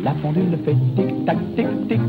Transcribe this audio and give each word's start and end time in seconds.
La 0.00 0.14
pendule 0.14 0.58
fait 0.64 0.76
tic-tac, 0.96 1.36
tic-tic. 1.54 2.00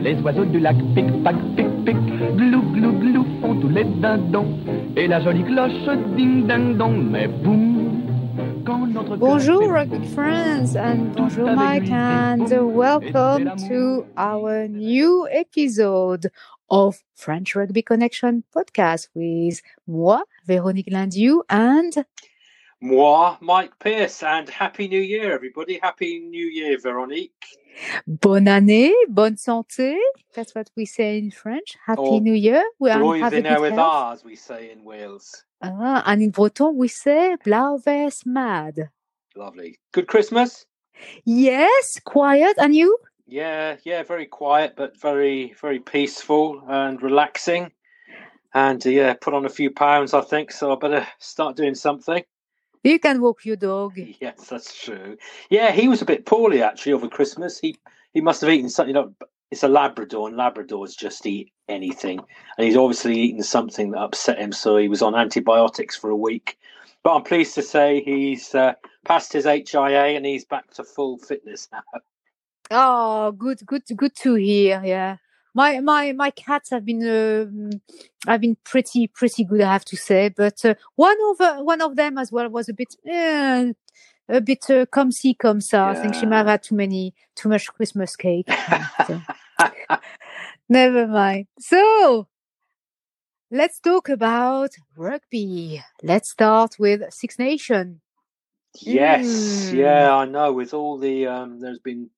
Les 0.00 0.14
oiseaux 0.20 0.44
du 0.44 0.60
lac 0.60 0.76
pic-pac, 0.94 1.36
pic-pic. 1.56 1.96
Glou, 2.36 2.62
glou, 2.72 2.92
glou 2.92 3.26
font 3.40 3.56
tous 3.60 3.68
les 3.68 3.84
dindons. 3.84 4.58
Et 4.96 5.08
la 5.08 5.20
jolie 5.20 5.44
cloche 5.44 5.98
ding-ding-dong. 6.16 7.10
Mais 7.10 7.26
boum, 7.28 8.02
Bonjour, 9.18 9.68
rugby 9.68 10.06
friends, 10.14 10.76
and 10.76 11.12
bonjour, 11.16 11.50
Mike, 11.54 11.90
and 11.90 12.48
welcome 12.74 13.50
to 13.68 14.06
our 14.16 14.68
new 14.68 15.26
episode 15.30 16.30
of 16.70 17.02
French 17.14 17.54
Rugby 17.56 17.82
Connection 17.82 18.44
podcast 18.54 19.08
with 19.14 19.60
moi, 19.86 20.22
Véronique 20.48 20.90
Lindieu, 20.90 21.42
and 21.50 22.04
moi, 22.82 23.36
Mike 23.40 23.78
Pierce, 23.78 24.22
and 24.22 24.48
Happy 24.48 24.88
New 24.88 25.00
Year, 25.00 25.32
everybody. 25.32 25.78
Happy 25.80 26.18
New 26.18 26.46
Year, 26.46 26.76
Veronique. 26.78 27.58
Bonne 28.06 28.48
année, 28.48 28.92
bonne 29.08 29.36
santé. 29.36 29.96
That's 30.34 30.54
what 30.54 30.68
we 30.76 30.84
say 30.84 31.16
in 31.16 31.30
French. 31.30 31.76
Happy 31.86 32.02
or 32.02 32.20
New 32.20 32.34
Year. 32.34 32.62
We 32.78 32.90
are 32.90 33.16
having 33.16 33.44
with 33.60 33.78
ours, 33.78 34.24
we 34.24 34.36
say 34.36 34.70
in 34.72 34.84
Wales. 34.84 35.44
Ah, 35.62 36.02
and 36.06 36.22
in 36.22 36.30
Breton, 36.30 36.76
we 36.76 36.88
say 36.88 37.36
Blauves 37.44 38.26
mad. 38.26 38.90
Lovely. 39.36 39.78
Good 39.92 40.08
Christmas? 40.08 40.66
Yes, 41.24 42.00
quiet. 42.04 42.56
And 42.58 42.74
you? 42.74 42.98
Yeah, 43.26 43.76
yeah, 43.84 44.02
very 44.02 44.26
quiet, 44.26 44.74
but 44.76 45.00
very, 45.00 45.54
very 45.60 45.78
peaceful 45.78 46.62
and 46.68 47.00
relaxing. 47.00 47.70
And 48.54 48.84
uh, 48.84 48.90
yeah, 48.90 49.14
put 49.14 49.32
on 49.32 49.46
a 49.46 49.48
few 49.48 49.70
pounds, 49.70 50.12
I 50.12 50.20
think. 50.20 50.50
So 50.50 50.72
I 50.72 50.76
better 50.76 51.06
start 51.18 51.56
doing 51.56 51.74
something. 51.74 52.24
You 52.84 52.98
can 52.98 53.20
walk 53.20 53.44
your 53.44 53.56
dog. 53.56 53.94
Yes, 54.20 54.48
that's 54.48 54.80
true. 54.80 55.16
Yeah, 55.50 55.72
he 55.72 55.88
was 55.88 56.02
a 56.02 56.04
bit 56.06 56.26
poorly 56.26 56.62
actually 56.62 56.92
over 56.92 57.08
Christmas. 57.08 57.58
He 57.58 57.76
he 58.12 58.20
must 58.20 58.40
have 58.40 58.50
eaten 58.50 58.68
something. 58.68 58.94
You 58.94 59.02
know, 59.02 59.14
it's 59.50 59.62
a 59.62 59.68
Labrador, 59.68 60.28
and 60.28 60.36
Labradors 60.36 60.96
just 60.96 61.26
eat 61.26 61.52
anything. 61.68 62.20
And 62.56 62.66
he's 62.66 62.76
obviously 62.76 63.18
eaten 63.18 63.42
something 63.42 63.90
that 63.92 64.00
upset 64.00 64.38
him, 64.38 64.52
so 64.52 64.76
he 64.76 64.88
was 64.88 65.02
on 65.02 65.14
antibiotics 65.14 65.96
for 65.96 66.10
a 66.10 66.16
week. 66.16 66.58
But 67.02 67.16
I'm 67.16 67.22
pleased 67.22 67.54
to 67.56 67.62
say 67.62 68.02
he's 68.02 68.54
uh, 68.54 68.74
passed 69.04 69.32
his 69.32 69.44
HIA 69.44 70.16
and 70.16 70.24
he's 70.24 70.44
back 70.44 70.70
to 70.74 70.84
full 70.84 71.18
fitness 71.18 71.68
now. 71.72 71.82
Oh, 72.70 73.32
good, 73.32 73.60
good, 73.66 73.82
good 73.96 74.14
to 74.16 74.34
hear. 74.34 74.82
Yeah, 74.84 75.16
my 75.54 75.80
my 75.80 76.12
my 76.12 76.30
cats 76.30 76.70
have 76.70 76.84
been 76.84 77.02
uh, 77.06 78.30
have 78.30 78.40
been 78.40 78.56
pretty 78.64 79.06
pretty 79.06 79.44
good, 79.44 79.60
I 79.60 79.72
have 79.72 79.84
to 79.86 79.96
say. 79.96 80.28
But 80.30 80.64
uh, 80.64 80.74
one 80.96 81.16
of 81.30 81.40
uh, 81.40 81.62
one 81.62 81.80
of 81.80 81.96
them 81.96 82.18
as 82.18 82.32
well 82.32 82.48
was 82.48 82.68
a 82.68 82.74
bit 82.74 82.94
uh, 83.10 83.72
a 84.28 84.40
bit 84.40 84.68
uh, 84.70 84.86
come 84.86 85.12
see 85.12 85.34
come. 85.34 85.60
Yeah. 85.72 85.88
I 85.88 85.94
think 85.94 86.14
she 86.14 86.26
might 86.26 86.38
have 86.38 86.46
had 86.46 86.62
too 86.62 86.74
many 86.74 87.14
too 87.36 87.48
much 87.48 87.66
Christmas 87.68 88.16
cake. 88.16 88.48
so. 89.06 89.20
Never 90.68 91.06
mind. 91.06 91.48
So 91.58 92.28
let's 93.50 93.78
talk 93.78 94.08
about 94.08 94.70
rugby. 94.96 95.82
Let's 96.02 96.30
start 96.30 96.76
with 96.78 97.12
Six 97.12 97.38
Nation. 97.38 98.00
Yes, 98.80 99.26
mm. 99.26 99.74
yeah, 99.74 100.14
I 100.14 100.24
know. 100.24 100.52
With 100.52 100.72
all 100.72 100.96
the 100.96 101.26
um, 101.26 101.60
there's 101.60 101.78
been 101.78 102.08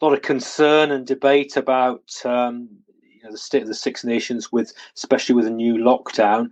a 0.00 0.04
lot 0.04 0.14
of 0.14 0.22
concern 0.22 0.90
and 0.90 1.06
debate 1.06 1.56
about 1.56 2.02
um, 2.24 2.68
you 3.02 3.22
know 3.22 3.30
the 3.30 3.38
state 3.38 3.62
of 3.62 3.68
the 3.68 3.74
Six 3.74 4.04
Nations, 4.04 4.50
with 4.50 4.72
especially 4.96 5.34
with 5.34 5.46
a 5.46 5.50
new 5.50 5.76
lockdown. 5.76 6.48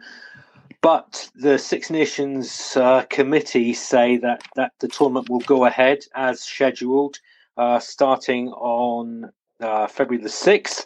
But 0.81 1.29
the 1.35 1.59
Six 1.59 1.91
Nations 1.91 2.77
uh, 2.77 3.05
committee 3.09 3.73
say 3.73 4.19
that 4.19 4.43
that 4.57 4.73
the 4.81 4.89
tournament 4.89 5.29
will 5.29 5.41
go 5.41 5.65
ahead 5.65 6.05
as 6.15 6.41
scheduled, 6.41 7.19
uh, 7.57 7.79
starting 7.79 8.49
on 8.49 9.33
uh, 9.61 9.87
February 9.87 10.23
the 10.23 10.29
sixth. 10.29 10.85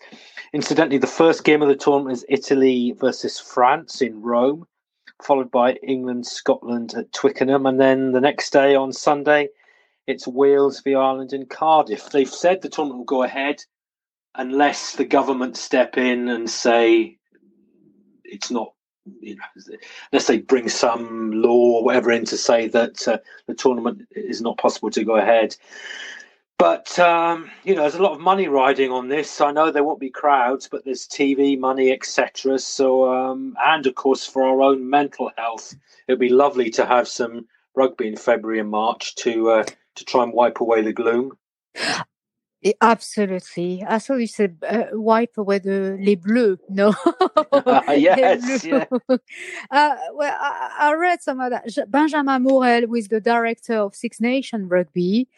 Incidentally, 0.52 0.98
the 0.98 1.06
first 1.06 1.44
game 1.44 1.62
of 1.62 1.68
the 1.68 1.76
tournament 1.76 2.16
is 2.16 2.26
Italy 2.28 2.94
versus 2.98 3.40
France 3.40 4.02
in 4.02 4.20
Rome, 4.20 4.66
followed 5.22 5.50
by 5.50 5.74
England, 5.82 6.26
Scotland 6.26 6.94
at 6.94 7.12
Twickenham, 7.12 7.66
and 7.66 7.80
then 7.80 8.12
the 8.12 8.20
next 8.20 8.52
day 8.52 8.74
on 8.74 8.92
Sunday 8.92 9.48
it's 10.06 10.26
Wales 10.26 10.80
v 10.80 10.94
Ireland 10.94 11.32
and 11.32 11.48
Cardiff. 11.48 12.10
They've 12.10 12.28
said 12.28 12.60
the 12.60 12.68
tournament 12.68 12.98
will 12.98 13.04
go 13.04 13.22
ahead 13.22 13.64
unless 14.34 14.96
the 14.96 15.04
government 15.04 15.56
step 15.56 15.96
in 15.96 16.28
and 16.28 16.48
say 16.48 17.18
it's 18.24 18.50
not. 18.50 18.72
You 19.20 19.34
know, 19.34 19.76
unless 20.12 20.28
they 20.28 20.38
bring 20.38 20.68
some 20.68 21.32
law 21.32 21.78
or 21.78 21.84
whatever 21.84 22.12
in 22.12 22.24
to 22.26 22.36
say 22.36 22.68
that 22.68 23.08
uh, 23.08 23.18
the 23.48 23.54
tournament 23.54 24.06
is 24.12 24.40
not 24.40 24.58
possible 24.58 24.90
to 24.90 25.02
go 25.02 25.16
ahead. 25.16 25.56
But 26.56 26.96
um, 27.00 27.50
you 27.64 27.74
know, 27.74 27.80
there's 27.80 27.96
a 27.96 28.02
lot 28.02 28.12
of 28.12 28.20
money 28.20 28.46
riding 28.46 28.92
on 28.92 29.08
this. 29.08 29.40
I 29.40 29.50
know 29.50 29.72
there 29.72 29.82
won't 29.82 29.98
be 29.98 30.10
crowds, 30.10 30.68
but 30.70 30.84
there's 30.84 31.08
TV 31.08 31.58
money, 31.58 31.90
etc. 31.90 32.60
So, 32.60 33.12
um, 33.12 33.56
and 33.64 33.84
of 33.88 33.96
course, 33.96 34.24
for 34.24 34.44
our 34.44 34.62
own 34.62 34.88
mental 34.88 35.32
health, 35.36 35.74
it'd 36.06 36.20
be 36.20 36.28
lovely 36.28 36.70
to 36.70 36.86
have 36.86 37.08
some 37.08 37.48
rugby 37.74 38.06
in 38.06 38.16
February 38.16 38.60
and 38.60 38.70
March 38.70 39.16
to 39.16 39.50
uh, 39.50 39.64
to 39.96 40.04
try 40.04 40.22
and 40.22 40.32
wipe 40.32 40.60
away 40.60 40.82
the 40.82 40.92
gloom? 40.92 41.36
Absolutely. 42.80 43.82
I 43.86 43.98
thought 43.98 44.16
you 44.16 44.28
said 44.28 44.58
uh, 44.68 44.84
wipe 44.92 45.36
away 45.36 45.58
the 45.58 45.98
les 46.00 46.14
bleus. 46.14 46.58
No. 46.68 46.94
yes. 47.88 48.64
Yeah. 48.64 48.84
Uh, 49.70 49.96
well, 50.14 50.36
I, 50.38 50.76
I, 50.78 50.94
read 50.94 51.22
some 51.22 51.40
of 51.40 51.50
that. 51.50 51.90
Benjamin 51.90 52.42
Morel, 52.42 52.82
who 52.82 52.94
is 52.94 53.08
the 53.08 53.20
director 53.20 53.74
of 53.78 53.94
Six 53.94 54.20
Nation 54.20 54.68
Rugby, 54.68 55.28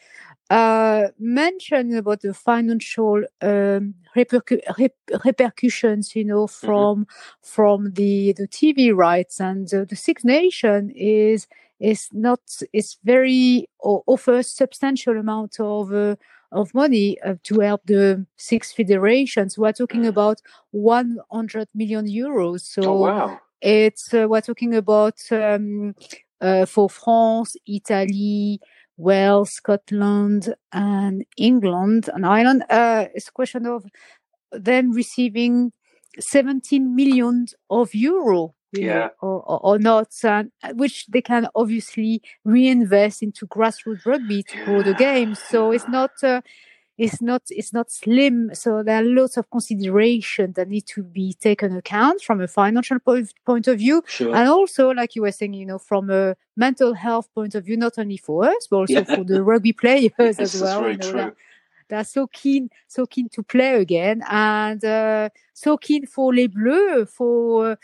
uh, 0.50 1.08
mentioned 1.18 1.96
about 1.96 2.20
the 2.22 2.34
financial 2.34 3.22
um, 3.40 3.94
repercu- 4.16 4.60
rep- 4.78 5.24
repercussions, 5.24 6.14
you 6.16 6.24
know, 6.24 6.46
mm-hmm. 6.46 6.66
from 6.66 7.04
mm-hmm. 7.04 7.42
from 7.42 7.92
the 7.92 8.32
the 8.32 8.48
TV 8.48 8.94
rights 8.94 9.40
and 9.40 9.72
uh, 9.72 9.84
the 9.84 9.96
Six 9.96 10.24
Nation 10.24 10.90
is 10.90 11.46
is 11.80 12.08
not 12.12 12.40
is 12.72 12.96
very 13.04 13.68
offers 13.82 14.48
substantial 14.48 15.18
amount 15.18 15.58
of 15.60 15.92
uh, 15.92 16.16
of 16.52 16.72
money 16.72 17.20
uh, 17.22 17.34
to 17.42 17.60
help 17.60 17.82
the 17.86 18.24
six 18.36 18.72
federations. 18.72 19.58
We're 19.58 19.72
talking 19.72 20.06
about 20.06 20.40
100 20.70 21.68
million 21.74 22.06
euros. 22.06 22.60
So 22.60 22.82
oh, 22.84 23.00
wow. 23.00 23.40
it's 23.60 24.14
uh, 24.14 24.26
we're 24.28 24.40
talking 24.40 24.74
about 24.74 25.18
um, 25.32 25.94
uh, 26.40 26.64
for 26.66 26.88
France, 26.88 27.56
Italy, 27.66 28.60
Wales, 28.96 29.50
Scotland, 29.50 30.54
and 30.72 31.24
England 31.36 32.08
and 32.14 32.24
Ireland. 32.24 32.64
Uh, 32.70 33.06
it's 33.14 33.28
a 33.28 33.32
question 33.32 33.66
of 33.66 33.84
them 34.52 34.92
receiving 34.92 35.72
17 36.20 36.94
million 36.94 37.46
of 37.68 37.94
euro 37.94 38.54
yeah. 38.80 39.08
Know, 39.22 39.42
or, 39.46 39.60
or, 39.62 39.78
not, 39.78 40.12
uh, 40.24 40.44
which 40.74 41.06
they 41.06 41.22
can 41.22 41.48
obviously 41.54 42.22
reinvest 42.44 43.22
into 43.22 43.46
grassroots 43.46 44.06
rugby 44.06 44.42
to 44.44 44.64
grow 44.64 44.82
the 44.82 44.94
game. 44.94 45.34
So 45.34 45.72
it's 45.72 45.88
not, 45.88 46.10
uh, 46.22 46.40
it's 46.96 47.20
not, 47.20 47.42
it's 47.48 47.72
not 47.72 47.90
slim. 47.90 48.50
So 48.54 48.82
there 48.82 49.00
are 49.00 49.04
lots 49.04 49.36
of 49.36 49.50
considerations 49.50 50.54
that 50.54 50.68
need 50.68 50.86
to 50.88 51.02
be 51.02 51.34
taken 51.34 51.76
account 51.76 52.22
from 52.22 52.40
a 52.40 52.48
financial 52.48 52.98
point 53.00 53.66
of 53.66 53.78
view, 53.78 54.02
sure. 54.06 54.34
and 54.34 54.48
also, 54.48 54.90
like 54.90 55.16
you 55.16 55.22
were 55.22 55.32
saying, 55.32 55.54
you 55.54 55.66
know, 55.66 55.78
from 55.78 56.10
a 56.10 56.36
mental 56.56 56.94
health 56.94 57.28
point 57.34 57.54
of 57.54 57.64
view, 57.64 57.76
not 57.76 57.98
only 57.98 58.16
for 58.16 58.44
us 58.44 58.68
but 58.70 58.76
also 58.76 58.94
yeah. 58.94 59.02
for 59.02 59.24
the 59.24 59.42
rugby 59.42 59.72
players 59.72 60.12
as 60.18 60.60
well. 60.60 60.88
You 60.88 60.96
know, 60.98 61.32
they're 61.94 62.04
so 62.04 62.26
keen, 62.26 62.70
so 62.88 63.06
keen 63.06 63.28
to 63.30 63.42
play 63.42 63.80
again, 63.80 64.22
and 64.28 64.84
uh, 64.84 65.28
so 65.52 65.76
keen 65.76 66.06
for 66.06 66.34
les 66.34 66.48
Bleus 66.48 67.08
for 67.08 67.78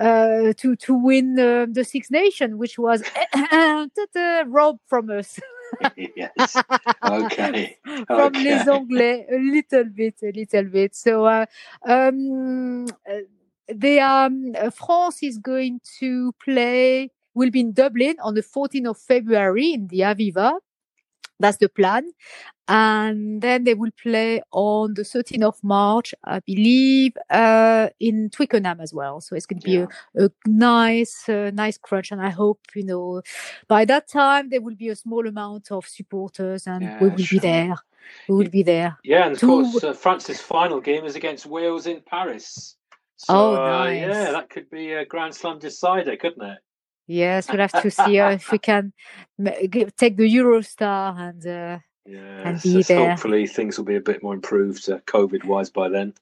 uh, 0.00 0.52
to 0.56 0.76
to 0.76 0.94
win 0.94 1.38
uh, 1.38 1.66
the 1.68 1.84
Six 1.84 2.10
Nations, 2.10 2.54
which 2.54 2.78
was 2.78 3.02
robbed 4.46 4.80
from 4.86 5.10
us. 5.10 5.40
yes. 5.96 6.56
Okay. 7.02 7.76
from 8.06 8.20
okay. 8.36 8.44
les 8.44 8.68
Anglais, 8.68 9.26
a 9.30 9.38
little 9.38 9.84
bit, 9.84 10.14
a 10.22 10.30
little 10.30 10.64
bit. 10.64 10.94
So, 10.94 11.24
uh, 11.26 11.46
um, 11.84 12.86
they 13.66 13.98
um, 13.98 14.54
France 14.72 15.24
is 15.24 15.38
going 15.38 15.80
to 15.98 16.32
play. 16.44 17.10
Will 17.34 17.50
be 17.50 17.60
in 17.60 17.72
Dublin 17.72 18.16
on 18.22 18.34
the 18.34 18.42
14th 18.42 18.90
of 18.90 18.98
February 18.98 19.74
in 19.74 19.88
the 19.88 20.00
Aviva. 20.00 20.54
That's 21.38 21.58
the 21.58 21.68
plan. 21.68 22.10
And 22.68 23.42
then 23.42 23.64
they 23.64 23.74
will 23.74 23.92
play 24.02 24.42
on 24.50 24.94
the 24.94 25.02
13th 25.02 25.42
of 25.42 25.62
March, 25.62 26.14
I 26.24 26.40
believe, 26.40 27.12
uh, 27.30 27.88
in 28.00 28.30
Twickenham 28.30 28.80
as 28.80 28.92
well. 28.92 29.20
So 29.20 29.36
it's 29.36 29.46
going 29.46 29.60
to 29.60 29.64
be 29.64 29.72
yeah. 29.72 29.86
a, 30.16 30.24
a, 30.24 30.30
nice, 30.46 31.28
uh, 31.28 31.52
nice 31.54 31.78
crunch. 31.78 32.10
And 32.10 32.20
I 32.20 32.30
hope, 32.30 32.60
you 32.74 32.84
know, 32.84 33.22
by 33.68 33.84
that 33.84 34.08
time 34.08 34.48
there 34.50 34.60
will 34.60 34.74
be 34.74 34.88
a 34.88 34.96
small 34.96 35.26
amount 35.26 35.70
of 35.70 35.86
supporters 35.86 36.66
and 36.66 36.82
yeah, 36.82 36.98
we 37.00 37.08
will 37.10 37.18
sure. 37.18 37.40
be 37.40 37.46
there. 37.46 37.76
We 38.28 38.34
will 38.36 38.50
be 38.50 38.62
there. 38.62 38.98
Yeah. 39.04 39.26
And 39.26 39.34
of 39.34 39.40
to... 39.40 39.46
course, 39.46 39.84
uh, 39.84 39.92
France's 39.92 40.40
final 40.40 40.80
game 40.80 41.04
is 41.04 41.14
against 41.14 41.46
Wales 41.46 41.86
in 41.86 42.02
Paris. 42.04 42.76
So, 43.16 43.34
oh, 43.34 43.54
nice. 43.54 44.04
Uh, 44.04 44.08
yeah, 44.08 44.30
that 44.32 44.50
could 44.50 44.68
be 44.70 44.92
a 44.92 45.06
Grand 45.06 45.34
Slam 45.34 45.58
decider, 45.58 46.16
couldn't 46.16 46.42
it? 46.42 46.58
Yes, 47.06 47.48
we'll 47.48 47.60
have 47.60 47.82
to 47.82 47.90
see 48.04 48.18
uh, 48.18 48.30
if 48.30 48.50
we 48.50 48.58
can 48.58 48.92
take 49.96 50.16
the 50.16 50.34
Eurostar 50.36 51.18
and 51.18 51.46
uh, 51.46 51.78
Yeah, 52.06 52.48
and 52.48 52.62
be 52.62 52.82
there. 52.82 53.10
Hopefully, 53.10 53.46
things 53.46 53.78
will 53.78 53.84
be 53.84 53.96
a 53.96 54.00
bit 54.00 54.22
more 54.22 54.34
improved 54.34 54.88
uh, 54.88 54.98
COVID 55.06 55.44
wise 55.44 55.70
by 55.70 55.88
then. 55.88 56.14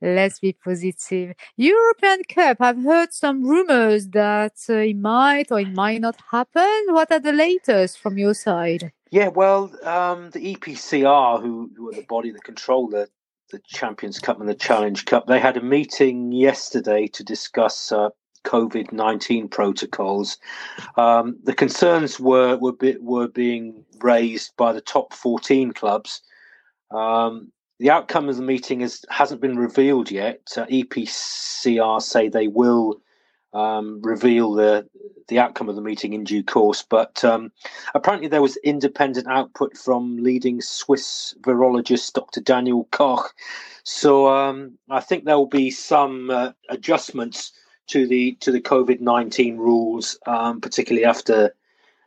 Let's 0.00 0.38
be 0.40 0.52
positive. 0.52 1.34
European 1.56 2.22
Cup. 2.28 2.58
I've 2.60 2.82
heard 2.82 3.12
some 3.12 3.44
rumors 3.44 4.08
that 4.08 4.56
uh, 4.68 4.74
it 4.74 4.96
might 4.96 5.52
or 5.52 5.60
it 5.60 5.72
might 5.72 6.00
not 6.00 6.16
happen. 6.30 6.86
What 6.88 7.12
are 7.12 7.20
the 7.20 7.32
latest 7.32 7.98
from 7.98 8.18
your 8.18 8.34
side? 8.34 8.92
Yeah, 9.10 9.28
well, 9.28 9.72
um, 9.84 10.30
the 10.30 10.54
EPCR, 10.54 11.40
who, 11.40 11.70
who 11.76 11.88
are 11.88 11.94
the 11.94 12.06
body 12.08 12.30
that 12.30 12.44
control 12.44 12.88
the, 12.88 13.08
the 13.50 13.60
Champions 13.66 14.18
Cup 14.18 14.40
and 14.40 14.48
the 14.48 14.54
Challenge 14.54 15.04
Cup, 15.04 15.26
they 15.26 15.40
had 15.40 15.56
a 15.56 15.62
meeting 15.62 16.32
yesterday 16.32 17.06
to 17.08 17.24
discuss 17.24 17.90
uh, 17.92 18.10
COVID 18.44 18.92
nineteen 18.92 19.48
protocols. 19.48 20.38
Um, 20.96 21.36
the 21.42 21.54
concerns 21.54 22.18
were 22.20 22.56
were, 22.56 22.74
were 23.00 23.28
being 23.28 23.84
raised 24.00 24.56
by 24.56 24.72
the 24.72 24.80
top 24.80 25.12
fourteen 25.12 25.72
clubs. 25.72 26.22
Um, 26.90 27.52
the 27.78 27.90
outcome 27.90 28.28
of 28.28 28.36
the 28.36 28.42
meeting 28.42 28.82
is, 28.82 29.04
hasn't 29.08 29.40
been 29.40 29.56
revealed 29.56 30.10
yet. 30.10 30.40
Uh, 30.54 30.66
EPCR 30.66 32.02
say 32.02 32.28
they 32.28 32.46
will 32.46 33.00
um, 33.52 34.00
reveal 34.02 34.52
the 34.52 34.86
the 35.28 35.38
outcome 35.38 35.68
of 35.68 35.76
the 35.76 35.82
meeting 35.82 36.12
in 36.12 36.24
due 36.24 36.42
course. 36.42 36.82
But 36.82 37.24
um, 37.24 37.52
apparently, 37.94 38.28
there 38.28 38.42
was 38.42 38.56
independent 38.58 39.28
output 39.28 39.76
from 39.76 40.18
leading 40.22 40.60
Swiss 40.60 41.34
virologist 41.40 42.12
Dr. 42.12 42.40
Daniel 42.40 42.86
Koch. 42.90 43.32
So 43.84 44.28
um, 44.28 44.78
I 44.90 45.00
think 45.00 45.24
there 45.24 45.38
will 45.38 45.46
be 45.46 45.70
some 45.70 46.30
uh, 46.30 46.52
adjustments 46.68 47.52
to 47.90 48.06
the 48.06 48.32
to 48.40 48.52
the 48.52 48.60
COVID 48.60 49.00
nineteen 49.00 49.56
rules, 49.56 50.18
um, 50.26 50.60
particularly 50.60 51.04
after 51.04 51.54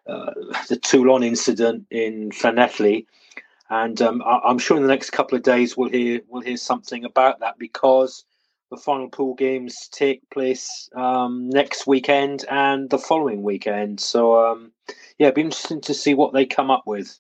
uh, 0.08 0.32
the 0.70 0.78
Toulon 0.78 1.24
incident 1.24 1.86
in 1.90 2.32
Llanelli. 2.32 3.06
And 3.70 4.02
um, 4.02 4.22
I, 4.26 4.50
am 4.50 4.60
sure 4.60 4.78
in 4.78 4.84
the 4.84 4.90
next 4.90 5.12
couple 5.12 5.38
of 5.38 5.44
days 5.44 5.78
we'll 5.78 5.90
hear 5.90 6.22
we'll 6.28 6.42
hear 6.42 6.58
something 6.58 7.06
about 7.06 7.40
that 7.40 7.58
because 7.58 8.26
the 8.70 8.78
final 8.78 9.10
pool 9.10 9.36
games 9.36 9.88
take 9.92 10.28
place 10.30 10.90
um, 10.96 11.50
next 11.50 11.88
weekend 11.88 12.46
and 12.50 12.90
the 12.90 12.98
following 12.98 13.44
weekend. 13.44 14.00
So 14.00 14.46
um, 14.46 14.72
yeah, 15.18 15.28
it'd 15.28 15.36
be 15.36 15.42
interesting 15.42 15.82
to 15.82 15.94
see 15.94 16.14
what 16.14 16.34
they 16.34 16.46
come 16.46 16.72
up 16.72 16.84
with. 16.86 17.20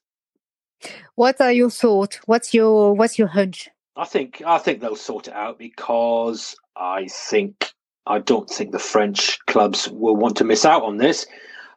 What 1.15 1.39
are 1.39 1.51
your 1.51 1.69
thoughts? 1.69 2.19
What's 2.25 2.53
your 2.53 2.93
what's 2.93 3.17
your 3.17 3.29
hunch? 3.29 3.69
I 3.95 4.05
think 4.05 4.41
I 4.45 4.57
think 4.57 4.81
they'll 4.81 4.95
sort 4.95 5.27
it 5.27 5.33
out 5.33 5.57
because 5.57 6.55
I 6.75 7.07
think 7.07 7.72
I 8.05 8.19
don't 8.19 8.49
think 8.49 8.71
the 8.71 8.79
French 8.79 9.43
clubs 9.45 9.89
will 9.89 10.15
want 10.15 10.37
to 10.37 10.43
miss 10.43 10.65
out 10.65 10.83
on 10.83 10.97
this. 10.97 11.25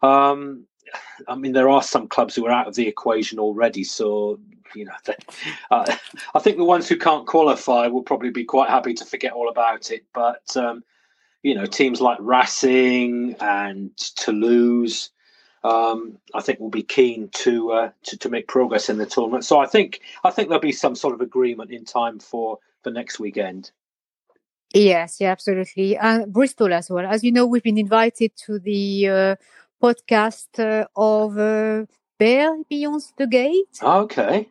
Um, 0.03 0.67
I 1.29 1.35
mean, 1.35 1.53
there 1.53 1.69
are 1.69 1.83
some 1.83 2.09
clubs 2.09 2.35
who 2.35 2.47
are 2.47 2.51
out 2.51 2.69
of 2.69 2.75
the 2.75 2.89
equation 2.89 3.39
already, 3.39 3.85
so 3.85 4.39
you 4.75 4.85
know, 4.85 4.93
uh, 5.71 5.97
I 6.35 6.39
think 6.39 6.57
the 6.57 6.65
ones 6.65 6.89
who 6.89 6.97
can't 6.97 7.27
qualify 7.27 7.87
will 7.87 8.03
probably 8.03 8.31
be 8.31 8.45
quite 8.45 8.69
happy 8.69 8.95
to 8.95 9.05
forget 9.05 9.33
all 9.33 9.49
about 9.49 9.91
it. 9.91 10.05
But 10.13 10.57
um, 10.57 10.83
you 11.43 11.55
know, 11.55 11.67
teams 11.67 12.01
like 12.01 12.19
Racing 12.21 13.37
and 13.41 13.97
Toulouse, 13.97 15.11
um, 15.65 16.19
I 16.35 16.43
think 16.43 16.61
will 16.61 16.71
be 16.71 16.83
keen 16.83 17.29
to, 17.35 17.73
uh, 17.73 17.91
to 18.05 18.17
to 18.19 18.29
make 18.29 18.49
progress 18.49 18.89
in 18.89 18.99
the 18.99 19.07
tournament. 19.07 19.45
So 19.45 19.59
I 19.59 19.67
think 19.67 20.01
I 20.25 20.31
think 20.31 20.49
there'll 20.49 20.61
be 20.61 20.73
some 20.73 20.95
sort 20.97 21.15
of 21.15 21.21
agreement 21.21 21.71
in 21.71 21.85
time 21.85 22.19
for 22.19 22.59
for 22.83 22.91
next 22.91 23.19
weekend. 23.19 23.71
Yes, 24.75 25.21
yeah, 25.21 25.33
absolutely. 25.33 25.97
And 25.97 26.33
Bristol 26.33 26.73
as 26.73 26.91
well. 26.91 27.07
As 27.07 27.25
you 27.25 27.33
know, 27.33 27.47
we've 27.47 27.63
been 27.63 27.79
invited 27.79 28.33
to 28.47 28.59
the 28.59 29.09
uh, 29.09 29.37
podcast 29.83 30.59
uh, 30.59 30.87
of 30.97 31.39
uh, 31.39 31.87
Bear 32.19 32.63
Beyond 32.69 33.03
the 33.17 33.27
Gate. 33.27 33.79
Okay. 33.83 34.49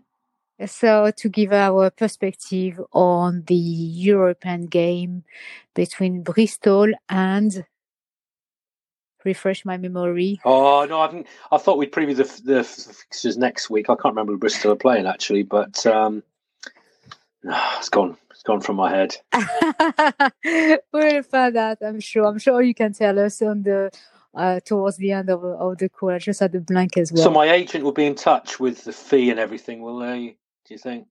So 0.66 1.12
to 1.18 1.30
give 1.30 1.52
our 1.52 1.90
perspective 1.90 2.80
on 2.94 3.44
the 3.46 3.56
European 3.56 4.68
game 4.68 5.26
between 5.74 6.24
Bristol 6.24 6.88
and 7.10 7.66
refresh 9.26 9.66
my 9.66 9.76
memory. 9.76 10.40
Oh 10.46 10.86
no, 10.88 11.00
I 11.02 11.26
I 11.52 11.58
thought 11.58 11.78
we'd 11.78 11.92
preview 11.92 12.16
the 12.16 12.42
the 12.46 12.64
fixtures 12.64 13.38
next 13.38 13.70
week. 13.70 13.90
I 13.90 13.96
can't 13.96 14.14
remember 14.14 14.32
who 14.34 14.38
Bristol 14.38 14.72
are 14.72 14.78
playing 14.78 15.08
actually, 15.08 15.44
but 15.44 15.86
um, 15.86 16.24
it's 17.78 17.90
gone. 17.90 18.18
It's 18.32 18.44
gone 18.44 18.62
from 18.62 18.78
my 18.78 18.90
head. 18.90 19.16
we'll 20.92 21.24
find 21.24 21.56
out. 21.56 21.78
I'm 21.82 22.00
sure. 22.00 22.26
I'm 22.26 22.40
sure 22.40 22.62
you 22.62 22.74
can 22.74 22.94
tell 22.94 23.20
us 23.20 23.42
on 23.42 23.64
the 23.64 23.92
uh, 24.36 24.60
towards 24.62 24.98
the 24.98 25.12
end 25.12 25.30
of, 25.30 25.44
of 25.44 25.78
the 25.78 25.90
call. 25.90 26.10
I 26.12 26.20
just 26.20 26.40
had 26.40 26.52
the 26.52 26.60
blank 26.60 26.98
as 26.98 27.12
well. 27.12 27.24
So 27.24 27.32
my 27.32 27.52
agent 27.52 27.84
will 27.84 27.92
be 27.92 28.06
in 28.06 28.16
touch 28.16 28.60
with 28.60 28.84
the 28.84 28.92
fee 28.92 29.30
and 29.30 29.40
everything, 29.40 29.82
will 29.82 30.00
they? 30.00 30.38
Do 30.68 30.74
you 30.74 30.78
think? 30.78 31.08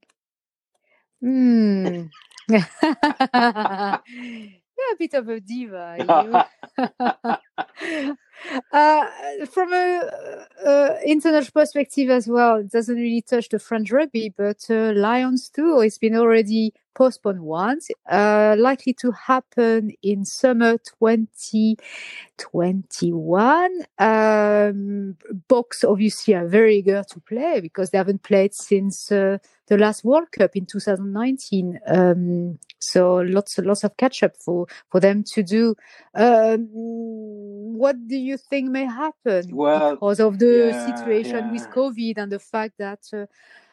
Hmm. 1.21 2.07
You're 4.77 4.93
a 4.93 4.97
bit 4.99 5.15
of 5.15 5.29
a 5.29 5.41
diva. 5.41 6.49
uh, 8.73 9.07
from 9.51 9.73
a 9.73 10.47
uh, 10.65 10.97
international 11.05 11.53
perspective 11.53 12.11
as 12.11 12.29
well, 12.29 12.57
it 12.57 12.71
doesn't 12.71 12.97
really 12.97 13.23
touch 13.23 13.49
the 13.49 13.59
French 13.59 13.91
rugby, 13.91 14.33
but 14.37 14.65
uh, 14.71 14.93
Lions 14.95 15.49
too. 15.49 15.81
It's 15.81 15.99
been 15.99 16.17
already 16.17 16.73
postponed 16.95 17.41
once, 17.41 17.91
uh, 18.11 18.57
likely 18.59 18.95
to 18.95 19.13
happen 19.13 19.93
in 20.03 20.25
summer 20.25 20.79
2021. 20.79 23.71
Um, 23.99 25.17
Boks 25.49 25.85
obviously 25.89 26.35
are 26.35 26.47
very 26.47 26.77
eager 26.77 27.05
to 27.11 27.21
play 27.21 27.61
because 27.61 27.91
they 27.91 27.99
haven't 27.99 28.23
played 28.23 28.55
since 28.55 29.13
uh, 29.13 29.39
the 29.67 29.77
last 29.79 30.05
World 30.05 30.31
Cup 30.33 30.57
in 30.57 30.67
2019. 30.67 31.81
Um, 31.87 32.59
so 32.79 33.17
lots, 33.17 33.59
lots 33.59 33.85
of 33.85 33.97
catch 33.97 34.23
up 34.23 34.37
for, 34.37 34.67
for 34.91 35.01
them 35.01 35.25
to 35.25 35.43
do. 35.43 35.75
Um, 36.15 36.69
what 36.73 37.97
do 38.07 38.17
think 38.37 38.71
may 38.71 38.85
happen 38.85 39.55
well, 39.55 39.95
because 39.95 40.21
of 40.21 40.39
the 40.39 40.71
yeah, 40.73 40.97
situation 40.97 41.43
yeah. 41.47 41.53
with 41.53 41.67
COVID 41.71 42.19
and 42.19 42.33
the 42.33 42.39
fact 42.39 42.75
that 42.79 43.01
uh, 43.13 43.27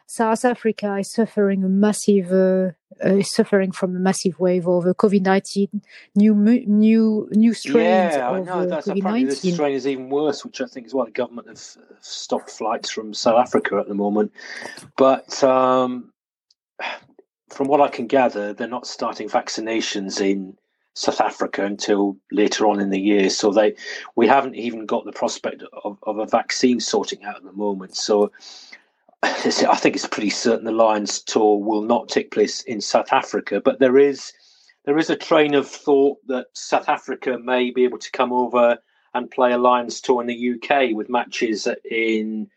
South 0.07 0.43
Africa 0.43 0.97
is 0.97 1.11
suffering 1.11 1.63
a 1.63 1.69
massive, 1.69 2.33
uh, 2.33 2.71
uh, 3.01 3.21
suffering 3.21 3.71
from 3.71 3.95
a 3.95 3.99
massive 3.99 4.39
wave 4.39 4.67
of 4.67 4.85
uh, 4.85 4.93
COVID 4.93 5.21
nineteen, 5.21 5.81
new 6.15 6.35
new 6.35 7.29
new 7.31 7.53
strains 7.53 8.15
yeah, 8.15 8.29
of 8.29 8.45
know, 8.45 8.65
that's 8.65 8.87
COVID 8.87 9.03
nineteen. 9.03 9.27
This 9.27 9.53
strain 9.53 9.73
is 9.73 9.87
even 9.87 10.09
worse, 10.09 10.43
which 10.43 10.59
I 10.59 10.65
think 10.65 10.87
is 10.87 10.93
why 10.93 11.05
the 11.05 11.11
government 11.11 11.47
have 11.47 11.63
stopped 12.01 12.49
flights 12.49 12.89
from 12.89 13.13
South 13.13 13.39
Africa 13.39 13.77
at 13.77 13.87
the 13.87 13.93
moment. 13.93 14.33
But 14.97 15.41
um, 15.43 16.11
from 17.49 17.67
what 17.67 17.79
I 17.79 17.87
can 17.87 18.07
gather, 18.07 18.53
they're 18.53 18.67
not 18.67 18.87
starting 18.87 19.29
vaccinations 19.29 20.19
in 20.19 20.57
South 20.93 21.21
Africa 21.21 21.65
until 21.65 22.17
later 22.31 22.67
on 22.67 22.79
in 22.79 22.89
the 22.89 22.99
year. 22.99 23.29
So 23.29 23.51
they, 23.51 23.75
we 24.15 24.27
haven't 24.27 24.55
even 24.55 24.85
got 24.85 25.05
the 25.05 25.11
prospect 25.11 25.63
of, 25.83 25.97
of 26.03 26.17
a 26.17 26.25
vaccine 26.25 26.79
sorting 26.79 27.23
out 27.23 27.37
at 27.37 27.43
the 27.43 27.53
moment. 27.53 27.95
So 27.95 28.31
I 29.23 29.29
think 29.75 29.95
it's 29.95 30.07
pretty 30.07 30.29
certain 30.29 30.65
the 30.65 30.71
Lions 30.71 31.21
tour 31.21 31.59
will 31.59 31.83
not 31.83 32.09
take 32.09 32.31
place 32.31 32.61
in 32.63 32.81
South 32.81 33.13
Africa, 33.13 33.61
but 33.63 33.79
there 33.79 33.97
is 33.97 34.33
there 34.85 34.97
is 34.97 35.11
a 35.11 35.15
train 35.15 35.53
of 35.53 35.67
thought 35.67 36.17
that 36.27 36.47
South 36.53 36.89
Africa 36.89 37.37
may 37.37 37.69
be 37.69 37.83
able 37.83 37.99
to 37.99 38.11
come 38.11 38.33
over 38.33 38.79
and 39.13 39.29
play 39.29 39.51
a 39.51 39.57
Lions 39.57 40.01
tour 40.01 40.21
in 40.21 40.27
the 40.27 40.53
UK 40.55 40.95
with 40.95 41.07
matches 41.07 41.67
in 41.89 42.49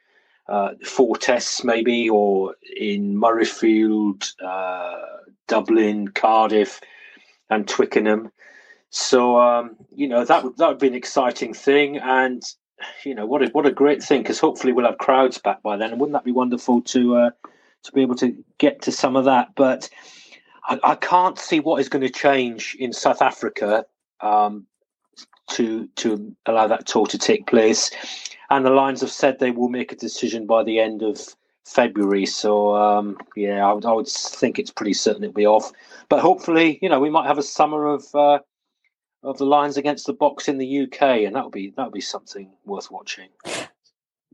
uh, 0.49 0.71
four 0.85 1.17
tests, 1.17 1.65
maybe, 1.65 2.09
or 2.09 2.55
in 2.77 3.15
Murrayfield, 3.15 4.33
uh, 4.43 5.01
Dublin, 5.49 6.09
Cardiff, 6.09 6.81
and 7.51 7.69
Twickenham. 7.69 8.31
So 8.91 9.41
um, 9.41 9.77
you 9.95 10.09
know 10.09 10.25
that 10.25 10.45
would 10.45 10.57
that 10.59 10.69
would 10.69 10.79
be 10.79 10.87
an 10.89 10.95
exciting 10.95 11.53
thing, 11.53 11.99
and 11.99 12.43
you 13.05 13.15
know 13.15 13.27
what 13.27 13.43
a 13.43 13.47
what 13.47 13.67
a 13.67 13.73
great 13.73 14.03
thing 14.03 14.23
because 14.23 14.39
hopefully 14.39 14.73
we'll 14.73 14.87
have 14.87 14.99
crowds 14.99 15.39
back 15.39 15.63
by 15.63 15.77
then, 15.77 15.91
and 15.91 16.01
wouldn't 16.01 16.15
that 16.15 16.25
be 16.25 16.33
wonderful 16.33 16.81
to 16.83 17.17
uh, 17.17 17.31
to 17.83 17.93
be 17.93 18.03
able 18.03 18.15
to 18.17 18.37
get 18.59 18.83
to 18.83 18.93
some 18.93 19.17
of 19.17 19.25
that? 19.25 19.49
But 19.57 19.89
I, 20.67 20.79
I 20.85 20.95
can't 20.95 21.39
see 21.39 21.61
what 21.61 21.81
is 21.81 21.89
going 21.89 22.03
to 22.03 22.11
change 22.11 22.77
in 22.79 22.93
South 22.93 23.21
Africa 23.21 23.85
um, 24.21 24.67
to 25.51 25.89
to 25.97 26.35
allow 26.47 26.67
that 26.69 26.87
tour 26.87 27.07
to 27.07 27.19
take 27.19 27.47
place. 27.47 27.91
And 28.51 28.65
the 28.65 28.71
Lions 28.71 29.01
have 29.01 29.11
said 29.11 29.39
they 29.39 29.51
will 29.51 29.69
make 29.69 29.91
a 29.91 29.97
decision 29.97 30.47
by 30.47 30.63
the 30.63 30.79
end 30.79 31.03
of 31.03 31.35
February. 31.65 32.27
So 32.27 32.75
um, 32.75 33.19
yeah, 33.37 33.67
I 33.67 33.73
would, 33.73 33.85
I 33.85 33.93
would 33.93 34.09
think 34.09 34.59
it's 34.59 34.71
pretty 34.71 34.95
certain 34.95 35.25
it'll 35.25 35.35
be 35.35 35.47
off. 35.47 35.73
But 36.09 36.21
hopefully, 36.21 36.79
you 36.83 36.89
know, 36.89 37.01
we 37.01 37.11
might 37.11 37.27
have 37.27 37.39
a 37.39 37.43
summer 37.43 37.87
of 37.87 38.05
uh, 38.15 38.41
of 39.23 39.39
the 39.39 39.47
Lions 39.47 39.77
against 39.77 40.07
the 40.07 40.15
Boks 40.15 40.49
in 40.49 40.59
the 40.59 40.83
UK, 40.83 41.03
and 41.25 41.35
that 41.35 41.45
would 41.45 41.53
be 41.53 41.73
that 41.77 41.85
would 41.85 41.93
be 41.93 42.01
something 42.01 42.51
worth 42.65 42.91
watching. 42.91 43.29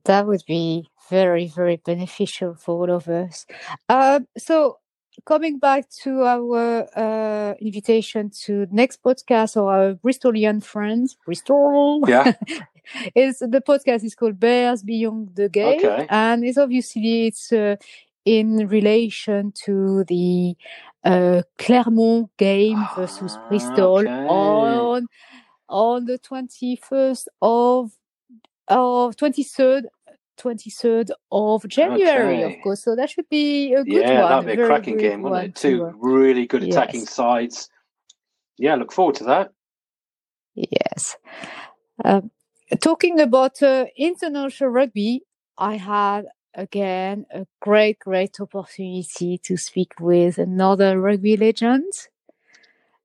That 0.04 0.26
would 0.26 0.42
be 0.46 0.88
very 1.08 1.46
very 1.46 1.76
beneficial 1.76 2.54
for 2.54 2.80
all 2.80 2.96
of 2.96 3.08
us. 3.08 3.46
Uh, 3.88 4.20
so 4.37 4.78
coming 5.25 5.59
back 5.59 5.88
to 6.02 6.23
our 6.25 6.87
uh, 6.97 7.55
invitation 7.61 8.31
to 8.45 8.67
next 8.71 9.02
podcast 9.02 9.57
of 9.57 9.64
our 9.67 9.95
Bristolian 9.95 10.62
friends, 10.62 11.17
Bristol. 11.25 12.02
Yeah. 12.09 12.33
is 13.14 13.38
the 13.38 13.62
podcast 13.67 14.05
is 14.05 14.14
called 14.14 14.40
Bears 14.40 14.83
Beyond 14.83 15.37
the 15.37 15.49
Gate, 15.49 15.85
Okay. 15.85 16.07
and 16.11 16.45
it's 16.45 16.59
obviously 16.59 17.26
it's 17.29 17.52
uh, 17.52 17.76
in 18.25 18.67
relation 18.69 19.52
to 19.64 20.05
the 20.05 20.57
uh, 21.05 21.43
Clermont 21.59 22.31
game 22.37 22.79
versus 22.97 23.37
Ah, 23.38 23.49
Bristol 23.49 23.99
okay. 23.99 24.26
on 24.29 25.07
on 25.69 26.05
the 26.07 26.19
twenty 26.19 26.76
first 26.76 27.29
of 27.40 27.93
of 28.69 29.17
twenty 29.17 29.43
third. 29.45 29.87
23rd 30.40 31.11
of 31.30 31.66
January, 31.68 32.44
Okay. 32.44 32.56
of 32.56 32.62
course. 32.62 32.82
So 32.82 32.97
that 32.97 33.11
should 33.11 33.28
be 33.28 33.75
a 33.75 33.85
good 33.85 34.02
yeah, 34.02 34.23
one. 34.23 34.30
that'd 34.30 34.47
be 34.47 34.52
a 34.52 34.56
very 34.56 34.68
cracking 34.68 34.97
good 34.97 35.11
game, 35.11 35.23
wouldn't 35.23 35.49
it? 35.49 35.54
Two 35.54 35.92
really 36.00 36.47
good 36.47 36.62
attacking 36.62 37.00
yes. 37.00 37.11
sides. 37.11 37.68
Yeah, 38.59 38.75
look 38.76 38.92
forward 38.92 39.16
to 39.16 39.25
that. 39.25 39.52
Yes. 40.54 41.16
Um, 42.04 42.30
talking 42.80 43.20
about 43.20 43.62
uh, 43.62 43.87
international 43.97 44.70
rugby, 44.70 45.23
I 45.56 45.76
had 45.76 46.26
again 46.54 47.26
a 47.32 47.47
great, 47.61 47.99
great 48.00 48.40
opportunity 48.40 49.38
to 49.38 49.56
speak 49.56 49.92
with 50.00 50.38
another 50.38 51.00
rugby 51.00 51.37
legend. 51.37 51.92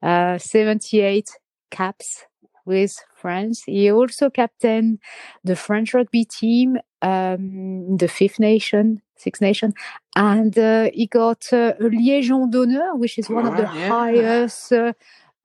Uh, 0.01 0.37
78 0.37 1.29
caps 1.71 2.25
with 2.65 2.97
France. 3.15 3.63
He 3.63 3.91
also 3.91 4.29
captained 4.29 4.99
the 5.43 5.55
French 5.55 5.93
rugby 5.93 6.25
team, 6.25 6.77
um, 7.05 7.97
the 7.97 8.07
Fifth 8.07 8.39
Nation, 8.39 9.01
Six 9.17 9.41
Nation, 9.41 9.73
and 10.15 10.57
uh, 10.57 10.89
he 10.93 11.05
got 11.07 11.41
uh, 11.53 11.73
a 11.79 11.89
Légion 12.07 12.49
d'honneur, 12.51 12.95
which 13.01 13.17
is 13.19 13.29
one 13.29 13.45
of 13.45 13.55
the 13.57 13.67
Ah, 13.67 13.73
yeah. 13.73 13.89
highest 13.89 14.73
uh, 14.73 14.93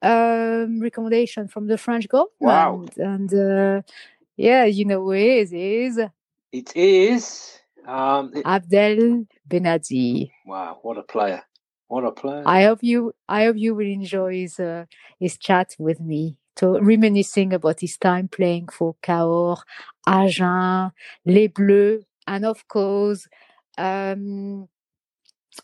um, 0.02 0.80
recommendation 0.80 1.48
from 1.48 1.66
the 1.68 1.78
French 1.78 2.06
government. 2.08 2.32
Wow. 2.40 2.86
And 2.96 3.30
uh, 3.34 3.82
yeah, 4.36 4.64
you 4.64 4.84
know 4.84 5.00
who 5.04 5.12
he 5.12 5.28
is 5.84 5.98
it 6.52 6.76
is 6.76 7.58
Um, 7.86 8.32
it- 8.34 8.46
Abdel 8.46 9.26
Benazzi. 9.48 10.30
wow, 10.46 10.78
what 10.82 10.98
a 10.98 11.02
player! 11.02 11.42
What 11.88 12.04
a 12.04 12.12
player! 12.12 12.42
I 12.46 12.64
hope 12.64 12.80
you, 12.82 13.12
I 13.28 13.44
hope 13.44 13.56
you 13.56 13.74
will 13.74 13.86
enjoy 13.86 14.32
his 14.42 14.58
uh, 14.60 14.84
his 15.18 15.36
chat 15.38 15.76
with 15.78 16.00
me, 16.00 16.36
to 16.56 16.78
reminiscing 16.80 17.52
about 17.52 17.80
his 17.80 17.96
time 17.96 18.28
playing 18.28 18.68
for 18.68 18.96
Cahors, 19.02 19.62
Agen, 20.06 20.92
Les 21.26 21.48
Bleus, 21.48 22.04
and 22.26 22.44
of 22.44 22.66
course, 22.68 23.26
um, 23.78 24.68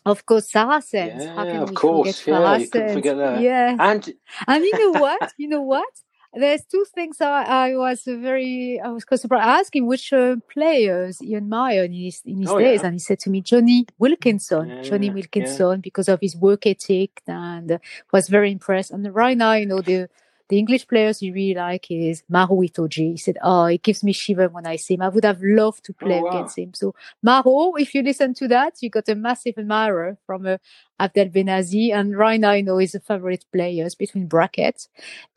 of 0.05 0.25
course, 0.25 0.51
Saracens. 0.51 1.25
How 1.35 1.45
Yeah, 1.45 1.51
can 1.51 1.61
of 1.63 1.69
we 1.69 1.75
course. 1.75 2.21
forget 2.21 2.27
Yeah, 2.27 2.57
you 2.57 2.69
couldn't 2.69 2.93
forget 2.93 3.17
that. 3.17 3.41
Yeah. 3.41 3.75
And 3.79 4.13
And 4.47 4.63
you 4.63 4.77
know 4.77 4.99
what? 4.99 5.33
You 5.37 5.47
know 5.47 5.61
what? 5.61 5.87
There's 6.33 6.63
two 6.65 6.85
things 6.93 7.19
I, 7.21 7.43
I 7.43 7.75
was 7.77 8.03
very, 8.05 8.79
I 8.83 8.89
was 8.89 9.05
quite 9.05 9.21
surprised. 9.21 9.47
I 9.47 9.59
asked 9.59 9.75
him 9.75 9.87
which 9.87 10.11
uh, 10.13 10.35
players 10.53 11.17
he 11.19 11.33
admired 11.35 11.85
in 11.91 11.93
his, 11.93 12.21
in 12.25 12.41
his 12.41 12.49
Oh, 12.51 12.59
days, 12.59 12.81
yeah. 12.81 12.87
and 12.87 12.95
he 12.95 12.99
said 12.99 13.19
to 13.21 13.29
me, 13.29 13.41
Jonny 13.41 13.85
Wilkinson, 13.97 14.69
Yeah, 14.69 14.81
Jonny. 14.81 15.09
Wilkinson, 15.09 15.79
because 15.81 16.07
of 16.09 16.19
his 16.21 16.35
work 16.35 16.67
ethic, 16.67 17.21
and 17.27 17.71
uh, 17.71 17.77
was 18.13 18.27
very 18.27 18.51
impressed. 18.51 18.91
And 18.91 19.13
right 19.15 19.37
now, 19.37 19.53
you 19.53 19.65
know, 19.65 19.81
the 19.81 20.09
the 20.49 20.57
English 20.57 20.87
players 20.87 21.19
he 21.19 21.31
really 21.31 21.55
like 21.55 21.89
is 21.91 22.23
Maro 22.29 22.57
Itoje. 22.61 23.11
He 23.11 23.17
said, 23.17 23.37
"Oh, 23.41 23.65
it 23.65 23.83
gives 23.83 24.03
me 24.03 24.13
shiver 24.13 24.47
when 24.49 24.65
I 24.67 24.75
see 24.77 24.93
him. 24.93 25.01
I 25.01 25.09
would 25.09 25.25
have 25.25 25.41
loved 25.41 25.83
to 25.85 25.93
play 25.93 26.19
Oh, 26.19 26.23
wow. 26.23 26.29
against 26.29 26.57
him." 26.57 26.73
So 26.73 26.95
Maro, 27.21 27.73
if 27.75 27.93
you 27.93 28.01
listen 28.03 28.33
to 28.35 28.47
that, 28.49 28.81
you 28.81 28.89
got 28.89 29.09
a 29.09 29.15
massive 29.15 29.55
admirer 29.57 30.17
from 30.25 30.45
uh, 30.45 30.57
Abdel 30.99 31.29
Benazzi, 31.29 31.93
and 31.93 32.17
right 32.17 32.39
now, 32.39 32.53
you 32.53 32.63
know, 32.63 32.77
his 32.77 32.95
favorite 33.05 33.45
players 33.53 33.93
between 33.95 34.27
brackets 34.27 34.89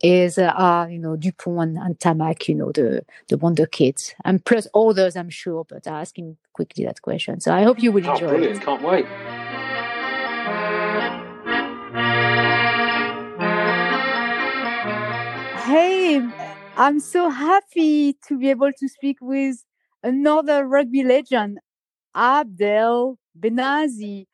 is 0.03 0.39
uh, 0.39 0.53
are 0.57 0.89
you 0.91 0.99
know 0.99 1.17
Dupont 1.17 1.61
and, 1.61 1.79
and 1.79 1.99
Ntamack, 1.99 2.49
you 2.49 2.55
know 2.55 2.73
the 2.73 3.05
the 3.29 3.37
wonder 3.37 3.67
kids, 3.67 4.15
and 4.25 4.45
plus 4.45 4.67
others, 4.75 5.17
I'm 5.17 5.31
sure. 5.31 5.65
But 5.69 5.87
I 5.87 6.01
ask 6.01 6.19
him 6.19 6.37
quickly 6.53 6.85
that 6.85 7.03
question, 7.03 7.41
so 7.41 7.53
I 7.55 7.63
hope 7.63 7.83
you 7.83 7.93
will 7.93 8.07
oh, 8.09 8.13
enjoy 8.15 8.29
brilliant! 8.29 8.57
it. 8.59 8.65
Can't 8.65 8.83
wait. 8.83 9.07
Hey, 16.11 16.29
I'm 16.77 16.99
so 16.99 17.31
happy 17.31 18.15
to 18.27 18.37
be 18.37 18.51
able 18.51 18.73
to 18.73 18.89
speak 18.89 19.19
with 19.21 19.65
another 20.03 20.67
rugby 20.67 21.05
legend, 21.05 21.61
Abdel 22.17 23.17
Benazzi. 23.39 24.27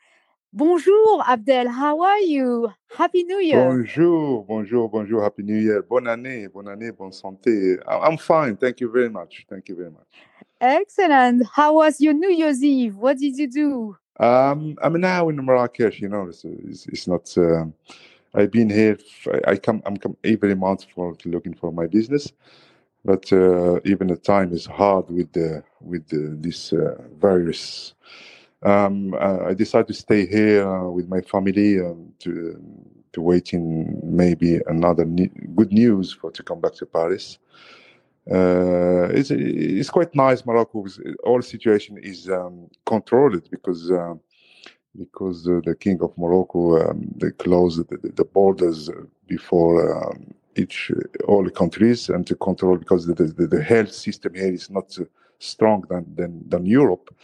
Bonjour, 0.55 1.23
Abdel. 1.29 1.69
How 1.69 2.01
are 2.01 2.21
you? 2.21 2.73
Happy 2.97 3.25
New 3.25 3.41
Year. 3.41 3.63
Bonjour, 3.63 4.47
bonjour, 4.49 4.89
bonjour. 4.89 5.23
Happy 5.23 5.43
New 5.43 5.59
Year. 5.59 5.83
Bonne 5.83 6.07
année, 6.07 6.49
bonne 6.51 6.69
année, 6.69 6.93
bonne 6.93 7.13
santé. 7.13 7.77
I'm 7.87 8.17
fine. 8.17 8.57
Thank 8.57 8.81
you 8.81 8.91
very 8.91 9.11
much. 9.11 9.45
Thank 9.51 9.69
you 9.69 9.77
very 9.77 9.91
much. 9.91 10.09
Excellent. 10.63 11.47
How 11.55 11.75
was 11.75 12.01
your 12.01 12.15
New 12.15 12.31
Year's 12.31 12.65
Eve? 12.65 12.97
What 12.97 13.19
did 13.19 13.37
you 13.37 13.51
do? 13.51 13.97
Um, 14.19 14.79
I'm 14.81 14.99
now 14.99 15.29
in 15.29 15.45
Marrakesh. 15.45 16.01
You 16.01 16.09
know, 16.09 16.29
it's, 16.29 16.43
it's, 16.43 16.87
it's 16.87 17.07
not. 17.07 17.37
Um, 17.37 17.75
I've 18.37 18.53
been 18.53 18.71
here. 18.71 18.99
I 19.47 19.57
come. 19.57 19.83
I'm 19.87 19.99
come 19.99 20.17
every 20.25 20.57
month 20.57 20.87
for 20.95 21.17
looking 21.27 21.55
for 21.55 21.73
my 21.73 21.89
business, 21.89 22.33
but 23.05 23.33
uh, 23.33 23.81
even 23.85 24.09
the 24.09 24.17
time 24.17 24.53
is 24.53 24.67
hard 24.67 25.11
with 25.11 25.33
the 25.33 25.65
with 25.81 26.09
the, 26.09 26.37
this 26.41 26.73
uh, 26.73 26.97
virus. 27.21 27.95
Um, 28.63 29.15
uh, 29.15 29.47
I 29.49 29.55
decided 29.55 29.89
to 29.89 29.95
stay 29.95 30.27
here 30.27 30.69
uh, 30.69 30.91
with 30.91 31.09
my 31.09 31.23
family 31.23 31.81
um, 31.81 32.13
to 32.21 32.61
to 33.15 33.23
waiting 33.23 34.01
maybe 34.05 34.61
another 34.69 35.05
ne- 35.07 35.31
good 35.57 35.73
news 35.73 36.13
for 36.13 36.31
to 36.33 36.43
come 36.45 36.61
back 36.61 36.75
to 36.77 36.87
Paris. 36.87 37.39
Uh, 38.31 39.09
it's 39.11 39.31
it's 39.31 39.91
quite 39.91 40.15
nice. 40.15 40.47
Morocco, 40.47 40.87
all 41.25 41.43
situation 41.43 41.99
is 41.99 42.29
um, 42.31 42.69
controlled 42.87 43.51
because 43.51 43.91
um, 43.93 44.21
because 44.99 45.47
uh, 45.49 45.61
the 45.65 45.75
king 45.75 45.99
of 46.03 46.17
Morocco 46.17 46.61
um, 46.81 47.09
they 47.17 47.31
closed 47.31 47.89
the, 47.89 47.99
the 48.15 48.25
borders 48.25 48.91
before 49.27 49.75
um, 49.97 50.35
each 50.57 50.91
all 51.29 51.45
the 51.45 51.51
countries 51.51 52.09
and 52.09 52.27
to 52.27 52.35
control 52.37 52.77
because 52.77 53.07
the, 53.07 53.15
the, 53.15 53.47
the 53.47 53.63
health 53.63 53.93
system 53.93 54.35
here 54.35 54.53
is 54.53 54.71
not 54.71 54.97
uh, 54.99 55.05
strong 55.39 55.85
than, 55.91 56.05
than 56.15 56.49
than 56.49 56.65
Europe, 56.65 57.15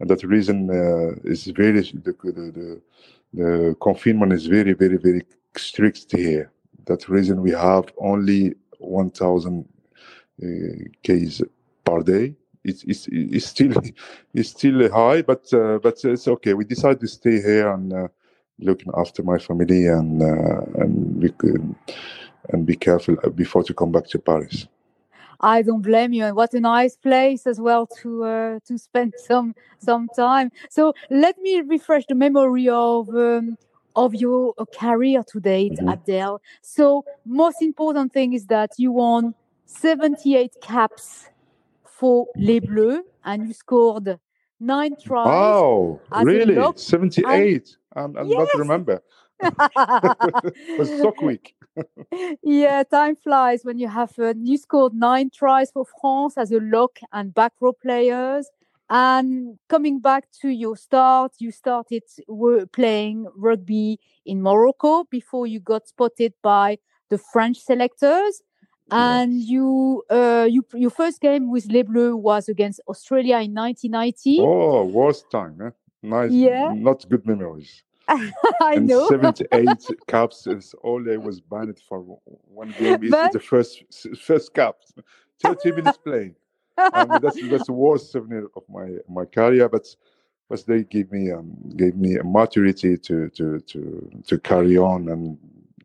and 0.00 0.08
that 0.10 0.22
reason 0.22 0.70
uh, 0.70 1.10
is 1.24 1.46
very 1.46 1.80
the, 1.80 2.14
the, 2.22 2.32
the 2.58 2.80
the 3.34 3.76
confinement 3.80 4.32
is 4.32 4.46
very 4.46 4.72
very 4.72 4.96
very 4.96 5.22
strict 5.56 6.12
here. 6.16 6.50
That 6.86 7.08
reason 7.08 7.42
we 7.42 7.50
have 7.50 7.92
only 7.98 8.54
one 8.78 9.10
thousand 9.10 9.68
uh, 10.42 10.46
cases 11.02 11.42
per 11.84 12.02
day. 12.02 12.34
It's, 12.64 12.82
it's, 12.84 13.08
it's 13.10 13.46
still 13.46 13.72
it's 14.34 14.50
still 14.50 14.90
high, 14.90 15.22
but 15.22 15.52
uh, 15.52 15.78
but 15.82 16.04
it's 16.04 16.28
okay. 16.28 16.54
We 16.54 16.64
decided 16.64 17.00
to 17.00 17.08
stay 17.08 17.40
here 17.40 17.70
and 17.72 17.92
uh, 17.92 18.08
looking 18.58 18.92
after 18.96 19.22
my 19.22 19.38
family 19.38 19.86
and 19.86 20.22
uh, 20.22 20.82
and 20.82 21.22
we 21.22 21.30
could, 21.30 21.74
and 22.50 22.66
be 22.66 22.76
careful 22.76 23.16
before 23.34 23.62
to 23.64 23.74
come 23.74 23.92
back 23.92 24.06
to 24.08 24.18
Paris. 24.18 24.66
I 25.40 25.62
don't 25.62 25.82
blame 25.82 26.12
you, 26.12 26.24
and 26.24 26.36
what 26.36 26.52
a 26.54 26.60
nice 26.60 26.96
place 26.96 27.46
as 27.46 27.60
well 27.60 27.86
to 28.02 28.24
uh, 28.24 28.58
to 28.66 28.78
spend 28.78 29.14
some 29.18 29.54
some 29.78 30.08
time. 30.08 30.50
So 30.70 30.94
let 31.10 31.38
me 31.38 31.60
refresh 31.60 32.06
the 32.06 32.14
memory 32.14 32.68
of 32.68 33.08
um, 33.14 33.56
of 33.94 34.14
your 34.14 34.54
uh, 34.58 34.64
career 34.66 35.22
to 35.32 35.40
date, 35.40 35.78
Mhm. 35.80 35.92
Abdel. 35.92 36.40
So 36.62 37.04
most 37.24 37.62
important 37.62 38.12
thing 38.12 38.32
is 38.32 38.46
that 38.46 38.70
you 38.78 38.92
won 38.92 39.34
78 39.66 40.56
caps 40.60 41.28
for 41.98 42.26
Les 42.36 42.60
Bleus, 42.60 43.02
and 43.24 43.46
you 43.48 43.52
scored 43.54 44.18
nine 44.60 44.94
tries. 45.02 45.34
Oh, 45.34 46.00
really? 46.24 46.54
lock- 46.54 46.78
Seventy-eight. 46.78 47.76
I'm, 47.96 48.16
I'm 48.16 48.28
not 48.28 48.48
Yes. 48.48 48.58
remember. 48.58 49.02
It 50.44 50.78
was 50.78 50.88
so 51.00 51.12
quick. 51.12 51.54
yeah, 52.42 52.82
time 52.84 53.16
flies 53.16 53.64
when 53.64 53.78
you 53.78 53.88
have. 53.88 54.12
You 54.18 54.56
scored 54.56 54.94
nine 54.94 55.30
tries 55.30 55.70
for 55.70 55.84
France 56.00 56.38
as 56.38 56.52
a 56.52 56.60
lock 56.60 56.98
and 57.12 57.34
back 57.34 57.52
row 57.60 57.72
players. 57.72 58.48
And 58.90 59.58
coming 59.68 60.00
back 60.00 60.28
to 60.40 60.48
your 60.48 60.76
start, 60.76 61.32
you 61.38 61.50
started 61.50 62.04
playing 62.72 63.26
rugby 63.36 64.00
in 64.24 64.40
Morocco 64.40 65.04
before 65.10 65.46
you 65.46 65.60
got 65.60 65.86
spotted 65.88 66.32
by 66.42 66.78
the 67.10 67.18
French 67.18 67.58
selectors. 67.58 68.40
And 68.90 69.34
you, 69.34 70.02
uh, 70.10 70.46
you, 70.50 70.64
your 70.74 70.90
first 70.90 71.20
game 71.20 71.50
with 71.50 71.66
Les 71.66 71.82
Bleus 71.82 72.14
was 72.14 72.48
against 72.48 72.80
Australia 72.88 73.38
in 73.38 73.54
1990. 73.54 74.38
Oh, 74.40 74.84
worst 74.84 75.30
time. 75.30 75.60
Eh? 75.60 75.70
Nice. 76.02 76.30
Yeah. 76.30 76.72
Not 76.74 77.08
good 77.08 77.26
memories. 77.26 77.82
I 78.08 78.32
and 78.76 78.86
know. 78.86 79.08
78 79.08 79.68
caps 80.06 80.46
is 80.46 80.74
all 80.82 81.04
I 81.10 81.16
was 81.18 81.40
banned 81.40 81.78
for 81.86 82.00
one 82.46 82.74
game. 82.78 83.04
Is 83.04 83.10
But- 83.10 83.32
the 83.32 83.40
first 83.40 83.82
first 84.18 84.54
cap, 84.54 84.76
30 85.42 85.72
minutes 85.72 85.98
playing. 86.04 86.34
Um, 86.94 87.18
that's 87.20 87.38
that's 87.48 87.66
the 87.66 87.72
worst 87.72 88.12
souvenir 88.12 88.46
of 88.54 88.62
my 88.68 88.98
my 89.08 89.24
career. 89.24 89.68
But 89.68 89.94
but 90.48 90.64
they 90.66 90.84
gave 90.84 91.10
me 91.10 91.32
um, 91.32 91.52
gave 91.76 91.96
me 91.96 92.16
a 92.16 92.24
maturity 92.24 92.96
to 92.96 93.28
to 93.30 93.60
to 93.60 94.22
to 94.26 94.38
carry 94.38 94.78
on 94.78 95.08
and 95.08 95.36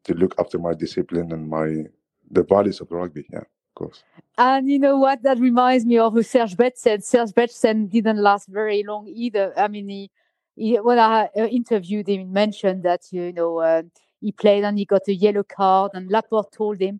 to 0.04 0.14
look 0.14 0.36
after 0.38 0.60
my 0.60 0.74
discipline 0.74 1.32
and 1.32 1.50
my 1.50 1.86
the 2.34 2.44
values 2.44 2.82
of 2.82 2.92
rugby. 2.92 3.26
Yeah, 3.32 3.40
of 3.40 3.76
course. 3.76 4.04
And 4.38 4.70
you 4.70 4.80
know 4.80 4.98
what? 4.98 5.24
That 5.24 5.40
reminds 5.40 5.86
me 5.86 5.98
of 5.98 6.14
Serge 6.26 6.56
Betsen. 6.56 7.04
Serge 7.04 7.32
Betsen 7.32 7.90
didn't 7.90 8.18
last 8.18 8.48
very 8.48 8.84
long 8.84 9.08
either. 9.08 9.54
I 9.58 9.68
mean, 9.68 9.90
he, 9.90 10.12
he 10.56 10.80
when 10.80 11.00
I 11.00 11.30
uh, 11.38 11.46
interviewed 11.46 12.08
him, 12.08 12.20
he 12.20 12.26
mentioned 12.26 12.84
that 12.84 13.02
you 13.12 13.32
know 13.32 13.60
uh, 13.60 13.84
he 14.22 14.32
played 14.32 14.64
and 14.64 14.78
he 14.78 14.86
got 14.86 15.08
a 15.08 15.14
yellow 15.14 15.44
card, 15.44 15.92
and 15.94 16.10
Laporte 16.10 16.52
told 16.52 16.82
him 16.82 17.00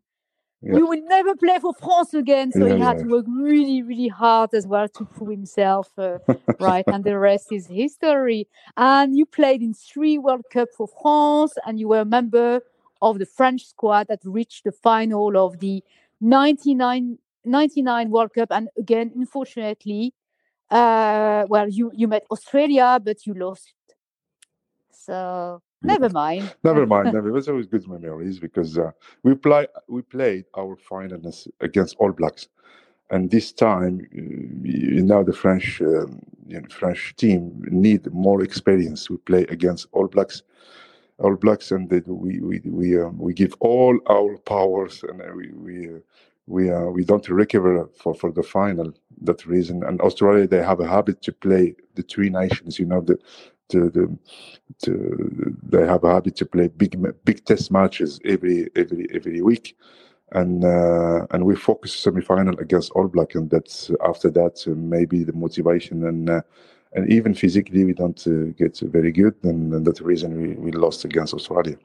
yeah. 0.64 0.78
you 0.78 0.88
will 0.88 1.02
never 1.04 1.36
play 1.36 1.60
for 1.60 1.74
France 1.74 2.14
again. 2.14 2.52
So 2.52 2.66
he 2.66 2.80
had 2.80 3.00
to 3.00 3.06
work 3.06 3.26
really, 3.28 3.82
really 3.82 4.08
hard 4.08 4.54
as 4.54 4.66
well 4.66 4.88
to 4.88 5.06
prove 5.06 5.32
himself, 5.32 5.90
uh, 5.98 6.20
right? 6.60 6.86
And 6.88 7.04
the 7.04 7.18
rest 7.18 7.52
is 7.52 7.68
history. 7.68 8.48
And 8.78 9.18
you 9.18 9.26
played 9.26 9.62
in 9.62 9.74
three 9.74 10.18
World 10.18 10.46
Cup 10.52 10.70
for 10.76 10.88
France, 11.02 11.54
and 11.66 11.80
you 11.80 11.90
were 11.90 12.02
a 12.02 12.06
member 12.06 12.62
of 13.04 13.20
the 13.20 13.26
French 13.26 13.68
squad 13.68 14.08
that 14.08 14.22
reached 14.24 14.64
the 14.64 14.72
final 14.72 15.38
of 15.38 15.60
the 15.60 15.84
99, 16.22 17.20
99 17.46 18.10
World 18.10 18.34
Cup. 18.34 18.50
And 18.52 18.70
again, 18.78 19.12
unfortunately, 19.16 20.14
uh, 20.72 21.46
well, 21.48 21.70
you, 21.70 21.92
you 21.94 22.08
met 22.08 22.26
Australia, 22.32 23.00
but 23.04 23.28
you 23.28 23.34
lost. 23.36 23.74
So 24.92 25.62
Never 25.84 26.10
mind. 26.10 26.56
never 26.64 26.86
mind. 26.86 27.14
Never. 27.14 27.30
It 27.30 27.34
was 27.34 27.50
always 27.50 27.68
good 27.68 27.88
memories 27.88 28.40
because 28.40 28.78
uh, 28.78 28.92
we 29.24 29.36
play 29.36 29.68
we 29.88 30.02
played 30.02 30.46
our 30.58 30.76
finals 30.78 31.48
against 31.60 31.96
All 32.00 32.12
Blacks, 32.12 32.48
and 33.10 33.30
this 33.30 33.52
time, 33.52 34.08
you 34.12 35.04
know, 35.04 35.24
the 35.24 35.34
French 35.34 35.82
um, 35.82 36.22
you 36.48 36.62
know, 36.62 36.68
French 36.70 37.16
team 37.18 37.64
need 37.70 38.12
more 38.14 38.42
experience. 38.42 39.10
We 39.10 39.18
play 39.18 39.44
against 39.50 39.88
All 39.92 40.08
Blacks, 40.08 40.44
All 41.24 41.36
Blacks, 41.36 41.72
and 41.72 41.90
they, 41.90 42.02
we 42.06 42.40
we 42.40 42.62
we 42.66 43.02
um, 43.02 43.18
we 43.18 43.34
give 43.34 43.54
all 43.60 43.98
our 44.10 44.38
powers, 44.40 45.04
and 45.04 45.22
we 45.36 45.52
we. 45.54 45.96
Uh, 45.96 46.00
we 46.46 46.70
uh, 46.70 46.82
we 46.88 47.06
don't 47.06 47.30
recover 47.30 47.90
for, 47.96 48.14
for 48.14 48.30
the 48.34 48.44
final 48.44 48.92
that 49.22 49.46
reason 49.46 49.82
and 49.86 50.02
australia 50.02 50.46
they 50.46 50.62
have 50.62 50.82
a 50.82 50.88
habit 50.88 51.22
to 51.22 51.32
play 51.32 51.74
the 51.96 52.02
three 52.04 52.30
nations 52.30 52.78
you 52.78 52.86
know 52.86 53.00
the 53.00 53.18
to 53.70 53.90
the 53.90 54.18
to 54.82 55.56
they 55.64 55.86
have 55.86 56.04
a 56.04 56.14
habit 56.14 56.36
to 56.36 56.46
play 56.46 56.68
big 56.68 57.02
big 57.24 57.46
test 57.46 57.72
matches 57.72 58.20
every 58.26 58.70
every 58.76 59.08
every 59.14 59.42
week 59.42 59.78
and 60.34 60.66
uh, 60.66 61.26
and 61.32 61.46
we 61.46 61.56
focus 61.56 61.94
semi-final 61.94 62.60
against 62.60 62.92
All 62.92 63.08
Black, 63.08 63.36
and 63.36 63.50
that's 63.50 63.92
after 64.04 64.32
that 64.32 64.64
uh, 64.68 64.72
maybe 64.72 65.24
the 65.24 65.34
motivation 65.34 66.06
and 66.08 66.30
uh, 66.30 66.42
and 66.96 67.12
even 67.12 67.34
physically 67.34 67.86
we 67.86 67.94
don't 67.94 68.26
uh, 68.28 68.52
get 68.58 68.80
very 68.80 69.12
good, 69.12 69.36
and, 69.44 69.74
and, 69.74 69.86
that's 69.86 70.00
the 70.00 70.06
reason 70.06 70.40
we, 70.42 70.54
we 70.56 70.72
lost 70.72 71.06
against 71.06 71.34
Australia. 71.34 71.78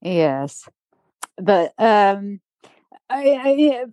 Yes, 0.00 0.68
but 1.36 1.72
um, 1.78 2.40
I, 3.08 3.24
I, 3.44 3.84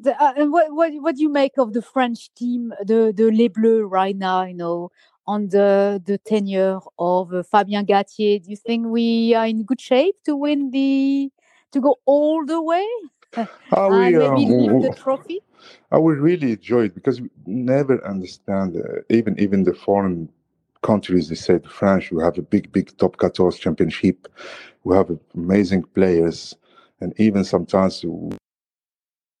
the, 0.00 0.16
uh, 0.20 0.46
what 0.46 0.72
what 0.72 0.92
what 1.00 1.16
do 1.16 1.22
you 1.22 1.28
make 1.28 1.58
of 1.58 1.72
the 1.72 1.82
French 1.82 2.32
team, 2.34 2.72
the 2.84 3.12
the 3.14 3.30
Les 3.30 3.48
Bleus 3.48 3.88
right 3.88 4.16
now? 4.16 4.44
You 4.44 4.54
know, 4.54 4.90
on 5.28 5.48
the, 5.50 6.02
the 6.04 6.16
tenure 6.18 6.80
of 6.98 7.34
uh, 7.34 7.42
Fabien 7.42 7.84
Galthié. 7.84 8.42
Do 8.42 8.50
you 8.50 8.56
think 8.56 8.86
we 8.86 9.34
are 9.34 9.46
in 9.46 9.62
good 9.62 9.80
shape 9.80 10.16
to 10.24 10.34
win 10.34 10.70
the 10.70 11.30
to 11.72 11.80
go 11.80 11.96
all 12.06 12.46
the 12.46 12.60
way 12.62 12.86
Are 13.72 13.90
we, 13.90 14.16
maybe 14.16 14.68
um, 14.68 14.80
the 14.80 14.94
trophy? 14.96 15.42
I 15.90 15.98
would 15.98 16.18
really 16.18 16.52
enjoy 16.52 16.84
it 16.84 16.94
because 16.94 17.20
we 17.20 17.30
never 17.46 18.04
understand 18.06 18.76
uh, 18.76 19.02
even 19.10 19.38
even 19.38 19.64
the 19.64 19.74
foreign 19.74 20.28
countries. 20.82 21.28
They 21.28 21.34
said 21.34 21.66
France, 21.66 22.10
we 22.10 22.22
have 22.22 22.38
a 22.38 22.42
big 22.42 22.72
big 22.72 22.96
top 22.98 23.16
14 23.20 23.52
championship. 23.52 24.28
We 24.84 24.96
have 24.96 25.10
amazing 25.34 25.84
players, 25.94 26.54
and 27.00 27.12
even 27.18 27.44
sometimes 27.44 28.04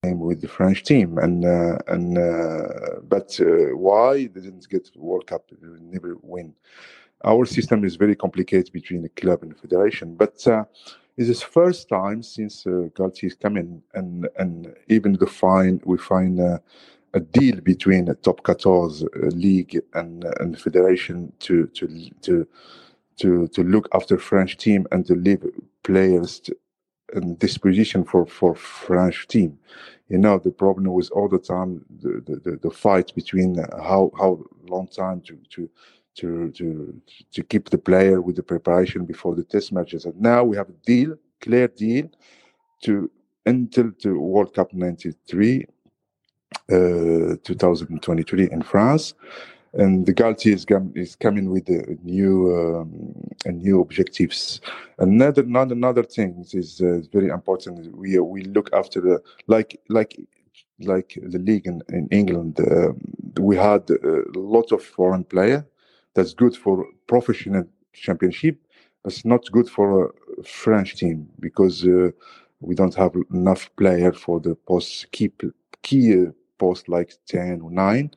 with 0.04 0.40
the 0.40 0.48
French 0.48 0.84
team, 0.84 1.18
and 1.18 1.44
uh, 1.44 1.78
and 1.88 2.16
uh, 2.18 3.00
but 3.02 3.38
uh, 3.40 3.76
why 3.76 4.26
they 4.26 4.40
didn't 4.40 4.68
get 4.68 4.90
World 4.96 5.26
Cup? 5.26 5.44
They 5.50 5.68
never 5.80 6.16
win. 6.22 6.54
Our 7.24 7.46
system 7.46 7.84
is 7.84 7.96
very 7.96 8.14
complicated 8.14 8.72
between 8.72 9.02
the 9.02 9.08
club 9.08 9.42
and 9.42 9.50
the 9.50 9.56
federation, 9.56 10.14
but 10.14 10.46
it's 11.18 11.40
the 11.40 11.46
first 11.46 11.88
time 11.88 12.22
since 12.22 12.64
uh, 12.66 12.88
Galthié 12.94 13.38
come 13.40 13.56
in, 13.56 13.82
and 13.94 14.28
and 14.38 14.74
even 14.88 15.14
the 15.14 15.26
fine 15.26 15.80
we 15.84 15.98
find 15.98 16.40
uh, 16.40 16.58
a 17.12 17.20
deal 17.20 17.60
between 17.60 18.04
the 18.04 18.14
top 18.14 18.40
14 18.46 18.64
uh, 18.70 19.26
league 19.34 19.80
and 19.94 20.24
and 20.40 20.60
federation 20.60 21.32
to 21.40 21.66
to 21.68 22.10
to 22.22 22.46
to 23.16 23.48
to 23.48 23.64
look 23.64 23.88
after 23.94 24.16
French 24.16 24.56
team 24.58 24.86
and 24.92 25.04
to 25.06 25.16
leave 25.16 25.44
players 25.82 26.38
to, 26.40 26.56
in 27.14 27.34
disposition 27.36 28.04
for 28.04 28.24
for 28.26 28.54
French 28.54 29.26
team. 29.26 29.58
You 30.08 30.18
know, 30.18 30.38
the 30.38 30.52
problem 30.52 30.86
was 30.92 31.10
all 31.10 31.28
the 31.28 31.40
time 31.40 31.84
the 32.00 32.22
the, 32.44 32.56
the 32.62 32.70
fight 32.70 33.12
between 33.16 33.56
how 33.56 34.12
how 34.16 34.44
long 34.68 34.86
time 34.86 35.20
to 35.22 35.36
to 35.50 35.68
to 36.18 36.50
to 36.52 36.66
to 37.32 37.42
keep 37.42 37.70
the 37.70 37.78
player 37.78 38.20
with 38.20 38.36
the 38.36 38.42
preparation 38.42 39.04
before 39.04 39.34
the 39.34 39.44
test 39.44 39.72
matches. 39.72 40.04
And 40.04 40.20
now 40.20 40.44
we 40.44 40.56
have 40.56 40.68
a 40.68 40.78
deal, 40.84 41.16
clear 41.40 41.68
deal, 41.68 42.08
to 42.84 43.10
until 43.46 43.92
the 44.02 44.14
World 44.14 44.54
Cup 44.54 44.72
'93, 44.72 45.66
uh, 46.70 47.36
2023 47.42 48.50
in 48.50 48.62
France 48.62 49.14
and 49.74 50.06
the 50.06 50.14
Galthié 50.14 50.54
is, 50.54 50.66
is 50.94 51.16
coming 51.16 51.50
with 51.50 51.68
a 51.68 51.96
new 52.02 52.54
um, 52.56 53.14
a 53.44 53.52
new 53.52 53.80
objectives. 53.80 54.60
Another 54.98 55.42
another 55.42 55.74
another 55.74 56.02
thing 56.02 56.44
is 56.52 56.80
uh, 56.80 57.00
very 57.12 57.28
important. 57.28 57.94
We 57.96 58.18
we 58.18 58.42
look 58.42 58.70
after 58.72 59.00
the 59.00 59.22
like 59.46 59.80
like 59.88 60.18
like 60.80 61.18
the 61.22 61.38
league 61.38 61.66
in, 61.66 61.82
in 61.88 62.08
England. 62.10 62.60
Uh, 62.60 62.92
we 63.40 63.56
had 63.56 63.90
a 63.90 64.38
lot 64.38 64.72
of 64.72 64.82
foreign 64.82 65.24
player. 65.24 65.66
That's 66.18 66.34
good 66.34 66.56
for 66.56 66.84
professional 67.06 67.62
championship, 67.92 68.58
but 69.04 69.24
not 69.24 69.48
good 69.52 69.70
for 69.70 70.12
a 70.40 70.42
French 70.42 70.96
team 70.96 71.28
because 71.38 71.86
uh, 71.86 72.10
we 72.58 72.74
don't 72.74 72.96
have 72.96 73.14
enough 73.32 73.70
player 73.76 74.12
for 74.12 74.40
the 74.40 74.56
post 74.56 75.12
key 75.12 75.30
key 75.84 76.22
uh, 76.22 76.32
post 76.58 76.88
like 76.88 77.12
ten 77.28 77.60
or 77.60 77.70
nine. 77.70 78.10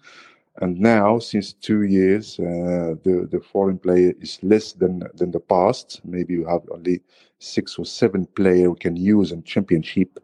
And 0.62 0.80
now 0.80 1.20
since 1.20 1.54
two 1.54 1.84
years 1.84 2.40
uh, 2.40 2.96
the 3.06 3.28
the 3.30 3.40
foreign 3.40 3.78
player 3.78 4.14
is 4.20 4.40
less 4.42 4.74
than 4.74 5.04
than 5.14 5.30
the 5.30 5.40
past. 5.40 6.02
Maybe 6.04 6.34
you 6.34 6.48
have 6.48 6.64
only 6.72 7.02
six 7.38 7.78
or 7.78 7.86
seven 7.86 8.26
player 8.26 8.72
we 8.72 8.80
can 8.80 8.96
use 8.96 9.32
in 9.32 9.44
championship. 9.44 10.20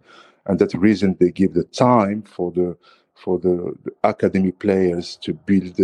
And 0.47 0.57
that's 0.57 0.73
reason 0.73 1.15
they 1.19 1.29
give 1.29 1.53
the 1.53 1.65
time 1.65 2.23
for 2.23 2.51
the 2.51 2.75
for 3.13 3.37
the, 3.37 3.75
the 3.83 3.91
academy 4.03 4.51
players 4.51 5.15
to 5.17 5.33
build 5.33 5.79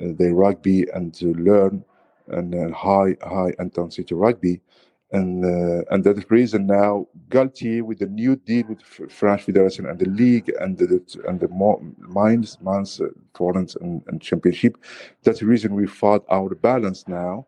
their 0.00 0.34
rugby 0.34 0.86
and 0.94 1.14
to 1.14 1.34
learn 1.34 1.84
and 2.28 2.54
uh, 2.54 2.74
high 2.74 3.16
high 3.22 3.52
intensity 3.58 4.14
rugby 4.14 4.60
and 5.12 5.44
uh, 5.44 5.84
and 5.90 6.02
that 6.04 6.30
reason 6.30 6.66
now 6.66 7.06
Galthié 7.28 7.82
with 7.82 7.98
the 7.98 8.06
new 8.06 8.34
deal 8.34 8.64
with 8.66 8.82
French 8.82 9.42
Federation 9.42 9.86
and 9.86 9.98
the 9.98 10.08
league 10.08 10.50
and 10.60 10.78
the 10.78 11.02
and 11.28 11.38
the 11.38 11.48
Mines 11.98 12.58
Mines 12.60 13.00
uh, 13.00 13.08
Foreign 13.34 13.68
and, 13.80 14.02
and, 14.06 14.22
Championship. 14.22 14.78
That's 15.22 15.40
the 15.40 15.46
reason 15.46 15.74
we 15.74 15.86
fought 15.86 16.24
our 16.30 16.54
balance 16.54 17.06
now, 17.06 17.46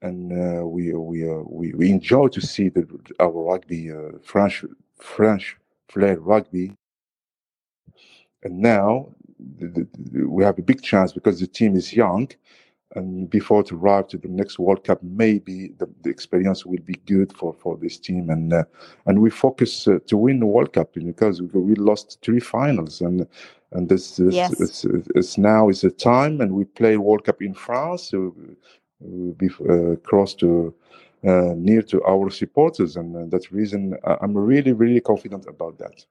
and 0.00 0.32
uh, 0.32 0.66
we 0.66 0.94
we, 0.94 1.28
uh, 1.28 1.42
we 1.46 1.74
we 1.74 1.90
enjoy 1.90 2.28
to 2.28 2.40
see 2.40 2.70
the 2.70 2.86
our 3.20 3.30
rugby 3.30 3.92
uh, 3.92 4.18
French 4.22 4.64
French 4.98 5.56
flair 5.88 6.18
rugby. 6.18 6.74
And 8.42 8.58
now 8.58 9.14
the, 9.58 9.86
the, 9.98 10.28
we 10.28 10.44
have 10.44 10.58
a 10.58 10.62
big 10.62 10.82
chance 10.82 11.12
because 11.12 11.40
the 11.40 11.46
team 11.46 11.76
is 11.76 11.92
young 11.92 12.28
and 12.94 13.28
before 13.28 13.62
to 13.64 13.76
arrive 13.76 14.08
to 14.08 14.18
the 14.18 14.28
next 14.28 14.58
World 14.58 14.84
Cup, 14.84 15.02
maybe 15.02 15.72
the, 15.78 15.88
the 16.02 16.10
experience 16.10 16.64
will 16.64 16.82
be 16.84 16.94
good 17.06 17.32
for, 17.32 17.52
for 17.52 17.76
this 17.76 17.98
team. 17.98 18.30
And 18.30 18.52
uh, 18.52 18.64
and 19.06 19.20
we 19.20 19.30
focus 19.30 19.88
uh, 19.88 19.98
to 20.06 20.16
win 20.16 20.40
the 20.40 20.46
World 20.46 20.72
Cup 20.72 20.94
because 20.94 21.42
we, 21.42 21.60
we 21.60 21.74
lost 21.74 22.18
three 22.22 22.40
finals, 22.40 23.00
and 23.00 23.26
and 23.72 23.88
this, 23.88 24.16
this 24.16 24.34
yes. 24.34 24.60
it's, 24.60 24.84
it's, 24.84 25.36
now 25.36 25.68
is 25.68 25.80
the 25.80 25.90
time, 25.90 26.40
and 26.40 26.52
we 26.52 26.64
play 26.64 26.96
World 26.96 27.24
Cup 27.24 27.42
in 27.42 27.54
France, 27.54 28.10
so 28.10 28.34
we'll 29.00 29.34
be 29.34 29.48
uh, 29.68 29.96
close 30.08 30.34
to. 30.34 30.74
Uh, 31.26 31.54
near 31.56 31.80
to 31.80 32.04
our 32.04 32.28
supporters, 32.28 32.96
and 32.96 33.16
uh, 33.16 33.24
that's 33.30 33.50
reason 33.50 33.96
I'm 34.04 34.36
really, 34.36 34.74
really 34.74 35.00
confident 35.00 35.46
about 35.48 35.78
that. 35.78 36.04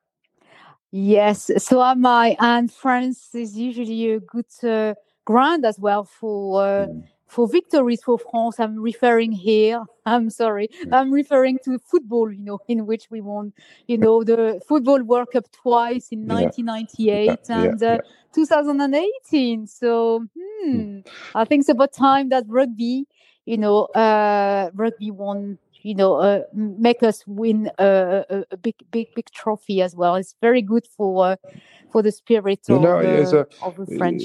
Yes, 0.95 1.49
so 1.57 1.81
am 1.81 2.05
I. 2.05 2.37
And 2.39 2.71
France 2.71 3.33
is 3.33 3.57
usually 3.57 4.11
a 4.11 4.19
good 4.19 4.45
uh, 4.63 4.93
ground 5.25 5.65
as 5.65 5.79
well 5.79 6.03
for 6.03 6.61
uh, 6.61 6.85
mm. 6.85 7.03
for 7.25 7.47
victories 7.47 8.03
for 8.03 8.19
France. 8.19 8.59
I'm 8.59 8.79
referring 8.79 9.31
here. 9.31 9.81
I'm 10.05 10.29
sorry. 10.29 10.69
I'm 10.91 11.11
referring 11.11 11.57
to 11.65 11.79
football. 11.79 12.31
You 12.31 12.43
know, 12.43 12.59
in 12.67 12.85
which 12.85 13.09
we 13.09 13.21
won. 13.21 13.53
You 13.87 13.97
know, 13.97 14.23
the 14.23 14.61
football 14.67 15.01
World 15.01 15.29
Cup 15.33 15.45
twice 15.51 16.09
in 16.11 16.27
Yeah. 16.27 16.35
1998 16.35 16.99
Yeah, 16.99 17.35
yeah, 17.49 17.69
and 17.69 17.83
uh, 17.83 17.97
2018. 18.35 19.65
So 19.65 20.27
hmm, 20.37 20.99
I 21.33 21.43
think 21.45 21.61
it's 21.61 21.69
about 21.69 21.93
time 21.93 22.29
that 22.29 22.43
rugby, 22.47 23.07
you 23.45 23.57
know, 23.57 23.85
uh, 23.95 24.69
rugby 24.75 25.09
won. 25.09 25.57
You 25.83 25.95
know, 25.95 26.15
uh, 26.15 26.41
make 26.53 27.03
us 27.03 27.23
win 27.27 27.69
a, 27.77 28.25
a, 28.29 28.45
a 28.51 28.57
big, 28.57 28.75
big, 28.91 29.07
big 29.15 29.29
trophy 29.31 29.81
as 29.81 29.95
well. 29.95 30.15
It's 30.15 30.35
very 30.41 30.61
good 30.61 30.87
for 30.97 31.25
uh, 31.27 31.35
for 31.91 32.01
the 32.01 32.11
spirit 32.11 32.61
You 32.67 32.75
of, 32.77 32.81
know, 32.81 33.01
the, 33.01 33.39
a- 33.39 33.65
of 33.65 33.75
the 33.77 33.97
French. 33.97 34.23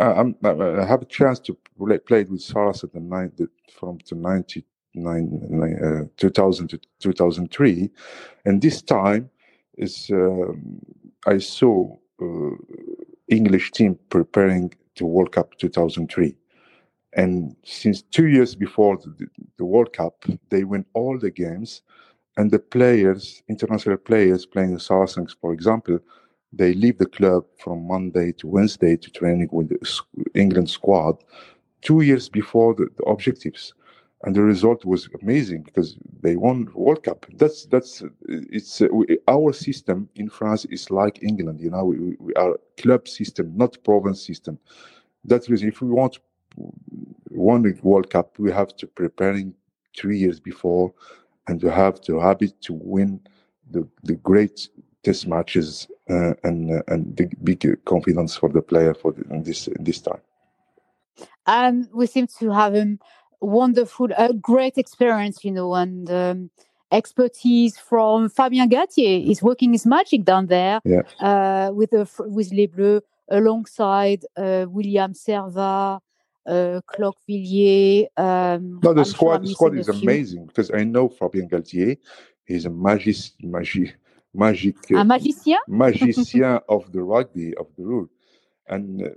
Uh, 0.00 0.24
I, 0.44 0.82
I 0.82 0.84
have 0.86 1.02
a 1.02 1.06
chance 1.06 1.38
to 1.40 1.56
play, 1.78 1.98
played 1.98 2.28
with 2.30 2.40
Saras 2.40 2.84
at 2.84 2.92
the 2.92 3.00
nine, 3.00 3.32
the, 3.36 3.48
from 3.72 3.98
the 4.08 4.16
99, 4.16 5.80
uh, 5.84 6.08
2000 6.16 6.68
to 6.68 6.80
2003, 7.00 7.90
and 8.44 8.60
this 8.60 8.82
time 8.82 9.30
is 9.78 10.10
um, 10.12 10.80
I 11.26 11.38
saw 11.38 11.96
uh, 12.22 12.50
English 13.28 13.72
team 13.72 13.98
preparing 14.10 14.72
to 14.96 15.06
World 15.06 15.32
Cup 15.32 15.56
2003, 15.58 16.34
and 17.14 17.56
since 17.64 18.02
two 18.02 18.26
years 18.26 18.54
before 18.54 18.96
the, 18.98 19.26
the 19.58 19.64
World 19.64 19.92
Cup, 19.92 20.24
they 20.50 20.64
win 20.64 20.84
all 20.94 21.18
the 21.18 21.30
games, 21.30 21.82
and 22.36 22.50
the 22.50 22.58
players, 22.58 23.42
international 23.48 23.96
players 23.98 24.46
playing 24.46 24.74
the 24.74 24.80
Saracens, 24.80 25.36
for 25.40 25.52
example, 25.52 25.98
they 26.52 26.74
leave 26.74 26.98
the 26.98 27.06
club 27.06 27.44
from 27.58 27.86
Monday 27.86 28.32
to 28.32 28.46
Wednesday 28.46 28.96
to 28.96 29.10
training 29.10 29.48
with 29.52 29.68
the 29.70 30.00
England 30.34 30.70
squad 30.70 31.16
two 31.82 32.00
years 32.02 32.28
before 32.28 32.74
the, 32.74 32.88
the 32.96 33.04
objectives. 33.04 33.74
And 34.24 34.34
the 34.34 34.42
result 34.42 34.84
was 34.84 35.08
amazing 35.22 35.62
because 35.62 35.96
they 36.22 36.36
won 36.36 36.68
World 36.74 37.04
Cup. 37.04 37.26
That's 37.36 37.66
that's 37.66 38.02
it's 38.28 38.80
uh, 38.82 38.88
our 39.28 39.52
system 39.52 40.08
in 40.16 40.28
France 40.28 40.64
is 40.66 40.90
like 40.90 41.22
England. 41.22 41.60
You 41.60 41.70
know, 41.70 41.84
we, 41.84 42.16
we- 42.18 42.34
are 42.34 42.56
club 42.78 43.06
system, 43.06 43.52
not 43.56 43.76
province 43.84 44.26
system. 44.26 44.58
That's 45.24 45.48
reason. 45.50 45.68
If 45.68 45.82
we 45.82 45.90
want 45.90 46.18
won 47.30 47.62
the 47.62 47.78
World 47.82 48.10
Cup, 48.10 48.38
we 48.38 48.52
have 48.52 48.76
to 48.76 48.86
preparing 48.86 49.54
three 49.96 50.18
years 50.18 50.40
before, 50.40 50.92
and 51.48 51.60
to 51.60 51.70
have 51.70 52.00
to 52.02 52.18
have 52.20 52.42
it 52.42 52.60
to 52.62 52.72
win 52.74 53.20
the 53.70 53.86
the 54.04 54.14
great 54.16 54.68
test 55.02 55.26
matches 55.28 55.88
uh, 56.10 56.34
and 56.44 56.72
uh, 56.72 56.82
and 56.88 57.16
the 57.16 57.28
big 57.44 57.84
confidence 57.84 58.36
for 58.36 58.48
the 58.50 58.62
player 58.62 58.94
for 58.94 59.12
the, 59.12 59.22
in 59.34 59.42
this 59.42 59.68
in 59.68 59.84
this 59.84 60.00
time. 60.00 60.20
and 61.46 61.88
we 61.92 62.06
seem 62.06 62.26
to 62.40 62.50
have 62.50 62.74
a 62.74 62.98
wonderful, 63.40 64.08
a 64.18 64.32
great 64.34 64.78
experience, 64.78 65.44
you 65.44 65.52
know, 65.52 65.74
and 65.74 66.10
um, 66.10 66.50
expertise 66.92 67.78
from 67.78 68.28
Fabien 68.28 68.68
Galthié. 68.68 69.24
He's 69.24 69.42
working 69.42 69.72
his 69.72 69.86
magic 69.86 70.24
down 70.24 70.46
there 70.46 70.80
Yeah. 70.84 71.02
uh, 71.20 71.72
with 71.72 71.90
the 71.90 72.08
with 72.18 72.52
Les 72.52 72.66
Bleus 72.66 73.02
alongside 73.30 74.24
uh, 74.36 74.66
William 74.68 75.12
Servat, 75.14 76.00
uh, 76.46 76.80
Cloque 76.86 77.18
Villiers. 77.26 78.08
Um, 78.16 78.80
No, 78.82 78.92
the 78.92 79.00
I'm 79.00 79.04
squad 79.04 79.34
I'm 79.36 79.44
the 79.44 79.50
squad 79.50 79.78
is 79.78 79.88
amazing 79.88 80.46
because 80.46 80.70
I 80.72 80.84
know 80.84 81.08
Fabien 81.08 81.48
Galthié. 81.48 81.98
He's 82.44 82.64
a 82.64 82.70
magic 82.70 83.16
magic 83.40 83.96
magic 84.32 84.76
Un 84.92 85.08
magicien? 85.08 85.58
magician 85.68 86.60
of 86.68 86.92
the 86.92 87.02
rugby 87.02 87.54
of 87.56 87.66
the 87.76 87.84
rule, 87.84 88.08
and 88.68 89.02
uh, 89.02 89.08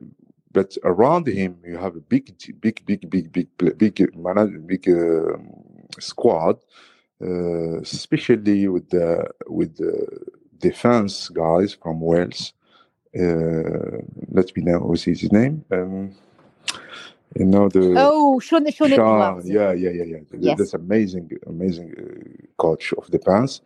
but 0.52 0.76
around 0.84 1.28
him 1.28 1.58
you 1.66 1.78
have 1.78 1.96
a 1.96 2.02
big 2.02 2.34
big 2.62 2.84
big 2.86 3.10
big 3.10 3.32
big 3.32 3.48
big 3.78 4.68
big 4.68 4.90
um 4.90 5.50
squad, 6.00 6.58
uh, 7.22 7.80
especially 7.82 8.68
with 8.68 8.90
the 8.90 9.30
with 9.48 9.76
the 9.78 9.94
defense 10.58 11.30
guys 11.30 11.74
from 11.74 12.02
Wales. 12.02 12.54
Uh, 13.18 13.98
let 14.30 14.56
me 14.56 14.64
know 14.64 14.80
what's 14.80 15.04
his 15.04 15.32
name. 15.32 15.66
Um, 15.72 16.16
you 17.36 17.46
know 17.46 17.70
the 17.70 17.94
Oh, 17.98 18.40
Sean, 18.96 19.42
yeah, 19.46 19.74
yeah, 19.74 19.92
yeah, 19.92 20.04
yeah. 20.06 20.18
Yes. 20.40 20.58
That's 20.58 20.74
amazing, 20.76 21.32
amazing 21.48 21.94
uh, 21.98 22.48
coach 22.58 22.94
of 22.94 23.06
the 23.12 23.18
defense, 23.20 23.62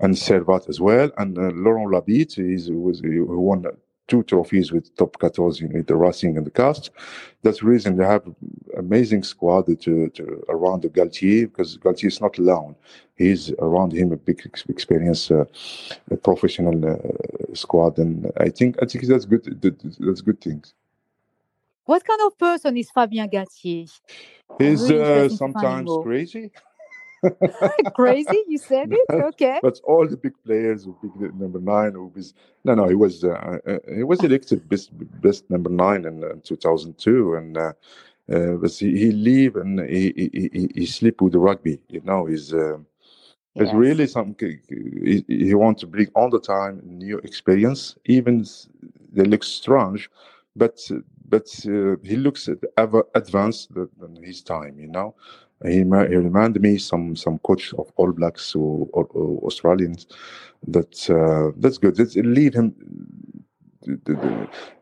and 0.00 0.14
Servat 0.14 0.68
as 0.68 0.80
well. 0.80 1.10
And 1.18 1.38
uh, 1.38 1.50
Laurent 1.54 1.90
Labit 1.92 2.38
is 2.38 2.70
was 2.70 3.00
who 3.00 3.26
won 3.40 3.66
two 4.08 4.22
trophies 4.24 4.72
with 4.72 4.94
top 4.96 5.16
14 5.20 5.72
with 5.72 5.86
the 5.88 5.96
Racing 5.96 6.36
and 6.36 6.46
the 6.46 6.50
Cast. 6.50 6.90
That's 7.42 7.60
the 7.60 7.66
reason 7.66 7.96
they 7.96 8.04
have 8.06 8.24
amazing 8.78 9.22
squad 9.24 9.66
to, 9.66 10.08
to 10.10 10.44
around 10.48 10.82
the 10.82 10.88
Galthié 10.90 11.42
because 11.42 11.78
Galthié 11.78 12.06
is 12.06 12.20
not 12.20 12.38
alone. 12.38 12.76
He's 13.16 13.52
around 13.60 13.92
him 13.92 14.12
a 14.12 14.16
big 14.16 14.42
ex- 14.46 14.64
experience, 14.68 15.30
uh, 15.30 15.44
a 16.10 16.16
professional 16.16 16.78
uh, 16.86 17.54
squad, 17.54 17.98
and 17.98 18.30
I 18.38 18.50
think 18.50 18.76
I 18.82 18.86
think 18.86 19.06
that's 19.06 19.26
good. 19.26 19.44
that- 19.62 19.96
That's 20.00 20.22
good 20.22 20.40
things. 20.40 20.74
What 21.86 22.04
kind 22.04 22.20
of 22.26 22.36
person 22.36 22.76
is 22.76 22.90
Fabien 22.90 23.28
Galthié? 23.28 23.90
He's 24.58 24.82
really 24.82 25.02
uh, 25.02 25.06
interesting 25.06 25.52
to 25.52 25.52
find 25.52 25.88
sometimes 25.88 25.90
crazy. 26.02 26.50
Crazy, 27.94 28.44
you 28.46 28.58
said 28.58 28.92
it? 28.92 29.06
Okay. 29.10 29.58
But 29.62 29.80
all 29.84 30.06
the 30.06 30.16
big 30.16 30.34
players, 30.44 30.86
big 31.02 31.34
number 31.34 31.60
nine, 31.60 31.92
who 31.92 32.12
was 32.14 32.34
no, 32.64 32.74
no, 32.74 32.88
he 32.88 32.94
was 32.94 33.24
uh, 33.24 33.58
uh, 33.66 33.78
he 33.94 34.02
was 34.02 34.22
elected 34.22 34.68
best 34.68 34.90
best 35.20 35.48
number 35.50 35.70
nine 35.70 36.04
in 36.04 36.22
uh, 36.22 36.34
2002, 36.44 37.34
and 37.34 37.56
uh, 37.56 37.72
uh, 38.32 38.52
but 38.60 38.72
he, 38.72 38.98
he 38.98 39.12
leave 39.12 39.56
and 39.56 39.80
he 39.88 40.12
he, 40.16 40.50
he, 40.52 40.70
he 40.74 40.86
sleep 40.86 41.20
with 41.20 41.32
the 41.32 41.38
rugby. 41.38 41.80
You 41.88 42.02
know, 42.04 42.26
he's 42.26 42.52
uh, 42.52 42.78
it's 43.54 43.72
really 43.72 44.06
some 44.06 44.36
he, 44.38 45.24
he 45.26 45.54
wants 45.54 45.80
to 45.80 45.86
bring 45.86 46.08
all 46.14 46.30
the 46.30 46.40
time 46.40 46.80
new 46.84 47.18
experience. 47.18 47.96
Even 48.04 48.44
they 49.12 49.24
look 49.24 49.42
strange, 49.42 50.10
but 50.54 50.78
but 51.28 51.48
uh, 51.66 51.96
he 52.02 52.16
looks 52.16 52.48
ever 52.76 53.04
advanced 53.14 53.74
than 53.74 54.22
his 54.22 54.42
time. 54.42 54.78
You 54.78 54.88
know. 54.88 55.14
He, 55.64 55.78
he 55.78 55.82
reminded 55.84 56.60
me 56.60 56.76
some 56.76 57.16
some 57.16 57.38
coach 57.38 57.72
of 57.74 57.90
All 57.96 58.12
Blacks 58.12 58.54
or, 58.54 58.88
or, 58.92 59.06
or 59.06 59.46
Australians. 59.46 60.06
That 60.68 61.10
uh, 61.10 61.52
that's 61.56 61.78
good. 61.78 61.98
Let's 61.98 62.14
leave 62.16 62.54
him. 62.54 62.74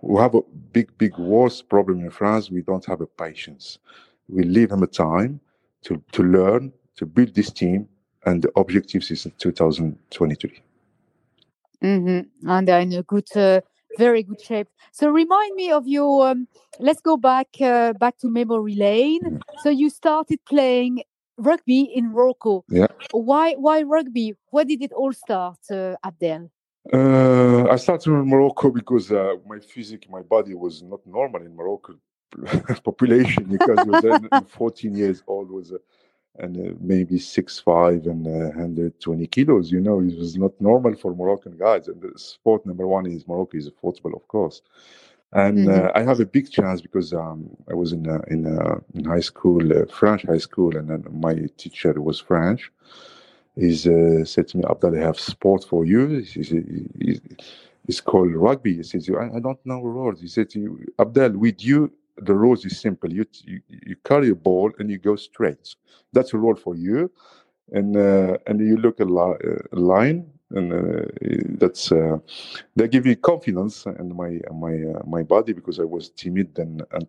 we 0.01 0.21
have 0.21 0.35
a 0.35 0.43
big 0.73 0.97
big 0.99 1.17
worst 1.19 1.69
problem 1.69 2.01
in 2.01 2.11
France. 2.11 2.51
We 2.51 2.63
don't 2.63 2.85
have 2.87 3.01
a 3.01 3.07
patience. 3.07 3.79
We 4.29 4.43
leave 4.43 4.73
him 4.73 4.83
a 4.83 4.89
time 4.89 5.41
to 5.83 6.03
to 6.13 6.23
learn 6.23 6.73
to 6.97 7.07
build 7.07 7.35
this 7.35 7.51
team, 7.51 7.89
and 8.27 8.43
the 8.43 8.51
objectives 8.57 9.11
is 9.11 9.27
in 9.27 9.33
2023. 9.39 10.63
hmm 11.81 12.21
And 12.49 12.69
in 12.69 12.93
a 12.95 13.03
good, 13.03 13.29
uh, 13.37 13.61
very 13.97 14.23
good 14.23 14.41
shape. 14.41 14.69
So 14.93 15.09
remind 15.09 15.55
me 15.55 15.71
of 15.71 15.87
your. 15.87 16.29
Um, 16.29 16.49
let's 16.79 17.01
go 17.01 17.17
back 17.17 17.49
uh, 17.61 17.93
back 17.95 18.19
to 18.19 18.29
memory 18.29 18.75
lane. 18.75 19.23
Mhm. 19.25 19.41
So 19.57 19.69
you 19.71 19.91
started 19.91 20.41
playing 20.45 21.03
rugby 21.37 21.83
in 21.83 22.13
Morocco. 22.13 22.65
Yeah. 22.69 22.89
Why 23.13 23.55
why 23.55 23.83
rugby? 23.83 24.35
Where 24.51 24.65
did 24.65 24.83
it 24.83 24.93
all 24.93 25.13
start, 25.13 25.59
uh, 25.71 25.97
Abdel? 26.05 26.51
Uh, 26.93 27.65
I 27.71 27.77
started 27.77 28.11
in 28.11 28.29
Morocco 28.29 28.71
because 28.71 29.11
uh, 29.11 29.35
my 29.47 29.59
physique, 29.59 30.07
my 30.11 30.23
body 30.23 30.55
was 30.55 30.83
not 30.83 31.01
normal 31.07 31.43
in 31.43 31.55
Morocco 31.57 31.95
population 32.85 33.45
because 33.45 33.81
I 33.81 33.83
was 33.85 34.05
uh, 34.05 34.19
14 34.47 34.95
years 34.95 35.23
old 35.27 35.51
was 35.51 35.73
uh, 35.73 35.79
and 36.39 36.57
uh, 36.59 36.75
maybe 36.81 37.19
six 37.19 37.61
five 37.61 38.07
and 38.07 38.27
uh, 38.27 38.49
120 38.57 39.27
kilos. 39.29 39.71
You 39.73 39.81
know, 39.81 40.01
it 40.01 40.19
was 40.19 40.37
not 40.37 40.53
normal 40.61 40.95
for 40.97 41.15
Moroccan 41.15 41.57
guys. 41.57 41.89
And 41.89 42.01
the 42.03 42.19
sport 42.19 42.67
number 42.67 42.87
one 42.87 43.07
is 43.07 43.29
Morocco 43.29 43.59
is 43.59 43.71
football, 43.81 44.15
of 44.15 44.27
course. 44.29 44.63
And 45.33 45.69
uh, 45.69 45.93
I 45.95 46.03
have 46.03 46.21
a 46.21 46.27
big 46.27 46.51
chance 46.51 46.81
because 46.81 47.13
um, 47.13 47.51
I 47.71 47.75
was 47.75 47.93
in 47.93 48.09
uh, 48.09 48.21
in 48.29 48.47
uh, 48.47 48.77
in 48.95 49.05
high 49.05 49.21
school, 49.21 49.63
uh, 49.73 49.87
French 49.87 50.25
high 50.25 50.39
school, 50.39 50.77
and 50.77 50.89
then 50.91 51.05
my 51.13 51.35
teacher 51.57 52.01
was 52.01 52.21
French. 52.21 52.71
He 53.57 53.71
uh, 53.73 54.25
said 54.25 54.49
to 54.49 54.59
me, 54.59 54.65
Abdel, 54.69 54.97
I 54.97 55.01
have 55.01 55.19
sport 55.21 55.65
for 55.65 55.85
you. 55.85 56.09
He 56.09 56.43
said, 56.45 56.67
he- 57.01 57.21
It's 57.89 58.01
called 58.01 58.33
rugby. 58.35 58.77
He 58.77 58.83
says, 58.83 59.09
I, 59.11 59.37
I 59.37 59.41
don't 59.41 59.65
know 59.67 59.81
the 59.83 59.89
rules. 59.89 60.21
He 60.21 60.29
said 60.29 60.51
to 60.51 60.61
you, 60.61 60.95
Abdel, 60.99 61.33
with 61.33 61.63
you, 61.65 61.93
the 62.19 62.35
rules 62.35 62.65
is 62.65 62.81
simple. 62.81 63.13
You, 63.13 63.27
you 63.45 63.61
you 63.69 63.97
carry 64.05 64.31
a 64.31 64.37
ball 64.37 64.73
and 64.79 64.91
you 64.91 64.99
go 64.99 65.17
straight. 65.17 65.77
That's 66.13 66.35
a 66.35 66.39
rule 66.39 66.57
for 66.57 66.77
you, 66.77 67.11
and 67.73 67.97
uh, 67.97 68.39
and 68.47 68.61
you 68.61 68.77
look 68.79 69.01
a, 69.01 69.05
li- 69.05 69.39
a 69.73 69.77
line, 69.81 70.27
and 70.53 70.73
uh, 70.73 71.07
that's 71.59 71.93
uh, 71.93 72.19
they 72.77 72.89
give 72.89 73.07
you 73.07 73.17
confidence 73.17 73.87
and 73.87 74.15
my 74.17 74.41
my 74.55 74.75
uh, 74.75 75.03
my 75.07 75.23
body 75.25 75.53
because 75.55 75.81
I 75.81 75.85
was 75.85 76.11
timid 76.11 76.59
and, 76.59 76.85
and 76.93 77.09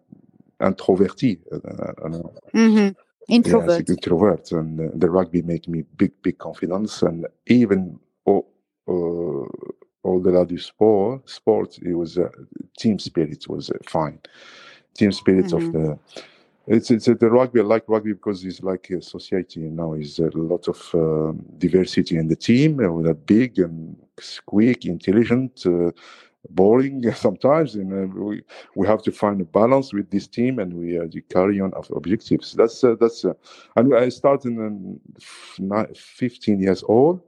introverti. 0.62 1.40
Uh, 1.52 1.58
uh, 2.04 2.08
uh, 2.18 2.30
hmm 2.54 2.90
Introvert. 3.30 3.70
Yes, 3.70 3.82
introvert, 3.90 4.52
and 4.52 4.80
uh, 4.82 4.92
the 4.96 5.10
rugby 5.10 5.42
made 5.42 5.68
me 5.68 5.84
big, 5.98 6.12
big 6.24 6.38
confidence, 6.40 7.02
and 7.04 7.26
even 7.48 8.00
oh, 8.28 8.46
uh, 8.88 9.48
au-delà 10.04 10.46
du 10.46 10.60
sport, 10.60 11.22
sport, 11.30 11.80
it 11.82 11.96
was 11.96 12.18
uh, 12.20 12.30
team 12.78 13.00
spirit 13.00 13.48
was 13.50 13.72
uh, 13.72 13.78
fine. 13.88 14.20
Team 14.96 15.12
spirit 15.12 15.48
Mhm. 15.48 15.54
of 15.54 15.72
the 15.72 16.00
It's 16.68 16.90
it's 16.90 17.06
the 17.06 17.30
rugby. 17.30 17.60
I 17.60 17.64
like 17.64 17.84
rugby 17.88 18.14
because 18.14 18.44
it's 18.44 18.64
like 18.64 18.90
a 18.90 19.02
society. 19.02 19.62
You 19.62 19.70
know, 19.72 19.94
is 19.94 20.20
a 20.20 20.30
lot 20.36 20.68
of 20.68 20.80
um, 20.96 21.46
diversity 21.60 22.18
in 22.18 22.28
the 22.28 22.36
team. 22.36 22.80
Uh, 22.80 22.92
with 22.92 23.08
a 23.08 23.14
big 23.14 23.60
and 23.60 23.96
quick, 24.48 24.86
intelligent, 24.86 25.64
uh, 25.68 25.92
boring 26.50 27.12
sometimes, 27.16 27.76
and 27.76 27.94
uh, 27.94 28.08
we 28.20 28.42
we 28.76 28.88
have 28.88 29.04
to 29.04 29.12
find 29.12 29.42
a 29.42 29.46
balance 29.46 29.94
with 29.94 30.10
this 30.10 30.28
team, 30.28 30.60
and 30.60 30.74
we 30.74 30.98
uh, 30.98 31.06
carry 31.30 31.62
on 31.62 31.72
of 31.74 31.92
objectives. 31.96 32.54
That's 32.54 32.84
uh, 32.84 32.96
that's. 33.00 33.26
Uh, 33.26 33.34
and 33.76 33.94
I 33.96 34.10
started 34.10 34.54
in 34.54 35.00
um, 35.70 35.88
15 35.94 36.60
years 36.62 36.84
old. 36.88 37.22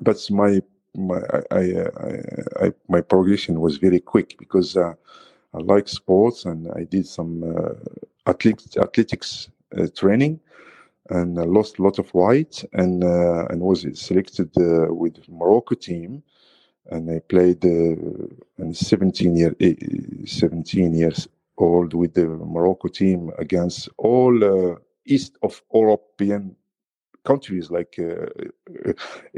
That's 0.00 0.30
my 0.30 0.60
my 0.96 1.20
I, 1.52 1.58
I, 1.60 2.66
I, 2.66 2.72
my 2.88 3.00
progression 3.00 3.60
was 3.60 3.76
very 3.76 4.00
quick 4.00 4.36
because 4.38 4.76
I 5.54 5.58
like 5.58 5.88
sports 5.88 6.44
and 6.44 6.70
I 6.72 6.84
did 6.84 7.06
some 7.06 7.42
athletics, 8.26 8.76
athletics 8.76 9.48
uh, 9.76 9.86
training 9.94 10.40
and 11.10 11.38
I 11.38 11.44
lost 11.44 11.78
a 11.78 11.82
lot 11.82 11.98
of 11.98 12.12
weight 12.14 12.64
and 12.72 13.04
uh, 13.04 13.46
and 13.50 13.60
was 13.60 13.86
selected 13.94 14.50
uh, 14.58 14.92
with 14.92 15.28
Morocco 15.28 15.74
team 15.74 16.22
and 16.90 17.10
I 17.10 17.20
played 17.20 17.64
uh, 17.64 18.72
17 18.72 19.36
year 19.36 19.54
17 20.26 20.94
years 20.94 21.28
old 21.58 21.94
with 21.94 22.14
the 22.14 22.26
Morocco 22.26 22.88
team 22.88 23.30
against 23.38 23.88
all 23.96 24.44
uh, 24.44 24.76
East 25.04 25.36
of 25.42 25.62
European 25.72 26.56
countries 27.26 27.70
like 27.70 27.98
uh, 27.98 28.26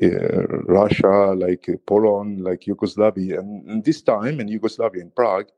uh, 0.02 0.46
Russia, 0.78 1.34
like 1.46 1.64
Poland, 1.86 2.40
like 2.48 2.66
Yugoslavia. 2.66 3.40
And, 3.40 3.68
and, 3.70 3.84
this 3.84 4.02
time 4.02 4.40
in 4.40 4.48
Yugoslavia, 4.48 5.02
in 5.02 5.10
Prague, 5.10 5.48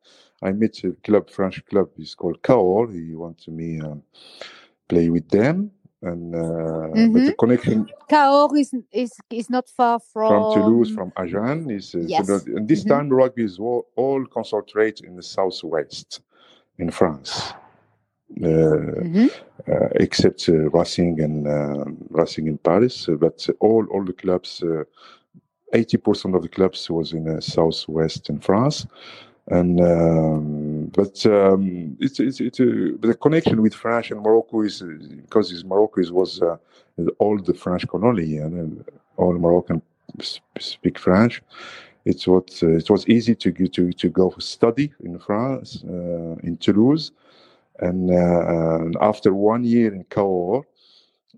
I 0.42 0.52
met 0.52 0.84
a 0.84 0.92
club, 1.06 1.28
French 1.30 1.64
club, 1.66 1.88
it's 1.98 2.14
called 2.14 2.42
Cahors. 2.42 2.94
He 2.94 3.14
wanted 3.14 3.52
me 3.52 3.80
um, 3.80 4.02
play 4.88 5.10
with 5.10 5.28
them. 5.28 5.72
And 6.02 6.34
uh, 6.34 6.38
mm-hmm. 6.38 7.12
but 7.12 7.26
the 7.26 7.34
connection 7.34 7.86
Cahors 8.08 8.52
is, 8.62 8.74
is 8.90 9.12
is 9.28 9.50
not 9.50 9.68
far 9.68 10.00
from 10.12 10.30
from 10.30 10.54
Toulouse, 10.54 10.90
from 10.90 11.12
Agen. 11.18 11.70
Is, 11.70 11.94
yes. 11.94 12.26
so 12.26 12.40
and 12.56 12.66
this 12.66 12.80
mm-hmm. 12.80 12.92
time 12.92 13.08
rugby 13.10 13.44
is 13.44 13.58
all, 13.58 13.86
all 13.96 14.24
concentrated 14.24 15.04
in 15.04 15.14
the 15.16 15.22
southwest 15.22 16.22
in 16.78 16.90
France. 16.90 17.52
Uh, 18.38 19.02
mm-hmm. 19.02 19.26
uh, 19.70 19.88
except 19.96 20.48
uh, 20.48 20.70
Racing 20.70 21.20
and 21.20 21.46
Racing 22.10 22.46
in 22.46 22.58
Paris, 22.58 23.08
but 23.18 23.46
all 23.58 23.84
all 23.90 24.04
the 24.04 24.12
clubs, 24.12 24.62
eighty 25.72 25.96
percent 25.98 26.36
of 26.36 26.42
the 26.42 26.48
clubs 26.48 26.88
was 26.88 27.12
in 27.12 27.24
the 27.24 27.42
southwest 27.42 28.30
in 28.30 28.38
France, 28.38 28.86
and 29.48 29.80
um, 29.80 30.86
but 30.94 31.26
um, 31.26 31.96
it's 32.00 32.20
it's, 32.20 32.40
it's 32.40 32.60
a, 32.60 32.92
the 33.00 33.16
connection 33.20 33.60
with 33.60 33.74
France 33.74 34.12
and 34.12 34.22
Morocco 34.22 34.62
is 34.62 34.80
because 34.80 35.64
Morocco 35.64 36.00
is, 36.00 36.12
was 36.12 36.40
uh, 36.40 36.56
all 37.18 37.36
the 37.36 37.54
French 37.54 37.86
colony 37.88 38.38
and 38.38 38.84
all 39.16 39.32
Moroccan 39.34 39.82
speak 40.60 40.98
French. 40.98 41.42
It's 42.04 42.26
what 42.26 42.58
uh, 42.62 42.76
it 42.76 42.88
was 42.88 43.06
easy 43.08 43.34
to 43.34 43.52
to 43.52 43.92
to 43.92 44.08
go 44.08 44.32
study 44.38 44.92
in 45.00 45.18
France 45.18 45.84
uh, 45.84 46.36
in 46.42 46.56
Toulouse, 46.58 47.10
and, 47.80 48.10
and, 48.10 48.96
after 49.00 49.32
one 49.34 49.64
year 49.64 49.92
in 49.94 50.04
Cahors, 50.04 50.64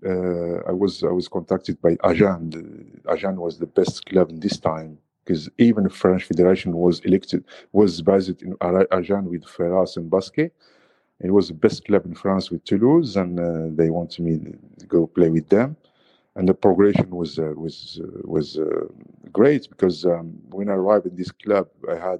uh, 0.05 0.57
I 0.67 0.71
was 0.71 1.03
I 1.03 1.11
was 1.11 1.27
contacted 1.27 1.81
by 1.81 1.97
Agen. 2.03 3.01
Agen 3.09 3.39
was 3.39 3.57
the 3.57 3.65
best 3.65 4.05
club 4.05 4.29
in 4.29 4.39
this 4.39 4.57
time 4.57 4.97
because 5.23 5.49
even 5.57 5.85
the 5.85 5.89
French 5.89 6.25
Federation 6.25 6.73
was 6.73 6.99
elected 7.01 7.45
was 7.71 8.01
based 8.01 8.41
in 8.41 8.55
Agen 8.61 9.25
with 9.29 9.45
Ferrasse 9.45 9.97
and 9.97 10.09
Basquet. 10.09 10.51
It 11.21 11.31
was 11.31 11.47
the 11.47 11.53
best 11.53 11.85
club 11.85 12.05
in 12.05 12.15
France 12.15 12.51
with 12.51 12.65
Toulouse, 12.65 13.15
and 13.15 13.39
uh, 13.39 13.67
they 13.69 13.89
wanted 13.89 14.25
me 14.25 14.39
to 14.79 14.85
go 14.85 15.07
play 15.07 15.29
with 15.29 15.47
them. 15.47 15.77
And 16.35 16.49
the 16.49 16.53
progression 16.53 17.09
was 17.11 17.39
uh, 17.39 17.53
was 17.55 18.01
uh, 18.03 18.21
was 18.23 18.57
uh, 18.57 18.87
great 19.31 19.69
because 19.69 20.05
um, 20.05 20.33
when 20.49 20.67
I 20.69 20.73
arrived 20.73 21.05
in 21.05 21.15
this 21.15 21.31
club, 21.31 21.67
I 21.89 21.95
had 21.95 22.19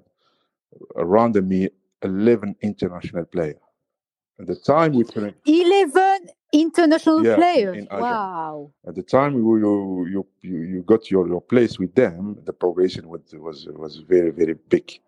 around 0.96 1.36
me 1.48 1.70
eleven 2.02 2.56
international 2.62 3.26
players. 3.26 3.63
At 4.40 4.48
the 4.48 4.56
time, 4.56 4.94
we 4.94 5.04
couldn't. 5.04 5.36
Eleven 5.46 6.30
international 6.52 7.26
yeah, 7.26 7.36
players. 7.36 7.86
Wow. 7.92 8.72
At 8.88 8.96
the 8.96 9.04
time 9.04 9.36
you 9.36 9.58
you 9.58 10.28
you 10.42 10.58
you 10.58 10.82
got 10.84 11.12
your, 11.12 11.28
your 11.28 11.42
place 11.42 11.78
with 11.80 11.94
them, 11.96 12.38
the 12.46 12.54
progression 12.54 13.10
was 13.10 13.22
was 13.34 13.68
was 13.72 13.98
very 13.98 14.32
very 14.32 14.56
big. 14.70 15.00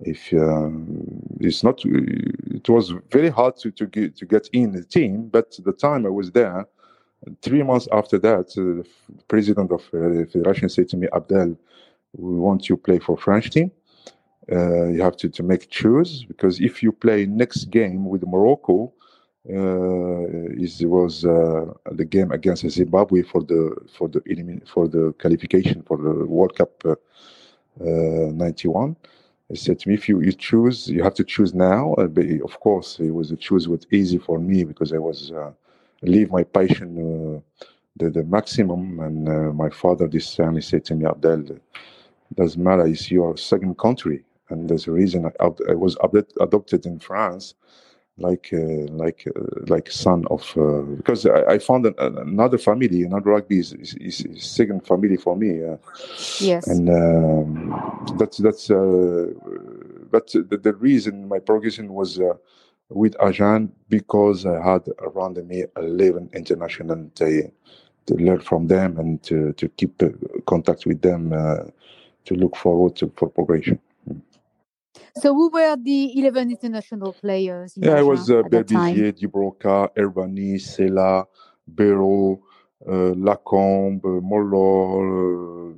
If 0.00 0.32
um, 0.32 1.02
it's 1.40 1.62
not, 1.62 1.80
it 1.84 2.68
was 2.68 2.92
very 3.10 3.28
hard 3.28 3.56
to 3.58 3.70
to 3.70 3.86
get 3.86 4.16
to 4.16 4.26
get 4.26 4.48
in 4.52 4.72
the 4.72 4.84
team. 4.84 5.28
But 5.28 5.56
the 5.64 5.72
time 5.72 6.04
I 6.04 6.10
was 6.10 6.32
there, 6.32 6.66
three 7.42 7.62
months 7.62 7.88
after 7.92 8.18
that, 8.18 8.46
uh, 8.58 8.82
the 8.82 9.24
president 9.28 9.70
of 9.70 9.82
uh, 9.94 10.08
the 10.08 10.28
federation 10.32 10.68
said 10.68 10.88
to 10.90 10.96
me, 10.96 11.06
Abdel, 11.14 11.56
we 12.16 12.34
want 12.36 12.68
you 12.68 12.76
to 12.76 12.82
play 12.82 12.98
for 12.98 13.16
French 13.16 13.50
team. 13.50 13.70
Uh, 14.50 14.88
you 14.88 15.00
have 15.00 15.16
to, 15.16 15.28
to 15.28 15.42
make 15.42 15.70
choose 15.70 16.24
because 16.24 16.60
if 16.60 16.82
you 16.82 16.92
play 16.92 17.24
next 17.24 17.66
game 17.70 18.04
with 18.04 18.22
Morocco, 18.26 18.92
uh, 19.48 20.26
it 20.56 20.86
was 20.86 21.24
uh, 21.24 21.66
the 21.92 22.04
game 22.04 22.30
against 22.32 22.68
Zimbabwe 22.68 23.22
for 23.22 23.42
the 23.42 23.74
for 23.96 24.08
the 24.08 24.20
for 24.66 24.88
the 24.88 25.14
qualification 25.18 25.82
for 25.82 25.96
the 25.98 26.26
World 26.26 26.54
Cup 26.56 26.82
uh, 26.84 26.94
91. 27.80 28.96
He 29.50 29.56
said 29.56 29.78
to 29.80 29.88
me, 29.88 29.94
if 29.94 30.08
you, 30.08 30.20
you 30.22 30.32
choose, 30.32 30.88
you 30.88 31.02
have 31.02 31.14
to 31.14 31.24
choose 31.24 31.54
now. 31.54 31.94
but 31.96 32.24
of 32.42 32.58
course, 32.60 32.98
it 32.98 33.10
was 33.10 33.30
a 33.30 33.36
choose 33.36 33.68
was 33.68 33.86
easy 33.92 34.18
for 34.18 34.38
me 34.38 34.64
because 34.64 34.92
I 34.92 34.98
was 34.98 35.32
leave 36.02 36.30
my 36.30 36.44
passion 36.44 37.42
the, 37.96 38.10
the 38.10 38.24
maximum. 38.24 39.00
And 39.00 39.28
uh, 39.28 39.52
my 39.52 39.70
father 39.70 40.08
this 40.08 40.34
time 40.34 40.54
he 40.56 40.60
said 40.60 40.84
to 40.86 40.94
me, 40.94 41.06
Abdel, 41.06 41.44
doesn't 42.34 42.62
matter, 42.62 42.86
it's 42.86 43.10
your 43.10 43.36
second 43.36 43.78
country. 43.78 44.24
And 44.54 44.68
there's 44.70 44.86
a 44.86 44.92
reason 44.92 45.26
I, 45.26 45.32
I 45.68 45.74
was 45.74 45.96
adopted 46.40 46.86
in 46.86 46.98
France 46.98 47.54
like 48.18 48.50
uh, 48.52 48.86
like 48.92 49.26
uh, 49.26 49.40
like 49.66 49.90
son 49.90 50.24
of 50.30 50.42
uh, 50.56 50.82
because 50.96 51.26
I, 51.26 51.54
I 51.54 51.58
found 51.58 51.86
an, 51.86 51.94
another 51.98 52.58
family 52.58 53.02
another 53.02 53.30
rugby 53.30 53.58
is, 53.58 53.72
is, 53.72 53.94
is, 53.94 54.24
second 54.44 54.86
family 54.86 55.16
for 55.16 55.36
me 55.36 55.60
yes. 56.38 56.66
And 56.68 56.88
um, 56.90 58.14
that's 58.16 58.38
that's 58.38 58.70
uh, 58.70 59.26
but 60.12 60.28
the, 60.30 60.60
the, 60.62 60.74
reason 60.74 61.26
my 61.26 61.40
progression 61.40 61.92
was 61.92 62.20
uh, 62.20 62.34
with 62.88 63.16
Agen 63.20 63.72
because 63.88 64.46
I 64.46 64.62
had 64.62 64.88
around 65.00 65.36
me 65.48 65.64
11 65.76 66.30
international 66.34 67.10
to, 67.16 67.50
to 68.06 68.14
learn 68.14 68.40
from 68.40 68.68
them 68.68 68.96
and 68.98 69.20
to, 69.24 69.52
to 69.54 69.68
keep 69.70 70.00
uh, 70.00 70.10
contact 70.46 70.86
with 70.86 71.02
them 71.02 71.30
to 72.26 72.34
look 72.34 72.56
forward 72.56 72.94
to 72.96 73.12
for 73.16 73.28
progression 73.28 73.80
so 75.16 75.34
who 75.34 75.50
were 75.50 75.76
the 75.76 76.18
11 76.18 76.50
international 76.50 77.12
players? 77.12 77.74
yeah, 77.76 77.98
it 77.98 78.06
was 78.06 78.30
uh, 78.30 78.42
Berbizier, 78.42 79.12
Dubroca, 79.12 79.88
Erbani, 79.96 80.60
Sella, 80.60 81.26
Béraud, 81.72 82.40
uh, 82.88 83.14
Lacombe, 83.16 84.20
Montlaur, 84.20 85.70
uh, 85.70 85.74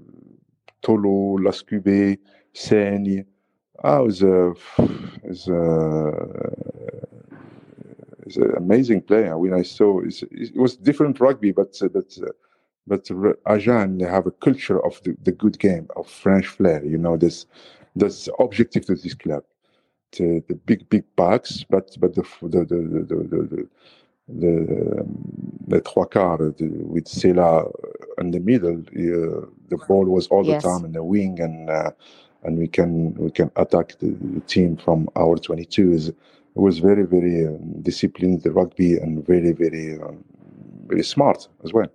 Tolot, 0.82 1.40
Lascube, 1.40 2.18
Seigne. 2.54 3.24
Ah, 3.82 3.98
it 3.98 4.06
was, 4.06 4.22
a, 4.22 4.48
it 4.48 5.28
was, 5.28 5.48
a, 5.48 6.12
it's 8.26 8.36
an 8.36 8.54
amazing 8.56 9.02
player. 9.02 9.36
When 9.38 9.52
I 9.52 9.62
saw 9.62 10.00
it 10.00 10.22
it 10.30 10.56
was 10.56 10.76
different 10.76 11.20
rugby, 11.20 11.52
but 11.52 11.76
uh, 11.82 11.88
but 11.88 12.18
uh, 12.22 12.30
but 12.86 13.04
they 13.04 14.04
have 14.04 14.26
a 14.26 14.30
culture 14.30 14.84
of 14.84 15.02
the, 15.02 15.16
the 15.22 15.32
good 15.32 15.58
game 15.58 15.88
of 15.96 16.08
French 16.08 16.46
flair. 16.46 16.84
You 16.84 16.98
know 16.98 17.16
this 17.16 17.46
that's 17.96 18.28
objective 18.38 18.86
to 18.86 18.94
this 18.94 19.14
club. 19.14 19.42
The, 20.12 20.42
the 20.48 20.54
big 20.54 20.88
big 20.88 21.04
backs, 21.16 21.64
but 21.68 21.96
but 21.98 22.14
the 22.14 22.22
the 22.42 22.64
the 22.64 22.76
the 23.08 23.16
the, 23.42 23.68
the, 24.28 25.00
um, 25.00 25.58
the 25.66 25.80
trois 25.80 26.04
quarts 26.04 26.58
the, 26.58 26.68
with 26.68 27.08
Sella 27.08 27.64
in 28.18 28.30
the 28.30 28.40
middle, 28.40 28.78
uh, 28.78 29.46
the 29.68 29.78
ball 29.88 30.04
was 30.04 30.28
all 30.28 30.46
yes. 30.46 30.62
the 30.62 30.68
time 30.68 30.84
in 30.84 30.92
the 30.92 31.02
wing, 31.02 31.40
and 31.40 31.68
uh, 31.68 31.90
and 32.44 32.58
we 32.58 32.68
can 32.68 33.14
we 33.14 33.30
can 33.30 33.50
attack 33.56 33.98
the, 33.98 34.16
the 34.20 34.40
team 34.42 34.76
from 34.76 35.08
our 35.16 35.36
22s. 35.36 36.08
It 36.08 36.14
was 36.54 36.78
very 36.78 37.04
very 37.04 37.46
um, 37.46 37.82
disciplined 37.82 38.42
the 38.42 38.52
rugby 38.52 38.96
and 38.96 39.26
very 39.26 39.52
very 39.52 40.00
um, 40.00 40.24
very 40.86 41.02
smart 41.02 41.48
as 41.64 41.72
well. 41.72 41.88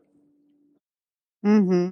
Mm-hmm. 1.46 1.90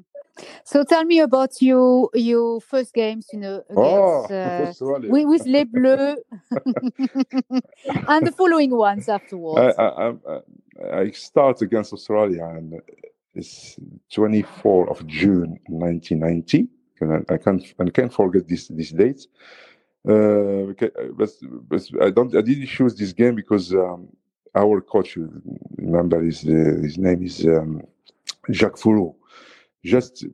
So 0.64 0.84
tell 0.84 1.04
me 1.06 1.20
about 1.20 1.62
your 1.62 2.10
your 2.14 2.62
first 2.62 2.94
games, 2.94 3.28
you 3.34 3.40
know, 3.40 3.64
oh, 3.76 4.24
uh, 4.34 4.74
with, 5.10 5.28
with 5.28 5.46
Les 5.46 5.66
Bleus, 5.66 6.18
and 8.08 8.28
the 8.28 8.34
following 8.36 8.76
ones 8.76 9.10
afterwards. 9.10 9.76
I, 9.78 9.84
I, 9.84 11.02
I, 11.02 11.12
start 11.12 11.62
against 11.62 11.94
Australia, 11.94 12.46
and 12.46 12.82
it's 13.36 13.78
24 14.12 14.90
of 14.90 15.06
June 15.08 15.60
1990. 15.68 16.68
And 17.02 17.26
I, 17.30 17.34
I 17.34 17.38
can't 17.38 17.64
I 17.80 17.90
can't 17.90 18.14
forget 18.14 18.48
this 18.48 18.68
this 18.68 18.92
date. 18.92 19.28
Uh, 20.08 20.74
but, 21.18 21.32
but 21.68 21.82
I 22.02 22.10
don't 22.10 22.36
I 22.36 22.42
didn't 22.42 22.68
choose 22.68 22.96
this 22.96 23.14
game 23.14 23.36
because 23.36 23.74
um, 23.74 24.08
our 24.56 24.82
coach, 24.82 25.18
remember 25.78 26.22
his 26.22 26.44
uh, 26.46 26.82
his 26.82 26.98
name 26.98 27.24
is 27.24 27.46
um, 27.46 27.82
Jacques 28.52 28.78
Fouroux. 28.78 29.16
Just 29.84 30.26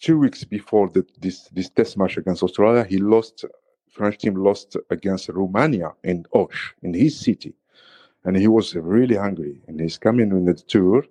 two 0.00 0.18
weeks 0.18 0.44
before 0.44 0.88
the, 0.88 1.04
this 1.18 1.48
this 1.48 1.70
test 1.70 1.96
match 1.96 2.16
against 2.16 2.42
Australia, 2.42 2.84
he 2.84 2.98
lost. 2.98 3.44
French 3.90 4.16
team 4.18 4.36
lost 4.36 4.76
against 4.88 5.28
Romania 5.28 5.92
in 6.02 6.24
Auch, 6.32 6.74
in 6.82 6.94
his 6.94 7.20
city, 7.20 7.52
and 8.24 8.36
he 8.38 8.48
was 8.48 8.74
really 8.74 9.16
hungry. 9.16 9.60
And 9.68 9.78
he's 9.78 9.98
coming 9.98 10.30
in 10.30 10.46
the 10.46 10.54
tour. 10.54 11.04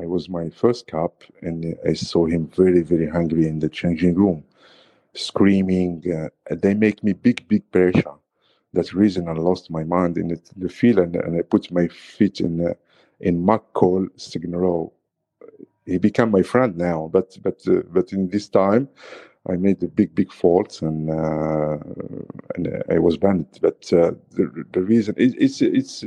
It 0.00 0.08
was 0.08 0.28
my 0.28 0.50
first 0.50 0.88
cup, 0.88 1.22
and 1.42 1.76
I 1.88 1.92
saw 1.92 2.26
him 2.26 2.48
very, 2.48 2.82
very 2.82 3.08
hungry 3.08 3.46
in 3.46 3.60
the 3.60 3.68
changing 3.68 4.14
room, 4.14 4.42
screaming. 5.14 6.02
Uh, 6.12 6.30
they 6.50 6.74
make 6.74 7.04
me 7.04 7.12
big, 7.12 7.46
big 7.46 7.70
pressure. 7.70 8.14
That's 8.72 8.92
reason 8.92 9.28
I 9.28 9.32
lost 9.32 9.70
my 9.70 9.84
mind 9.84 10.18
in 10.18 10.28
the, 10.28 10.40
the 10.56 10.68
field, 10.68 10.98
and, 10.98 11.14
and 11.16 11.36
I 11.38 11.42
put 11.42 11.70
my 11.70 11.86
feet 11.88 12.40
in 12.40 12.66
uh, 12.66 12.74
in 13.20 13.44
McCall 13.44 14.08
signal 14.16 14.92
he 15.90 15.98
became 15.98 16.30
my 16.30 16.42
friend 16.42 16.76
now. 16.76 17.10
But 17.12 17.36
but 17.42 17.60
uh, 17.66 17.82
but 17.90 18.12
in 18.12 18.28
this 18.28 18.48
time, 18.48 18.88
I 19.48 19.56
made 19.56 19.82
a 19.82 19.88
big 19.88 20.14
big 20.14 20.32
fault 20.32 20.82
and 20.82 21.10
uh, 21.10 21.78
and 22.54 22.82
I 22.90 22.98
was 22.98 23.16
banned. 23.16 23.58
But 23.60 23.92
uh, 23.92 24.12
the 24.30 24.64
the 24.72 24.82
reason 24.82 25.14
it, 25.16 25.34
it's 25.38 25.60
it's 25.62 26.04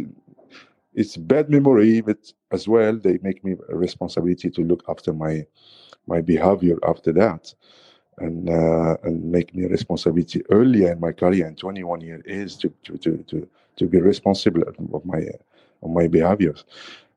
it's 0.94 1.18
bad 1.18 1.50
memory, 1.50 2.02
but 2.02 2.32
as 2.52 2.68
well 2.68 2.98
they 2.98 3.18
make 3.22 3.44
me 3.44 3.56
a 3.70 3.76
responsibility 3.76 4.50
to 4.52 4.62
look 4.62 4.84
after 4.88 5.14
my 5.14 5.46
my 6.08 6.22
behavior 6.22 6.78
after 6.88 7.12
that. 7.14 7.54
And 8.20 8.48
uh, 8.48 8.96
and 9.04 9.32
make 9.32 9.56
me 9.56 9.66
a 9.66 9.70
responsibility 9.70 10.44
earlier 10.52 10.92
in 10.92 11.00
my 11.00 11.12
career, 11.12 11.48
and 11.48 11.58
21 11.58 12.02
years 12.02 12.22
is 12.26 12.56
to 12.58 12.72
to 12.84 12.98
to 13.00 13.18
to, 13.24 13.50
to 13.76 13.88
be 13.88 14.00
responsible 14.00 14.62
of 14.94 15.04
my 15.06 15.28
of 15.82 15.90
my 15.90 16.08
behaviors. 16.08 16.64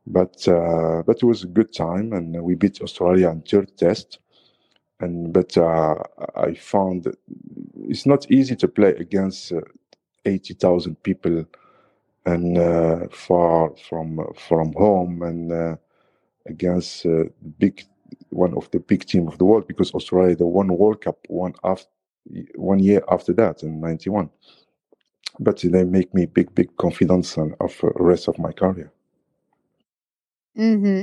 But 0.06 0.46
uh, 0.48 1.02
but 1.06 1.16
it 1.18 1.24
was 1.26 1.44
a 1.44 1.48
good 1.48 1.72
time, 1.72 2.12
and 2.12 2.42
we 2.42 2.54
beat 2.54 2.80
Australia 2.82 3.30
in 3.30 3.42
third 3.42 3.76
test. 3.76 4.20
And 5.00 5.32
but 5.32 5.56
uh, 5.58 5.96
I 6.36 6.54
found 6.54 7.14
it's 7.88 8.06
not 8.06 8.30
easy 8.30 8.56
to 8.56 8.68
play 8.68 8.90
against 8.96 9.52
uh, 9.52 9.60
eighty 10.26 10.54
thousand 10.54 11.02
people 11.02 11.44
and 12.26 12.58
uh, 12.58 13.08
far 13.10 13.72
from 13.88 14.20
from 14.36 14.72
home 14.74 15.22
and 15.22 15.52
uh, 15.52 15.76
against 16.46 17.06
uh, 17.06 17.24
big 17.58 17.84
one 18.30 18.54
of 18.56 18.70
the 18.72 18.80
big 18.80 19.06
team 19.06 19.28
of 19.28 19.38
the 19.38 19.44
world 19.44 19.66
because 19.68 19.92
Australia 19.94 20.36
the 20.36 20.46
one 20.46 20.68
World 20.68 21.00
Cup 21.02 21.18
one 21.28 21.54
after 21.64 21.88
one 22.56 22.80
year 22.80 23.02
after 23.10 23.32
that 23.34 23.62
in 23.62 23.80
'91. 23.80 24.30
But 25.40 25.58
they 25.60 25.84
make 25.84 26.14
me 26.14 26.26
big 26.26 26.54
big 26.54 26.76
confidence 26.78 27.38
of 27.38 27.76
the 27.80 27.92
rest 27.96 28.28
of 28.28 28.38
my 28.38 28.52
career. 28.52 28.92
Mm-hmm. 30.58 31.02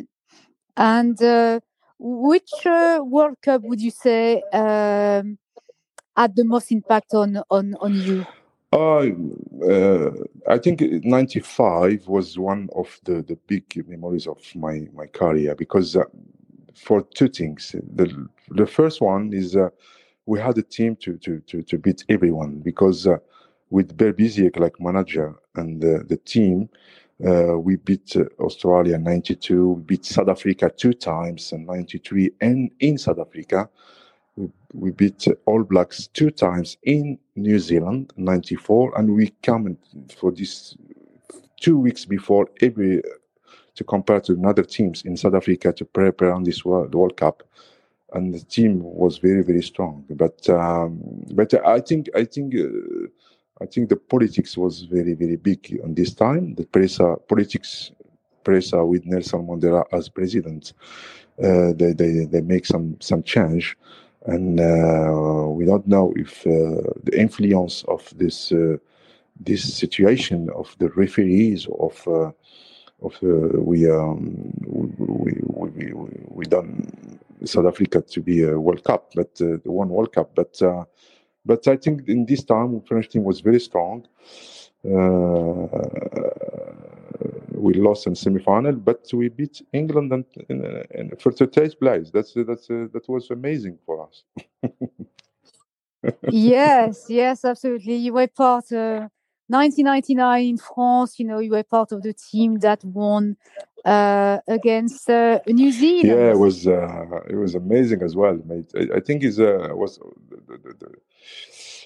And 0.76 1.22
uh, 1.22 1.60
which 2.00 2.66
uh, 2.66 3.02
World 3.04 3.38
Cup 3.42 3.62
would 3.64 3.82
you 3.82 3.92
say 3.92 4.42
um, 4.52 5.38
had 6.16 6.36
the 6.36 6.44
most 6.44 6.72
impact 6.72 7.14
on 7.14 7.42
on 7.50 7.76
on 7.80 7.94
you? 7.94 8.26
Uh, 8.72 9.06
uh, 9.70 10.12
I 10.50 10.58
think 10.58 10.82
'95 10.82 12.08
was 12.08 12.40
one 12.40 12.70
of 12.76 13.00
the, 13.04 13.22
the 13.22 13.38
big 13.48 13.88
memories 13.88 14.26
of 14.26 14.40
my, 14.56 14.88
my 14.96 15.06
career 15.06 15.54
because 15.54 15.96
uh, 15.96 16.06
for 16.74 17.04
two 17.14 17.28
things. 17.28 17.76
The 17.96 18.28
the 18.50 18.66
first 18.66 19.00
one 19.00 19.32
is 19.32 19.56
uh, 19.56 19.70
we 20.26 20.40
had 20.40 20.58
a 20.58 20.64
team 20.64 20.96
to 20.98 21.18
to 21.18 21.40
to, 21.42 21.62
to 21.62 21.78
beat 21.78 22.04
everyone 22.10 22.60
because 22.60 23.06
uh, 23.06 23.18
with 23.70 23.96
Berbizier 23.96 24.58
like 24.60 24.80
manager 24.80 25.36
and 25.56 25.82
the 25.82 26.18
team, 26.18 26.70
uh, 27.26 27.58
we 27.58 27.76
beat 27.78 28.16
uh, 28.16 28.26
Australia 28.40 28.96
in 28.96 29.04
92, 29.04 29.70
we 29.70 29.82
beat 29.84 30.06
South 30.06 30.30
Africa 30.30 30.72
two 30.76 30.94
times 30.94 31.52
in 31.52 31.66
93, 31.66 32.32
and 32.42 32.72
in 32.80 32.98
South 32.98 33.20
Africa, 33.20 33.70
we, 34.36 34.50
we 34.74 34.92
beat 34.92 35.28
uh, 35.28 35.34
All 35.46 35.64
Blacks 35.64 36.08
two 36.08 36.32
times 36.32 36.78
in 36.84 37.20
New 37.36 37.60
Zealand, 37.60 38.14
94, 38.18 38.98
and 38.98 39.16
we 39.16 39.30
come 39.42 39.78
for 40.18 40.32
this 40.32 40.76
two 41.60 41.78
weeks 41.78 42.06
before 42.06 42.48
every 42.62 43.02
to 43.76 43.84
compare 43.84 44.20
to 44.22 44.34
another 44.34 44.64
teams 44.64 45.04
in 45.04 45.18
South 45.18 45.34
Africa 45.34 45.74
to 45.74 45.86
prepare 45.86 46.34
on 46.34 46.44
this 46.44 46.64
World, 46.64 46.94
World 46.94 47.18
Cup. 47.18 47.44
And 48.14 48.34
the 48.34 48.42
team 48.42 48.84
was 48.84 49.18
very, 49.18 49.44
very 49.44 49.64
strong. 49.64 50.06
But 50.12 50.48
um, 50.48 51.00
but 51.34 51.52
I 51.66 51.80
think 51.80 52.10
I 52.16 52.26
think 52.26 52.54
uh, 52.54 53.08
I 53.62 53.66
think 53.66 53.90
the 53.90 53.96
politics 53.96 54.58
was 54.58 54.82
very, 54.84 55.14
very 55.14 55.36
big 55.36 55.80
on 55.84 55.94
this 55.94 56.14
time. 56.14 56.56
The 56.56 56.66
PRESA 56.66 57.28
politics, 57.28 57.92
PRESA 58.44 58.86
with 58.86 59.06
Nelson 59.06 59.46
Mandela 59.48 59.84
as 59.92 60.10
president, 60.10 60.74
uh, 61.42 61.74
they, 61.76 61.94
they, 61.94 62.26
they 62.26 62.42
make 62.42 62.66
some, 62.66 62.98
some 63.00 63.24
change. 63.24 63.78
And 64.26 64.60
uh, 64.60 65.48
we 65.50 65.66
don't 65.66 65.88
know 65.88 66.14
if 66.16 66.46
uh, 66.48 66.82
the 67.04 67.14
influence 67.16 67.84
of 67.88 68.12
this 68.16 68.52
uh, 68.52 68.78
this 69.40 69.76
situation 69.76 70.50
of 70.56 70.74
the 70.80 70.90
referees 70.90 71.68
of 71.80 72.08
uh, 72.08 72.32
of 73.02 73.16
uh, 73.22 73.60
we, 73.60 73.90
um, 73.90 74.54
we, 74.66 75.34
we, 75.44 75.94
we 75.94 76.10
we 76.30 76.46
done 76.46 77.20
South 77.44 77.66
Africa 77.66 78.02
to 78.02 78.22
be 78.22 78.44
a 78.44 78.58
World 78.58 78.86
Cup, 78.86 79.12
but 79.14 79.36
the 79.36 79.60
one 79.66 79.90
World 79.90 80.14
Cup, 80.14 80.32
but 80.36 80.62
but 81.46 81.68
I 81.68 81.78
think 81.78 82.08
in 82.08 82.26
this 82.26 82.44
time, 82.44 82.82
French 82.82 83.10
team 83.10 83.24
was 83.24 83.42
very 83.42 83.60
strong. 83.60 84.06
Uh, 84.86 85.68
we 87.52 87.74
lost 87.74 88.08
in 88.08 88.16
semi-final, 88.16 88.74
but 88.74 89.10
we 89.14 89.30
beat 89.30 89.62
England 89.72 90.12
and, 90.12 91.22
for 91.22 91.32
the 91.32 91.48
third 91.48 91.80
place. 91.80 92.12
That's 92.12 92.34
that's 92.34 92.70
uh, 92.70 92.88
that 92.92 93.08
was 93.08 93.30
amazing 93.30 93.78
for 93.86 94.08
us. 94.08 94.24
yes, 96.30 97.06
yes, 97.08 97.46
absolutely. 97.46 97.96
You 97.96 98.14
were 98.14 98.28
part. 98.28 98.66
Uh, 99.54 99.58
1999 99.58 100.44
in 100.44 100.58
France, 100.58 101.20
you 101.20 101.26
know, 101.26 101.40
you 101.40 101.52
were 101.52 101.64
part 101.64 101.92
of 101.92 102.02
the 102.02 102.14
team 102.14 102.60
that 102.60 102.84
won 102.84 103.38
uh, 103.86 104.40
against 104.48 105.10
uh, 105.10 105.40
New 105.48 105.72
Zealand. 105.72 106.08
Yeah, 106.08 106.32
it 106.32 106.40
was 106.40 106.68
uh, 106.68 107.22
it 107.30 107.36
was 107.36 107.54
amazing 107.56 108.02
as 108.02 108.16
well, 108.16 108.40
mate. 108.46 108.72
I, 108.76 108.98
I 108.98 109.00
think 109.00 109.24
it 109.24 109.38
uh, 109.40 109.76
was 109.76 110.00
the, 110.38 110.96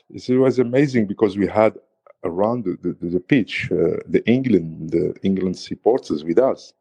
it 0.09 0.37
was 0.37 0.59
amazing 0.59 1.07
because 1.07 1.37
we 1.37 1.47
had 1.47 1.77
around 2.23 2.63
the, 2.63 2.77
the, 2.81 3.09
the 3.09 3.19
pitch 3.19 3.69
uh, 3.71 3.97
the 4.07 4.23
England 4.25 4.91
the 4.91 5.15
England 5.23 5.57
supporters 5.57 6.23
with 6.23 6.39
us. 6.39 6.73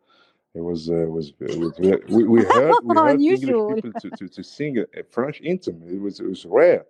It 0.54 0.60
was 0.60 0.88
uh, 0.88 1.06
was, 1.08 1.32
it 1.40 1.58
was 1.58 1.72
we, 2.08 2.24
we 2.24 2.44
heard 2.44 2.74
we 2.84 2.96
heard 3.04 3.20
English 3.20 3.40
people 3.40 3.82
to, 3.82 4.10
to, 4.10 4.28
to 4.28 4.42
sing 4.42 4.78
a 4.78 5.02
French 5.02 5.42
anthem. 5.44 5.82
It 5.88 6.00
was 6.00 6.20
it 6.20 6.28
was 6.28 6.46
rare. 6.46 6.86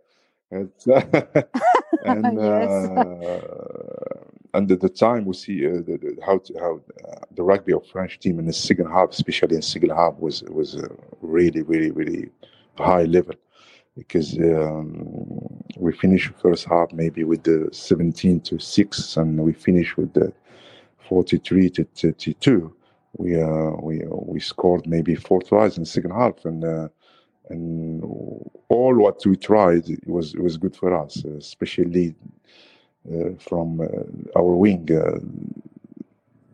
and 2.05 2.39
yes. 2.39 3.43
and 4.55 4.71
at 4.71 4.81
the 4.81 4.89
time 4.89 5.25
we 5.25 5.35
see 5.35 5.67
uh, 5.67 5.73
the, 5.87 5.99
the, 6.01 6.19
how 6.25 6.39
to, 6.39 6.55
how 6.59 6.81
uh, 7.05 7.17
the 7.35 7.43
rugby 7.43 7.73
of 7.73 7.87
French 7.87 8.19
team 8.21 8.39
in 8.39 8.47
the 8.47 8.53
second 8.53 8.91
half, 8.91 9.11
especially 9.11 9.57
in 9.57 9.63
second 9.63 9.91
half, 9.91 10.15
was 10.19 10.43
was 10.45 10.77
uh, 10.77 10.87
really 11.21 11.63
really 11.63 11.91
really 11.91 12.31
high 12.79 13.05
level 13.05 13.35
because 13.97 14.39
um, 14.39 15.41
we 15.77 15.93
finished 15.93 16.31
first 16.41 16.67
half 16.67 16.93
maybe 16.93 17.25
with 17.25 17.43
the 17.43 17.69
17 17.73 18.41
to 18.41 18.59
6 18.59 19.17
and 19.17 19.39
we 19.39 19.53
finished 19.53 19.97
with 19.97 20.13
the 20.13 20.33
43 21.09 21.71
to 21.71 21.85
32 21.95 22.75
we 23.17 23.41
uh, 23.41 23.71
we 23.81 24.03
we 24.09 24.39
scored 24.39 24.87
maybe 24.87 25.15
four 25.15 25.41
tries 25.41 25.77
in 25.77 25.85
the 25.85 25.89
second 25.89 26.11
half 26.11 26.45
and 26.45 26.65
uh, 26.65 26.89
and 27.49 28.03
all 28.69 28.95
what 28.95 29.25
we 29.25 29.37
tried 29.37 29.89
it 29.89 30.07
was 30.07 30.35
it 30.35 30.43
was 30.43 30.57
good 30.57 30.75
for 30.75 30.95
us 30.95 31.25
especially 31.25 32.15
uh, 33.07 33.31
from 33.39 33.81
uh, 33.81 34.39
our 34.39 34.57
wing, 34.57 34.89
uh, 34.91 35.21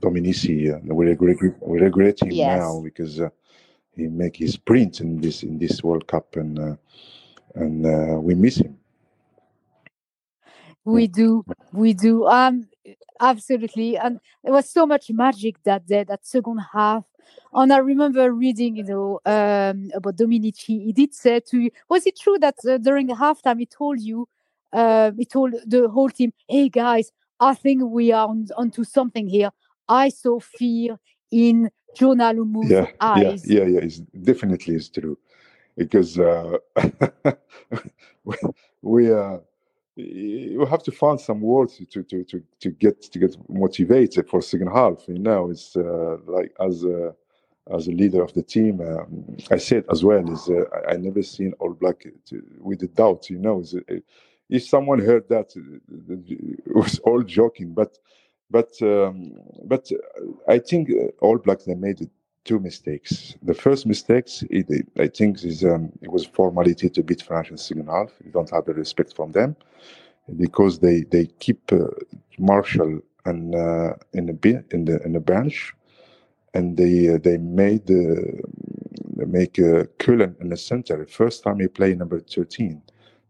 Dominici. 0.00 0.68
we 0.84 1.06
regret 1.06 1.38
we 1.60 1.80
regret 1.80 2.20
him 2.20 2.30
yes. 2.30 2.58
now 2.60 2.80
because 2.82 3.22
he 3.96 4.02
make 4.08 4.36
his 4.36 4.58
print 4.58 5.00
in 5.00 5.18
this 5.18 5.42
in 5.44 5.58
this 5.58 5.82
World 5.82 6.06
Cup, 6.06 6.36
and 6.36 6.76
and 7.54 8.22
we 8.22 8.34
miss 8.34 8.56
him. 8.56 8.76
We 10.84 11.06
do, 11.06 11.44
we 11.72 11.94
do. 11.94 12.26
Um, 12.26 12.68
absolutely, 13.18 13.96
and 13.96 14.20
there 14.44 14.52
was 14.52 14.68
so 14.68 14.84
much 14.84 15.10
magic 15.10 15.62
that 15.62 15.86
day, 15.86 16.04
that 16.04 16.26
second 16.26 16.58
half. 16.74 17.04
And 17.54 17.72
I 17.72 17.78
remember 17.78 18.32
reading, 18.32 18.76
you 18.76 18.84
know, 18.84 19.20
um, 19.26 19.90
about 19.94 20.16
Dominici. 20.16 20.82
He 20.84 20.92
did 20.92 21.14
say 21.14 21.40
to 21.40 21.60
you, 21.60 21.70
was 21.88 22.06
it 22.06 22.18
true 22.18 22.38
that 22.38 22.56
uh, 22.68 22.78
during 22.78 23.06
the 23.06 23.14
halftime 23.14 23.58
he 23.58 23.66
told 23.66 24.00
you 24.00 24.28
uh, 24.72 25.12
he 25.16 25.24
told 25.24 25.54
the 25.66 25.88
whole 25.88 26.08
team, 26.08 26.32
"Hey 26.48 26.68
guys, 26.68 27.12
I 27.40 27.54
think 27.54 27.82
we 27.84 28.12
are 28.12 28.28
on, 28.28 28.46
onto 28.56 28.84
something 28.84 29.28
here. 29.28 29.50
I 29.88 30.08
saw 30.08 30.40
fear 30.40 30.98
in 31.30 31.70
Jonah 31.94 32.32
Lomu's 32.32 32.70
yeah, 32.70 32.86
eyes." 33.00 33.48
Yeah, 33.48 33.60
yeah, 33.60 33.66
yeah. 33.66 33.80
It's 33.80 33.98
definitely 33.98 34.76
is 34.76 34.88
true 34.88 35.18
because 35.76 36.18
uh, 36.18 36.56
we, 38.24 38.36
we 38.80 39.12
uh, 39.12 39.38
you 39.96 40.64
have 40.64 40.82
to 40.84 40.92
find 40.92 41.20
some 41.20 41.40
words 41.40 41.76
to 41.76 42.02
to 42.02 42.24
to, 42.24 42.42
to 42.60 42.70
get 42.70 43.02
to 43.02 43.18
get 43.18 43.36
motivated 43.48 44.28
for 44.28 44.40
second 44.40 44.68
half. 44.68 45.06
You 45.06 45.18
know, 45.18 45.50
it's 45.50 45.76
uh, 45.76 46.16
like 46.26 46.52
as 46.60 46.84
a 46.84 47.14
as 47.70 47.86
a 47.86 47.92
leader 47.92 48.22
of 48.22 48.32
the 48.34 48.42
team, 48.42 48.80
um, 48.80 49.36
I 49.50 49.58
said 49.58 49.84
as 49.90 50.04
well 50.04 50.28
is 50.32 50.48
uh, 50.48 50.64
I, 50.88 50.96
never 50.96 51.22
seen 51.22 51.52
All 51.60 51.74
Black 51.74 52.04
to, 52.26 52.42
with 52.58 52.80
the 52.80 52.88
doubt. 52.88 53.30
You 53.30 53.38
know, 53.38 53.62
if 54.48 54.64
someone 54.64 54.98
heard 54.98 55.28
that, 55.28 55.52
it 55.56 56.74
was 56.74 56.98
all 57.00 57.22
joking. 57.22 57.72
But 57.72 57.98
but 58.50 58.70
um, 58.82 59.32
but 59.64 59.90
I 60.48 60.58
think 60.58 60.90
All 61.20 61.38
Blacks 61.38 61.64
they 61.64 61.74
made 61.74 62.08
two 62.44 62.58
mistakes. 62.58 63.34
The 63.42 63.54
first 63.54 63.86
mistakes, 63.86 64.42
it, 64.50 64.66
I 64.98 65.06
think, 65.06 65.44
is 65.44 65.64
um, 65.64 65.92
it 66.02 66.10
was 66.10 66.26
formality 66.26 66.90
to 66.90 67.02
beat 67.02 67.22
France 67.22 67.50
in 67.50 67.58
second. 67.58 67.86
You 68.24 68.32
don't 68.32 68.50
have 68.50 68.64
the 68.64 68.74
respect 68.74 69.14
from 69.14 69.32
them 69.32 69.56
because 70.36 70.80
they 70.80 71.02
they 71.02 71.26
keep 71.38 71.72
uh, 71.72 71.86
Marshall 72.38 73.00
and 73.24 73.54
uh, 73.54 73.94
in 74.12 74.26
the 74.26 74.64
in 74.72 74.84
the 74.84 75.02
in 75.04 75.12
the 75.12 75.20
bench, 75.20 75.74
and 76.54 76.76
they 76.76 77.14
uh, 77.14 77.18
they 77.22 77.38
made 77.38 77.90
uh, 77.90 78.42
they 79.16 79.24
make 79.24 79.58
uh, 79.58 79.84
Cullen 79.98 80.36
in 80.40 80.48
the 80.50 80.56
center. 80.56 81.06
First 81.06 81.44
time 81.44 81.60
he 81.60 81.68
play 81.68 81.94
number 81.94 82.20
thirteen. 82.20 82.82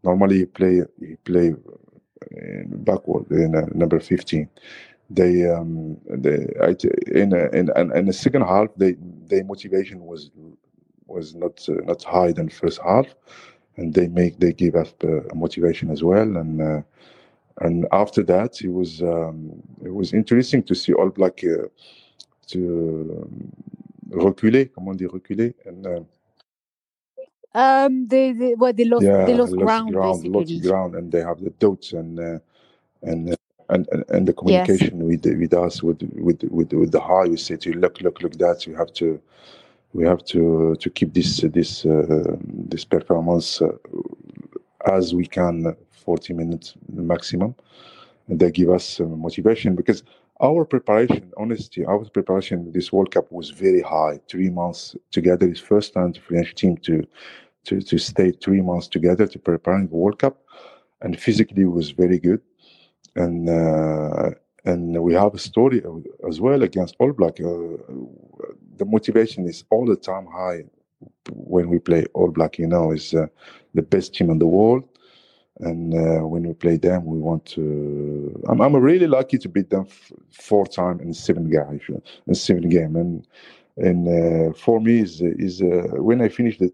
Normally 0.03 0.39
he 0.39 0.45
play 0.45 0.81
he 0.99 1.15
play 1.17 1.51
uh, 1.51 2.63
backward 2.67 3.29
in 3.31 3.55
uh, 3.55 3.65
number 3.73 3.99
fifteen. 3.99 4.49
They 5.09 5.49
um 5.49 5.97
they 6.09 6.47
in 7.11 7.33
a, 7.33 7.49
in 7.49 7.69
in 7.95 8.05
the 8.05 8.13
second 8.13 8.41
half 8.43 8.67
they 8.77 8.95
their 9.27 9.43
motivation 9.43 10.05
was 10.05 10.31
was 11.07 11.35
not 11.35 11.65
not 11.85 12.03
high 12.03 12.31
than 12.31 12.49
first 12.49 12.79
half 12.81 13.07
and 13.77 13.93
they 13.93 14.07
make 14.07 14.39
they 14.39 14.53
give 14.53 14.75
us 14.75 14.93
uh, 15.03 15.21
motivation 15.35 15.91
as 15.91 16.03
well 16.03 16.37
and 16.37 16.61
uh, 16.61 16.81
and 17.61 17.85
after 17.91 18.23
that 18.23 18.61
it 18.61 18.69
was 18.69 19.01
um, 19.01 19.51
it 19.83 19.93
was 19.93 20.13
interesting 20.13 20.63
to 20.63 20.73
see 20.73 20.93
all 20.93 21.09
black 21.09 21.43
uh, 21.43 21.67
reculer 24.11 24.65
comment 24.65 24.91
on 24.91 24.95
dit 24.95 25.07
reculer 25.07 25.53
and 25.65 25.85
uh, 25.87 25.99
um 27.55 28.07
they, 28.07 28.33
they 28.33 28.55
well 28.55 28.73
they 28.73 28.85
lost 28.85 29.03
yeah, 29.03 29.25
they 29.25 29.33
lost, 29.33 29.53
lost 29.53 29.65
ground, 29.65 29.91
ground 29.91 30.27
lost 30.27 30.61
ground 30.61 30.95
and 30.95 31.11
they 31.11 31.21
have 31.21 31.39
the 31.41 31.51
doubts 31.59 31.93
and 31.93 32.19
uh, 32.19 32.39
and 33.03 33.31
uh, 33.31 33.35
and, 33.69 33.87
and, 33.91 34.03
and 34.09 34.27
the 34.27 34.33
communication 34.33 34.97
yes. 34.97 35.23
with 35.23 35.39
with 35.39 35.53
us 35.53 35.81
with 35.81 36.01
with 36.13 36.43
with 36.43 36.73
with 36.73 36.91
the 36.91 36.99
high 36.99 37.27
we 37.27 37.37
say 37.37 37.55
to 37.55 37.69
you, 37.69 37.79
look 37.79 38.01
look 38.01 38.21
look 38.21 38.33
that 38.37 38.67
you 38.67 38.75
have 38.75 38.91
to 38.93 39.19
we 39.93 40.05
have 40.05 40.23
to 40.25 40.75
to 40.79 40.89
keep 40.89 41.13
this 41.13 41.41
this 41.53 41.85
uh, 41.85 42.35
this 42.41 42.83
performance 42.83 43.61
uh, 43.61 43.71
as 44.85 45.13
we 45.15 45.25
can 45.25 45.75
40 46.03 46.33
minutes 46.33 46.75
maximum. 46.91 47.55
And 48.27 48.39
they 48.39 48.51
give 48.51 48.69
us 48.69 48.99
motivation 48.99 49.75
because 49.75 50.03
our 50.41 50.65
preparation 50.65 51.31
honestly 51.37 51.85
our 51.85 52.03
preparation 52.05 52.71
this 52.71 52.91
world 52.91 53.11
cup 53.11 53.31
was 53.31 53.49
very 53.51 53.81
high 53.81 54.19
three 54.29 54.49
months 54.49 54.95
together 55.11 55.47
is 55.47 55.59
first 55.59 55.93
time 55.93 56.11
the 56.11 56.19
french 56.19 56.55
team 56.55 56.77
to 56.77 57.05
to, 57.65 57.81
to 57.81 57.97
stay 57.97 58.31
three 58.31 58.61
months 58.61 58.87
together 58.87 59.25
to 59.25 59.39
preparing 59.39 59.87
the 59.87 59.95
world 59.95 60.19
cup 60.19 60.37
and 61.01 61.19
physically 61.19 61.65
was 61.65 61.91
very 61.91 62.19
good 62.19 62.41
and 63.15 63.49
uh, 63.49 64.31
and 64.65 65.01
we 65.01 65.13
have 65.13 65.33
a 65.33 65.39
story 65.39 65.83
as 66.27 66.39
well 66.39 66.63
against 66.63 66.95
All 66.99 67.11
Black. 67.11 67.39
Uh, 67.39 67.77
the 68.77 68.85
motivation 68.85 69.47
is 69.47 69.65
all 69.69 69.85
the 69.85 69.95
time 69.95 70.25
high 70.25 70.63
when 71.31 71.69
we 71.69 71.79
play 71.79 72.05
All 72.13 72.31
Black. 72.31 72.57
You 72.57 72.67
know, 72.67 72.91
is 72.91 73.13
uh, 73.13 73.27
the 73.73 73.81
best 73.81 74.13
team 74.13 74.29
in 74.29 74.39
the 74.39 74.47
world, 74.47 74.85
and 75.65 75.93
uh, 75.93 76.27
when 76.27 76.43
we 76.43 76.53
play 76.53 76.77
them, 76.77 77.05
we 77.05 77.19
want 77.19 77.45
to. 77.47 78.43
I'm, 78.49 78.61
I'm 78.61 78.75
really 78.75 79.07
lucky 79.07 79.37
to 79.39 79.49
beat 79.49 79.69
them 79.69 79.85
f- 79.87 80.11
four 80.31 80.65
times 80.65 81.01
in 81.01 81.13
seven 81.13 81.49
guys 81.49 81.81
in 82.27 82.35
seven 82.35 82.69
game, 82.69 82.95
and 82.95 83.27
and 83.77 84.07
uh, 84.07 84.53
for 84.53 84.79
me 84.79 84.99
is 84.99 85.21
is 85.21 85.61
uh, 85.61 85.87
when 86.01 86.21
I 86.21 86.29
finish 86.29 86.57
the 86.57 86.71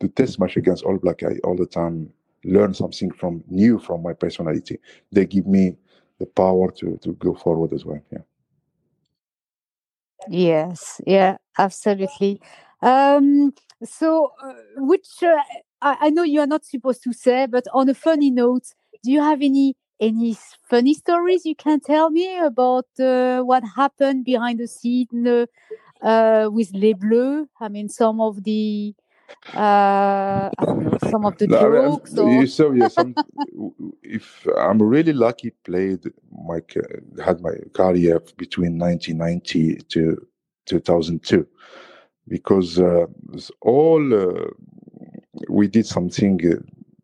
the 0.00 0.08
test 0.08 0.38
match 0.40 0.56
against 0.56 0.84
All 0.84 0.98
Black, 0.98 1.22
I 1.22 1.38
all 1.44 1.56
the 1.56 1.66
time 1.66 2.12
learn 2.44 2.74
something 2.74 3.10
from 3.12 3.44
new 3.48 3.78
from 3.78 4.02
my 4.02 4.12
personality. 4.12 4.78
They 5.12 5.26
give 5.26 5.46
me 5.46 5.76
the 6.18 6.26
power 6.26 6.70
to 6.72 6.98
to 6.98 7.12
go 7.14 7.34
forward 7.34 7.72
as 7.72 7.84
well. 7.84 8.00
Yeah. 8.12 8.18
Yes, 10.28 11.00
yeah, 11.06 11.38
absolutely. 11.58 12.40
Um, 12.82 13.54
so, 13.84 14.32
uh, 14.42 14.54
which 14.76 15.22
uh, 15.22 15.42
I, 15.80 15.96
I 16.00 16.10
know 16.10 16.22
you 16.22 16.40
are 16.40 16.46
not 16.46 16.64
supposed 16.64 17.02
to 17.04 17.12
say, 17.12 17.46
but 17.46 17.64
on 17.72 17.88
a 17.88 17.94
funny 17.94 18.30
note, 18.30 18.74
do 19.02 19.10
you 19.10 19.20
have 19.20 19.42
any 19.42 19.76
any 20.00 20.36
funny 20.62 20.94
stories 20.94 21.44
you 21.44 21.56
can 21.56 21.80
tell 21.80 22.10
me 22.10 22.38
about 22.38 22.86
uh, 23.00 23.40
what 23.42 23.64
happened 23.76 24.24
behind 24.24 24.60
the 24.60 24.68
scene 24.68 25.26
uh, 25.26 25.46
uh, 26.02 26.48
with 26.50 26.72
Les 26.72 26.94
Bleus? 26.94 27.46
I 27.60 27.68
mean, 27.68 27.88
some 27.88 28.20
of 28.20 28.44
the 28.44 28.94
uh, 29.54 30.50
know, 30.60 30.98
some 31.10 31.24
of 31.24 31.36
the 31.38 31.46
No, 31.46 31.58
I 31.58 31.62
mean, 31.62 31.82
jokes 31.90 32.18
or 32.18 32.46
so 32.46 32.72
yeah, 32.72 32.88
some, 32.88 33.14
if 34.02 34.46
I'm 34.56 34.80
really 34.82 35.12
lucky, 35.12 35.50
played 35.64 36.04
my 36.46 36.60
had 37.24 37.40
my 37.40 37.54
career 37.74 38.20
between 38.36 38.78
1990 38.78 39.76
to 39.88 40.26
2002 40.66 41.46
because 42.28 42.78
uh, 42.78 43.06
all 43.62 44.14
uh, 44.14 44.46
we 45.48 45.68
did 45.68 45.86
something 45.86 46.40
uh, 46.46 46.56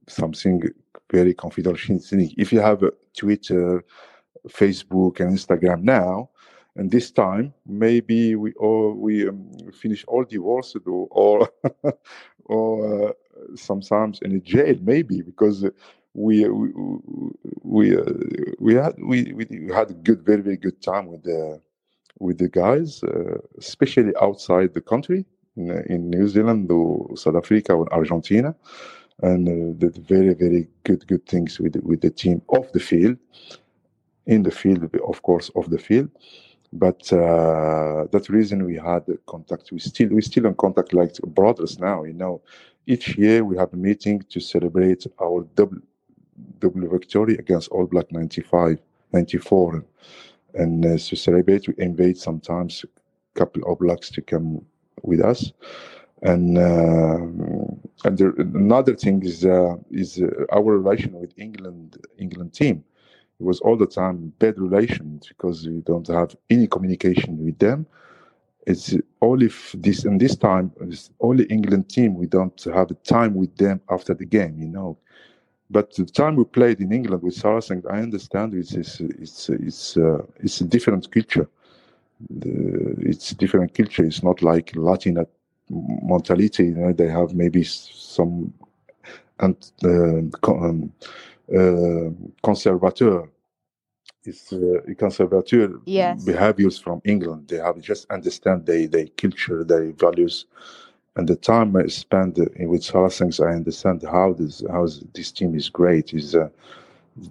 something 0.09 0.62
very 1.11 1.35
confidential. 1.35 1.99
thing. 1.99 2.32
If 2.37 2.53
you 2.53 2.61
have 2.61 2.82
Twitter, 3.16 3.85
Facebook, 4.49 5.20
and 5.20 5.37
Instagram 5.39 5.82
now, 5.82 6.30
and 6.76 6.91
this 6.91 7.11
time 7.11 7.55
maybe 7.66 8.35
we 8.35 8.53
all 8.55 8.95
we 8.95 9.28
um, 9.28 9.51
finish 9.72 10.05
all 10.07 10.24
divorced 10.24 10.76
or 10.87 11.49
or, 12.47 13.09
uh, 13.09 13.12
sometimes 13.55 14.20
in 14.22 14.37
a 14.37 14.41
jail 14.41 14.76
maybe 14.82 15.22
because 15.22 15.64
we 16.14 16.49
we 16.49 16.68
we, 17.62 17.97
uh, 17.97 18.03
we 18.61 18.74
had 18.74 18.95
we, 18.99 19.32
we 19.32 19.72
had 19.72 19.91
a 19.91 19.95
good 19.95 20.22
very 20.24 20.43
very 20.43 20.57
good 20.57 20.80
time 20.82 21.07
with 21.07 21.22
the 21.22 21.61
with 22.18 22.39
the 22.39 22.49
guys 22.49 23.03
uh, 23.05 23.39
especially 23.59 24.12
outside 24.20 24.74
the 24.74 24.80
country 24.80 25.24
in, 25.57 26.11
New 26.11 26.28
Zealand 26.28 26.70
or 26.70 27.16
South 27.16 27.36
Africa 27.36 27.74
or 27.74 27.92
Argentina. 27.92 28.55
And 29.22 29.48
uh, 29.48 29.78
did 29.78 29.96
very 30.07 30.34
very 30.34 30.68
good 30.82 31.07
good 31.07 31.24
things 31.26 31.61
with 31.61 31.76
with 31.76 32.00
the 32.00 32.11
team 32.11 32.42
off 32.48 32.72
the 32.72 32.80
field 32.80 33.16
in 34.26 34.42
the 34.42 34.50
field 34.50 34.82
of 35.07 35.22
course 35.22 35.52
off 35.55 35.70
the 35.70 35.78
field. 35.78 36.11
But 36.72 37.12
uh, 37.12 38.07
that 38.11 38.26
reason 38.28 38.64
we 38.64 38.74
had 38.74 39.05
contact. 39.26 39.70
We 39.70 39.78
still 39.78 40.09
we 40.09 40.20
still 40.22 40.46
in 40.46 40.55
contact 40.55 40.92
like 40.92 41.14
brothers 41.26 41.78
now 41.78 42.02
you 42.02 42.14
know. 42.14 42.42
Each 42.86 43.16
year 43.16 43.44
we 43.44 43.57
have 43.57 43.72
a 43.72 43.76
meeting 43.76 44.20
to 44.30 44.40
celebrate 44.40 45.07
our 45.22 45.46
double 45.55 45.78
double 46.59 46.88
victory 46.88 47.36
against 47.36 47.68
all 47.68 47.86
black 47.86 48.11
95 48.11 48.78
94 49.12 49.84
and 50.55 50.84
uh, 50.84 50.98
to 50.98 51.14
celebrate 51.14 51.68
we 51.68 51.74
invite 51.78 52.18
sometimes 52.18 52.84
a 52.84 53.38
couple 53.38 53.62
of 53.70 53.78
blacks 53.78 54.11
to 54.11 54.20
come 54.20 54.64
with 55.03 55.20
us 55.20 55.53
and 56.22 56.59
uh, 56.59 57.18
and 58.05 58.18
there, 58.18 58.30
another 58.38 58.95
thing 58.95 59.22
is 59.22 59.45
uh, 59.45 59.76
is 59.90 60.20
uh, 60.20 60.28
our 60.53 60.78
relation 60.78 61.12
with 61.20 61.32
england 61.38 61.97
england 62.18 62.53
team 62.53 62.84
it 63.40 63.45
was 63.45 63.61
all 63.61 63.76
the 63.76 63.86
time 63.86 64.32
bad 64.38 64.59
relations 64.59 65.28
because 65.28 65.66
we 65.66 65.80
don't 65.80 66.07
have 66.09 66.36
any 66.51 66.66
communication 66.66 67.45
with 67.45 67.59
them. 67.59 67.86
It's 68.66 68.95
only 69.20 69.51
this 69.74 70.05
and 70.05 70.20
this 70.20 70.36
time 70.36 70.72
it's 70.80 71.11
only 71.20 71.45
England 71.47 71.88
team 71.90 72.14
we 72.14 72.26
don't 72.26 72.59
have 72.64 72.90
time 73.03 73.34
with 73.34 73.55
them 73.57 73.80
after 73.90 74.14
the 74.14 74.24
game, 74.24 74.59
you 74.59 74.68
know. 74.68 74.97
But 75.70 75.95
the 75.95 76.05
time 76.07 76.36
we 76.36 76.45
played 76.45 76.80
in 76.80 76.92
England 76.92 77.22
with 77.22 77.34
Saracens, 77.34 77.84
I 77.86 77.99
understand 77.99 78.55
it's 78.55 78.72
it's 78.74 79.01
it's 79.01 79.49
it's, 79.51 79.97
uh, 79.97 80.22
it's 80.38 80.61
a 80.61 80.64
different 80.64 81.11
culture. 81.11 81.49
The, 82.30 82.94
it's 83.00 83.30
different 83.30 83.74
culture. 83.74 84.04
It's 84.04 84.22
not 84.22 84.42
like 84.42 84.74
Latin 84.76 85.26
mentality. 85.68 86.66
You 86.66 86.74
know, 86.74 86.92
they 86.92 87.08
have 87.08 87.34
maybe 87.34 87.64
some 87.64 88.52
and 89.40 89.56
uh, 89.84 90.50
um, 90.50 90.92
uh, 91.54 92.10
conservateur 92.42 93.28
is 94.24 94.52
uh, 94.52 94.80
conservateur 94.96 95.80
yes, 95.84 96.24
behaviors 96.24 96.78
from 96.78 97.02
England. 97.04 97.48
They 97.48 97.58
have 97.58 97.80
just 97.80 98.10
understand 98.10 98.66
their 98.66 98.86
their 98.86 99.06
culture, 99.16 99.64
their 99.64 99.92
values, 99.92 100.46
and 101.16 101.28
the 101.28 101.36
time 101.36 101.76
I 101.76 101.86
spent 101.86 102.38
with 102.58 102.84
Saracens, 102.84 103.40
I 103.40 103.52
understand 103.52 104.02
how 104.02 104.32
this 104.32 104.62
how 104.70 104.86
this 105.14 105.32
team 105.32 105.54
is 105.54 105.68
great. 105.68 106.14
Is 106.14 106.34
uh, 106.34 106.48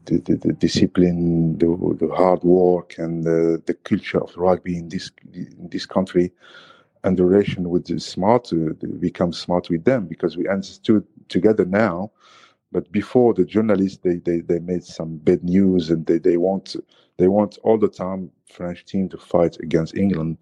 the, 0.05 0.19
the, 0.19 0.35
the 0.37 0.53
discipline, 0.53 1.57
the, 1.59 1.67
the 1.99 2.13
hard 2.15 2.43
work, 2.43 2.95
and 2.99 3.23
the, 3.23 3.61
the 3.67 3.73
culture 3.75 4.21
of 4.21 4.35
rugby 4.37 4.77
in 4.77 4.89
this 4.89 5.11
in 5.33 5.69
this 5.71 5.85
country, 5.85 6.31
and 7.03 7.17
the 7.17 7.25
relation 7.25 7.69
with 7.69 7.85
the 7.87 7.99
smart, 7.99 8.51
uh, 8.53 8.73
become 8.99 9.33
smart 9.33 9.69
with 9.69 9.85
them 9.85 10.07
because 10.07 10.37
we 10.37 10.47
understood 10.49 11.05
together 11.29 11.65
now 11.65 12.09
But 12.71 12.91
before 12.93 13.33
the 13.33 13.45
journalists, 13.45 13.99
they, 14.03 14.17
they, 14.17 14.41
they 14.41 14.59
made 14.59 14.85
some 14.85 15.17
bad 15.19 15.43
news, 15.43 15.91
and 15.91 16.05
they, 16.05 16.19
they 16.19 16.37
want 16.37 16.77
they 17.17 17.27
want 17.29 17.59
all 17.63 17.79
the 17.79 17.89
time 17.89 18.31
French 18.47 18.85
team 18.85 19.09
to 19.09 19.17
fight 19.19 19.57
against 19.61 19.97
England, 19.97 20.37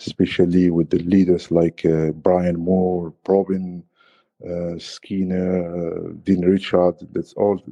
especially 0.00 0.70
with 0.70 0.90
the 0.90 1.00
leaders 1.00 1.52
like 1.52 1.84
uh, 1.86 2.12
Brian 2.12 2.58
Moore, 2.60 3.14
Robin 3.28 3.84
uh, 4.48 4.78
Skinner, 4.78 6.08
uh, 6.08 6.12
Dean 6.24 6.42
Richard. 6.44 6.96
That's 7.12 7.34
all. 7.34 7.62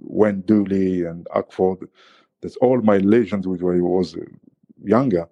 Wayne 0.00 0.42
Dooley 0.42 1.04
and 1.04 1.26
Ackford. 1.34 1.88
That's 2.40 2.56
all 2.56 2.80
my 2.80 2.98
legends 2.98 3.46
with 3.46 3.62
when 3.62 3.78
I 3.78 3.80
was 3.80 4.16
younger 4.84 5.28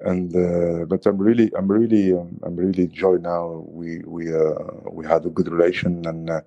and 0.00 0.34
uh, 0.36 0.84
but 0.84 1.06
I'm 1.06 1.18
really 1.18 1.50
I'm 1.56 1.68
really 1.68 2.12
um, 2.12 2.38
I'm 2.42 2.56
really 2.56 2.86
joy 2.86 3.16
now. 3.16 3.64
We 3.66 4.00
we 4.04 4.34
uh, 4.34 4.54
we 4.90 5.06
had 5.06 5.24
a 5.24 5.30
good 5.30 5.48
relation 5.48 6.06
and 6.06 6.28
uh, 6.28 6.42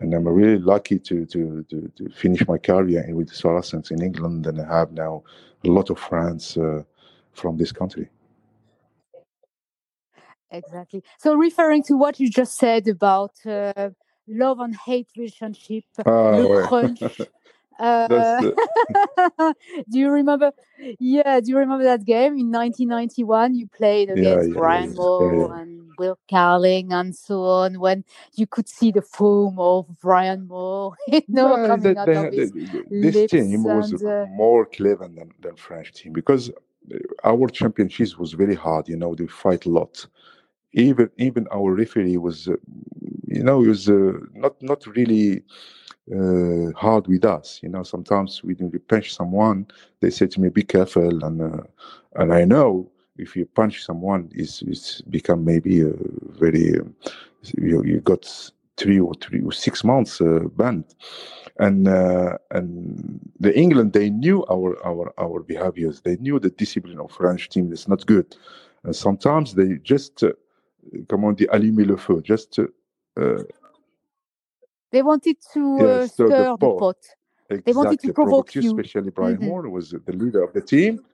and 0.00 0.12
I'm 0.12 0.26
really 0.26 0.58
lucky 0.58 0.98
to 0.98 1.24
to 1.26 1.64
to, 1.64 1.92
to 1.96 2.08
finish 2.10 2.46
my 2.48 2.58
career 2.58 3.04
with 3.14 3.28
the 3.28 3.34
Saracens 3.34 3.90
in 3.90 4.02
England 4.02 4.46
and 4.46 4.60
I 4.60 4.78
have 4.78 4.92
now 4.92 5.22
a 5.64 5.68
lot 5.68 5.90
of 5.90 5.98
friends 5.98 6.56
uh, 6.56 6.82
from 7.32 7.56
this 7.56 7.70
country. 7.70 8.08
Exactly. 10.50 11.04
So 11.18 11.34
referring 11.34 11.84
to 11.84 11.94
what 11.94 12.18
you 12.18 12.28
just 12.28 12.58
said 12.58 12.88
about 12.88 13.34
uh, 13.46 13.90
love 14.30 14.60
and 14.60 14.74
hate 14.76 15.08
relationship, 15.16 15.84
Ah, 16.06 16.30
le 16.36 16.46
ouais. 16.48 16.66
crunch. 16.68 17.02
Uh, 17.78 18.42
do 19.88 19.98
you 19.98 20.10
remember? 20.10 20.52
Yeah, 20.98 21.40
do 21.40 21.48
you 21.50 21.56
remember 21.56 21.84
that 21.84 22.04
game 22.04 22.36
in 22.38 22.50
1991? 22.50 23.54
You 23.54 23.66
played 23.68 24.10
against 24.10 24.26
yeah, 24.26 24.42
yeah, 24.42 24.58
Brian 24.58 24.94
Moore 24.94 25.54
yeah. 25.54 25.60
and 25.62 25.90
Will 25.98 26.18
Carling 26.28 26.92
and 26.92 27.16
so 27.16 27.42
on. 27.42 27.80
When 27.80 28.04
you 28.34 28.46
could 28.46 28.68
see 28.68 28.90
the 28.90 29.00
foam 29.00 29.58
of 29.58 29.86
Brian 30.00 30.46
Moore, 30.46 30.92
you 31.08 31.22
know, 31.28 31.56
Yeah, 31.56 31.66
coming 31.68 31.96
out 31.96 32.08
they, 32.08 32.16
of 32.16 32.32
his 32.34 32.52
they- 32.52 33.10
this 33.10 33.30
team 33.30 33.64
was 33.64 33.92
and 33.92 34.04
uh, 34.04 34.26
more 34.28 34.66
clever 34.66 35.08
than 35.08 35.32
than 35.40 35.56
French 35.56 35.92
team 35.92 36.12
because 36.12 36.50
our 37.24 37.48
championships 37.48 38.18
was 38.18 38.34
very 38.34 38.54
hard. 38.54 38.88
You 38.88 38.96
know, 38.96 39.14
they 39.14 39.26
fight 39.26 39.64
a 39.64 39.70
lot. 39.70 40.06
Even 40.72 41.10
even 41.16 41.48
our 41.52 41.74
referee 41.74 42.16
was, 42.18 42.48
uh, 42.48 42.54
you 43.26 43.42
know, 43.42 43.60
he 43.62 43.68
was 43.68 43.88
uh, 43.88 44.12
not 44.34 44.60
not 44.62 44.86
really 44.86 45.42
uh, 46.14 46.70
hard 46.76 47.06
with 47.08 47.24
us. 47.24 47.60
You 47.62 47.70
know, 47.70 47.82
sometimes 47.82 48.42
we 48.44 48.54
when 48.54 48.70
we 48.70 48.78
punch 48.78 49.14
someone, 49.14 49.66
they 50.00 50.10
say 50.10 50.26
to 50.28 50.40
me, 50.40 50.48
"Be 50.48 50.62
careful," 50.62 51.24
and 51.24 51.42
uh, 51.42 51.62
and 52.16 52.32
I 52.32 52.44
know 52.44 52.90
if 53.18 53.36
you 53.36 53.46
punch 53.46 53.84
someone, 53.84 54.30
it's 54.34 54.62
it's 54.62 55.00
become 55.02 55.44
maybe 55.44 55.82
a 55.82 55.92
very 56.38 56.78
um, 56.78 56.94
you 57.58 57.82
you 57.84 58.00
got 58.00 58.24
three 58.76 59.00
or 59.00 59.14
three 59.14 59.42
or 59.42 59.52
six 59.52 59.84
months 59.84 60.20
uh, 60.20 60.40
banned, 60.56 60.94
and 61.58 61.88
uh, 61.88 62.38
and 62.52 63.20
the 63.40 63.56
England 63.58 63.92
they 63.92 64.10
knew 64.10 64.44
our 64.50 64.76
our 64.86 65.12
our 65.18 65.40
behaviors. 65.40 66.00
They 66.00 66.16
knew 66.16 66.38
the 66.38 66.50
discipline 66.50 67.00
of 67.00 67.10
French 67.10 67.48
team 67.48 67.72
is 67.72 67.88
not 67.88 68.06
good, 68.06 68.36
and 68.84 68.94
sometimes 68.94 69.54
they 69.54 69.74
just 69.82 70.22
uh, 70.22 70.32
comment 71.08 71.28
on 71.28 71.32
dit 71.32 71.46
allumer 71.48 71.84
le 71.84 71.96
feu, 71.96 72.20
just 72.22 72.60
uh, 73.18 73.42
they 74.92 75.02
wanted 75.02 75.36
to 75.52 75.76
yeah, 75.78 75.84
uh, 75.84 76.06
stir 76.06 76.28
the 76.28 76.36
the 76.36 76.56
pot. 76.58 76.78
pot. 76.78 76.96
They 77.64 77.72
wanted 77.72 78.00
to 78.00 78.12
provoke 78.12 78.52
provoke 78.52 78.54
you, 78.54 78.62
you. 78.62 78.68
especially 78.70 79.10
Brian 79.10 79.38
Mhm. 79.38 79.46
Moore 79.46 79.68
was 79.68 79.90
the 79.90 80.12
leader 80.12 80.42
of 80.42 80.52
the 80.52 80.60
team. 80.60 81.00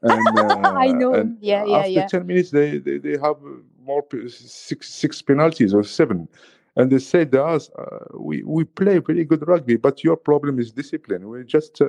And, 0.00 0.38
I 0.38 0.90
uh, 0.90 0.92
know 0.92 1.14
and. 1.14 1.36
Yeah, 1.40 1.64
yeah, 1.64 1.78
after 1.78 1.90
yeah. 1.90 2.06
10 2.06 2.26
minutes, 2.26 2.50
they, 2.52 2.78
they, 2.78 2.98
they 2.98 3.18
have 3.18 3.36
more 3.84 4.04
six, 4.28 4.88
six 4.88 5.20
penalties 5.20 5.74
or 5.74 5.82
seven. 5.82 6.28
And 6.76 6.88
they 6.88 7.00
said 7.00 7.32
to 7.32 7.44
us, 7.44 7.68
uh, 7.76 8.04
we, 8.14 8.44
we 8.44 8.62
play 8.62 8.98
very 8.98 9.24
good 9.24 9.48
rugby, 9.48 9.74
but 9.74 10.04
your 10.04 10.16
problem 10.16 10.60
is 10.60 10.70
discipline. 10.70 11.28
We're 11.28 11.42
just 11.42 11.82
uh, 11.82 11.88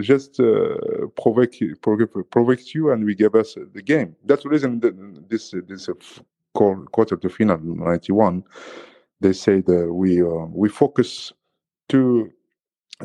just 0.00 0.40
uh, 0.40 0.76
provoke, 1.22 1.60
you- 1.60 1.76
provoke, 1.76 2.30
provoke 2.30 2.74
you 2.74 2.92
and 2.92 3.04
we 3.04 3.14
gave 3.14 3.34
us 3.34 3.56
the 3.74 3.82
game. 3.82 4.16
That's 4.24 4.42
the 4.44 4.50
reason 4.50 4.80
that 4.80 4.94
this, 5.30 5.54
this 5.68 5.88
uh, 5.88 5.94
quarter 6.54 7.16
to 7.16 7.28
final 7.28 7.58
91, 7.58 8.44
they 9.20 9.32
say 9.32 9.60
that 9.62 9.92
we, 9.92 10.22
uh, 10.22 10.46
we 10.52 10.68
focus 10.68 11.32
two 11.88 12.30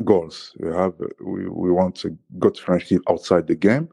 goals. 0.04 0.54
We 0.60 0.70
have 0.72 0.94
we, 1.20 1.48
we 1.48 1.70
want 1.70 2.04
a 2.04 2.10
good 2.38 2.56
French 2.58 2.88
team 2.88 3.02
outside 3.08 3.46
the 3.46 3.54
game, 3.56 3.88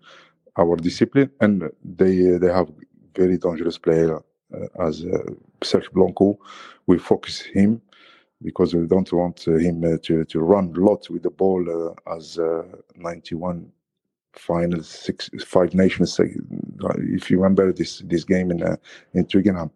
our 0.57 0.75
discipline, 0.77 1.31
and 1.41 1.69
they 1.83 2.37
they 2.39 2.51
have 2.53 2.69
very 3.15 3.37
dangerous 3.37 3.77
player 3.77 4.17
uh, 4.53 4.87
as 4.87 5.05
uh, 5.05 5.19
Serge 5.63 5.91
Blanco. 5.91 6.39
We 6.87 6.97
focus 6.99 7.41
him 7.41 7.81
because 8.43 8.75
we 8.75 8.85
don't 8.87 9.11
want 9.13 9.47
uh, 9.47 9.53
him 9.53 9.83
uh, 9.83 9.97
to 10.03 10.23
to 10.25 10.39
run 10.39 10.73
a 10.75 10.79
lot 10.79 11.09
with 11.09 11.23
the 11.23 11.29
ball 11.29 11.63
uh, 11.69 12.15
as 12.15 12.37
uh, 12.39 12.63
91 12.95 13.71
final 14.33 14.83
six 14.83 15.29
five 15.45 15.73
nations. 15.73 16.19
If 16.19 17.31
you 17.31 17.37
remember 17.37 17.73
this 17.73 17.99
this 18.05 18.23
game 18.23 18.51
in 18.51 18.63
uh, 18.63 18.77
in 19.13 19.25
Twickenham, 19.25 19.71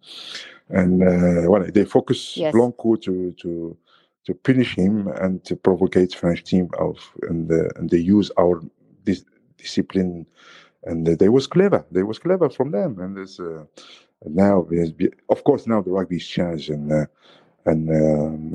and 0.70 1.03
uh, 1.03 1.49
well, 1.49 1.66
they 1.74 1.86
focus 1.86 2.38
Yes. 2.38 2.53
Blanco 2.53 2.95
to 2.97 3.32
to 3.41 3.78
to 4.26 4.34
punish 4.36 4.76
him 4.76 5.07
and 5.07 5.43
to 5.45 5.55
provocate 5.55 6.14
French 6.14 6.43
team 6.43 6.70
of 6.78 6.97
and 7.24 7.51
uh, 7.51 7.70
and 7.76 7.89
they 7.89 7.97
use 7.97 8.32
our 8.38 8.62
dis- 9.03 9.26
discipline 9.57 10.26
and 10.84 11.07
they 11.07 11.30
was 11.30 11.47
clever. 11.47 11.86
They 11.91 12.03
was 12.03 12.20
clever 12.20 12.49
from 12.49 12.72
them 12.72 12.99
and 12.99 13.18
this 13.18 13.39
uh, 13.39 13.66
now 14.26 14.68
of 15.30 15.43
course 15.43 15.66
now 15.68 15.82
the 15.82 15.91
rugby's 15.91 16.28
changed 16.28 16.70
and 16.70 16.91
uh, 16.91 17.05
and 17.66 17.89
um, 17.89 18.51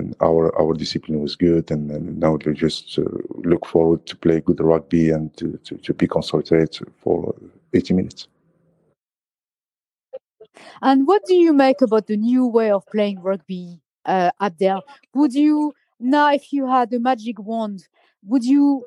and 0.00 0.16
our 0.20 0.44
our 0.60 0.72
discipline 0.74 1.20
was 1.20 1.36
good 1.36 1.70
and, 1.70 1.90
and 1.90 2.18
now 2.18 2.36
they 2.36 2.52
just 2.52 2.98
uh, 2.98 3.02
look 3.50 3.66
forward 3.66 4.00
to 4.06 4.16
play 4.16 4.40
good 4.40 4.60
rugby 4.60 5.10
and 5.10 5.36
to, 5.36 5.46
to, 5.64 5.76
to 5.76 5.94
be 5.94 6.06
concentrated 6.06 6.88
for 7.02 7.34
80 7.74 7.94
minutes. 7.94 8.28
And 10.82 11.06
what 11.06 11.22
do 11.26 11.34
you 11.34 11.52
make 11.52 11.80
about 11.82 12.06
the 12.06 12.16
new 12.16 12.46
way 12.46 12.70
of 12.70 12.84
playing 12.86 13.20
rugby, 13.20 13.80
uh, 14.06 14.30
Abdel? 14.40 14.82
Would 15.14 15.34
you 15.34 15.74
now, 16.00 16.32
if 16.32 16.52
you 16.52 16.66
had 16.66 16.92
a 16.92 16.98
magic 16.98 17.38
wand, 17.38 17.86
would 18.24 18.44
you 18.44 18.86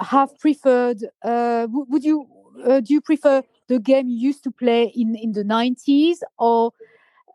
have 0.00 0.36
preferred? 0.38 0.98
Uh, 1.22 1.66
would 1.70 2.04
you 2.04 2.26
uh, 2.64 2.80
do 2.80 2.92
you 2.92 3.00
prefer 3.00 3.42
the 3.68 3.78
game 3.78 4.08
you 4.08 4.18
used 4.18 4.42
to 4.44 4.50
play 4.50 4.92
in 4.94 5.14
in 5.14 5.32
the 5.32 5.44
nineties, 5.44 6.22
or 6.38 6.72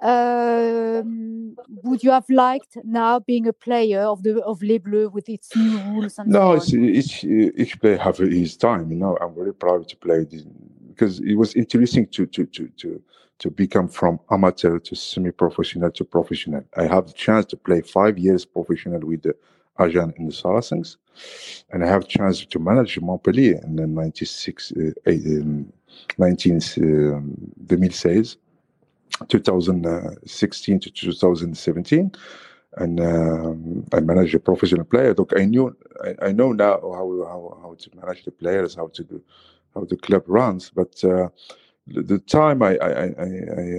um, 0.03 1.55
would 1.83 2.03
you 2.03 2.11
have 2.11 2.29
liked 2.29 2.77
now 2.83 3.19
being 3.19 3.47
a 3.47 3.53
player 3.53 4.01
of 4.01 4.21
the 4.23 4.43
of 4.43 4.61
Les 4.61 4.77
Bleus 4.77 5.09
with 5.11 5.29
its 5.29 5.55
new 5.55 5.77
rules 5.79 6.19
and 6.19 6.29
No, 6.29 6.59
so 6.59 6.75
each 6.75 7.23
each 7.23 7.79
player 7.79 7.97
have 7.97 8.17
his 8.17 8.57
time. 8.57 8.91
You 8.91 8.97
know, 8.97 9.17
I'm 9.21 9.33
very 9.33 9.53
proud 9.53 9.87
to 9.87 9.95
play 9.95 10.25
this 10.25 10.43
because 10.89 11.19
it 11.21 11.35
was 11.35 11.55
interesting 11.55 12.07
to 12.07 12.25
to 12.25 12.45
to 12.45 12.67
to 12.67 13.01
to 13.39 13.49
become 13.49 13.87
from 13.87 14.19
amateur 14.29 14.77
to 14.79 14.95
semi-professional 14.95 15.91
to 15.91 16.03
professional. 16.03 16.65
I 16.75 16.85
have 16.87 17.07
the 17.07 17.13
chance 17.13 17.45
to 17.47 17.57
play 17.57 17.81
five 17.81 18.17
years 18.17 18.43
professional 18.43 18.99
with 19.07 19.21
the 19.23 19.35
Agen 19.79 20.13
in 20.17 20.25
the 20.25 20.33
Saracens, 20.33 20.97
and 21.71 21.83
I 21.83 21.87
have 21.87 22.09
chance 22.09 22.45
to 22.45 22.59
manage 22.59 22.99
Montpellier 22.99 23.61
in 23.63 23.77
the 23.77 23.87
96, 23.87 24.71
uh, 24.73 24.91
eight, 25.07 25.25
um, 25.25 25.71
19, 26.17 26.55
um, 26.55 27.35
2016, 27.67 28.37
2016 29.29 30.79
to 30.81 30.91
2017 30.91 32.11
and 32.77 32.99
um, 33.01 33.85
I 33.93 33.99
manage 34.01 34.35
a 34.35 34.39
professional 34.39 34.85
player. 34.85 35.13
Look, 35.13 35.33
I 35.37 35.45
knew, 35.45 35.75
I, 36.03 36.27
I 36.27 36.31
know 36.31 36.53
now 36.53 36.79
how, 36.81 37.25
how 37.27 37.59
how 37.61 37.75
to 37.77 37.91
manage 37.95 38.25
the 38.25 38.31
players, 38.31 38.75
how 38.75 38.87
to 38.89 39.03
do, 39.03 39.21
how 39.75 39.85
the 39.85 39.97
club 39.97 40.23
runs. 40.27 40.71
But 40.71 41.03
uh, 41.03 41.29
the, 41.87 42.03
the 42.03 42.19
time 42.19 42.63
I 42.63 42.77
I, 42.77 42.89
I, 42.89 43.05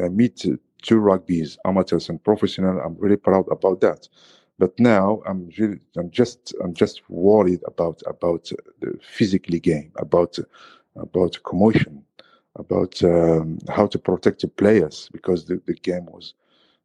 I- 0.06 0.08
meet 0.10 0.46
two 0.82 0.98
rugby's, 0.98 1.58
amateurs 1.64 2.08
and 2.10 2.22
professional, 2.24 2.80
I'm 2.80 2.96
really 2.98 3.16
proud 3.16 3.46
about 3.50 3.80
that. 3.82 4.08
But 4.58 4.78
now 4.80 5.22
I'm 5.26 5.50
really, 5.58 5.80
I'm 5.96 6.10
just, 6.10 6.54
I'm 6.62 6.74
just 6.74 7.02
worried 7.10 7.62
about 7.66 8.02
about 8.06 8.50
the 8.80 8.98
physically 9.02 9.60
game, 9.60 9.92
about 9.98 10.38
about 10.96 11.38
commotion, 11.44 12.04
about 12.56 13.02
um, 13.02 13.58
how 13.68 13.86
to 13.86 13.98
protect 13.98 14.40
the 14.40 14.48
players 14.48 15.08
because 15.12 15.44
the, 15.44 15.60
the 15.66 15.74
game 15.74 16.06
was 16.06 16.34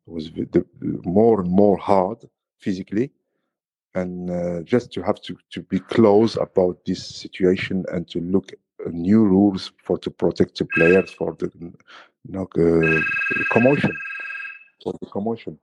was 0.05 0.31
the, 0.31 0.65
more 1.03 1.39
and 1.41 1.49
more 1.49 1.77
hard 1.77 2.17
physically. 2.57 3.11
And 3.95 4.29
uh, 4.29 4.61
just 4.61 4.91
to 4.93 5.01
have 5.01 5.21
to, 5.21 5.37
to 5.51 5.61
be 5.61 5.79
close 5.79 6.35
about 6.37 6.85
this 6.85 7.03
situation 7.03 7.85
and 7.91 8.07
to 8.09 8.19
look 8.19 8.51
at 8.53 8.93
new 8.93 9.23
rules 9.25 9.71
for 9.83 9.97
to 9.99 10.09
protect 10.09 10.57
the 10.57 10.65
players 10.65 11.11
for 11.11 11.35
the 11.37 11.51
you 11.59 12.31
know, 12.31 12.47
uh, 12.57 13.01
commotion 13.51 13.95
for 14.83 14.93
the 14.99 15.07
commotion. 15.07 15.57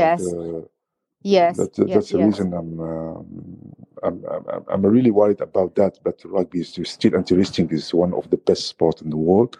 And, 0.00 0.18
Yes, 0.18 0.20
uh, 0.20 0.60
yes, 1.26 1.56
that, 1.56 1.78
yes, 1.78 1.94
that's 1.94 2.10
the 2.10 2.18
yes. 2.18 2.26
reason 2.26 2.54
I'm, 2.54 2.80
um, 2.80 3.76
I'm, 4.02 4.24
I'm 4.28 4.64
I'm 4.68 4.86
really 4.86 5.10
worried 5.10 5.40
about 5.40 5.74
that. 5.76 5.98
But 6.04 6.22
rugby 6.24 6.60
is 6.60 6.78
still 6.84 7.14
interesting. 7.14 7.68
It's 7.70 7.92
one 7.92 8.14
of 8.14 8.30
the 8.30 8.36
best 8.36 8.68
sport 8.68 9.02
in 9.02 9.10
the 9.10 9.16
world, 9.16 9.58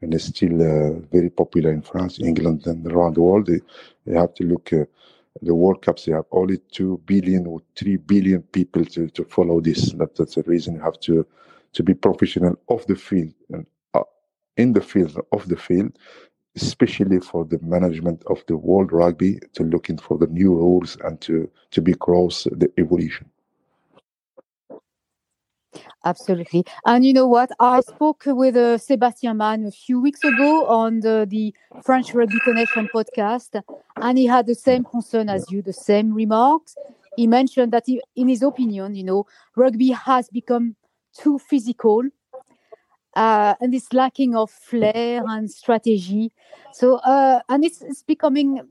and 0.00 0.14
it's 0.14 0.24
still 0.24 0.56
uh, 0.60 1.00
very 1.12 1.30
popular 1.30 1.70
in 1.72 1.82
France, 1.82 2.20
England, 2.20 2.66
and 2.66 2.86
around 2.92 3.14
the 3.14 3.22
world. 3.22 3.46
They, 3.46 3.60
they 4.06 4.16
have 4.18 4.34
to 4.34 4.44
look 4.44 4.72
uh, 4.72 4.84
the 5.42 5.54
World 5.54 5.82
Cups, 5.82 6.04
they 6.04 6.12
have 6.12 6.26
only 6.32 6.58
two 6.70 7.00
billion 7.06 7.46
or 7.46 7.60
three 7.76 7.96
billion 7.96 8.42
people 8.42 8.84
to, 8.84 9.08
to 9.10 9.24
follow 9.24 9.60
this. 9.60 9.92
That, 9.92 10.16
that's 10.16 10.34
the 10.34 10.42
reason 10.42 10.74
you 10.74 10.80
have 10.80 11.00
to 11.00 11.26
to 11.72 11.82
be 11.84 11.94
professional 11.94 12.58
off 12.66 12.84
the 12.86 12.96
field 12.96 13.32
and 13.50 13.64
uh, 13.94 14.02
in 14.56 14.72
the 14.72 14.80
field, 14.80 15.16
off 15.30 15.46
the 15.46 15.56
field, 15.56 15.96
especially 16.56 17.20
for 17.20 17.44
the 17.44 17.58
management 17.62 18.22
of 18.26 18.42
the 18.46 18.56
world 18.56 18.92
rugby 18.92 19.38
to 19.54 19.62
looking 19.62 19.98
for 19.98 20.18
the 20.18 20.26
new 20.26 20.54
rules 20.54 20.96
and 21.04 21.20
to 21.20 21.50
to 21.70 21.80
be 21.80 21.92
across 21.92 22.44
the 22.44 22.70
evolution. 22.78 23.30
Absolutely. 26.04 26.64
And 26.86 27.04
you 27.04 27.12
know 27.12 27.28
what? 27.28 27.50
I 27.60 27.80
spoke 27.80 28.22
with 28.26 28.56
uh, 28.56 28.78
Sébastien 28.78 29.36
Magne 29.36 29.66
a 29.66 29.70
few 29.70 30.00
weeks 30.00 30.24
ago 30.24 30.66
on 30.66 31.00
the, 31.00 31.26
the 31.28 31.54
French 31.84 32.14
Rugby 32.14 32.40
Connection 32.40 32.88
podcast, 32.92 33.62
and 33.96 34.18
he 34.18 34.26
had 34.26 34.46
the 34.46 34.54
same 34.54 34.84
concern 34.84 35.28
as 35.28 35.50
you, 35.50 35.62
the 35.62 35.72
same 35.72 36.12
remarks. 36.12 36.74
He 37.16 37.26
mentioned 37.26 37.72
that, 37.72 37.84
he, 37.86 38.00
in 38.16 38.28
his 38.28 38.42
opinion, 38.42 38.94
you 38.94 39.04
know, 39.04 39.26
rugby 39.56 39.90
has 39.90 40.28
become 40.28 40.74
too 41.12 41.38
physical 41.38 42.02
uh, 43.14 43.54
and 43.60 43.72
this 43.72 43.92
lacking 43.92 44.34
of 44.34 44.50
flair 44.50 45.22
and 45.26 45.50
strategy. 45.50 46.32
So, 46.72 46.96
uh, 46.96 47.40
and 47.48 47.64
it's, 47.64 47.82
it's 47.82 48.02
becoming 48.02 48.58
a 48.58 48.64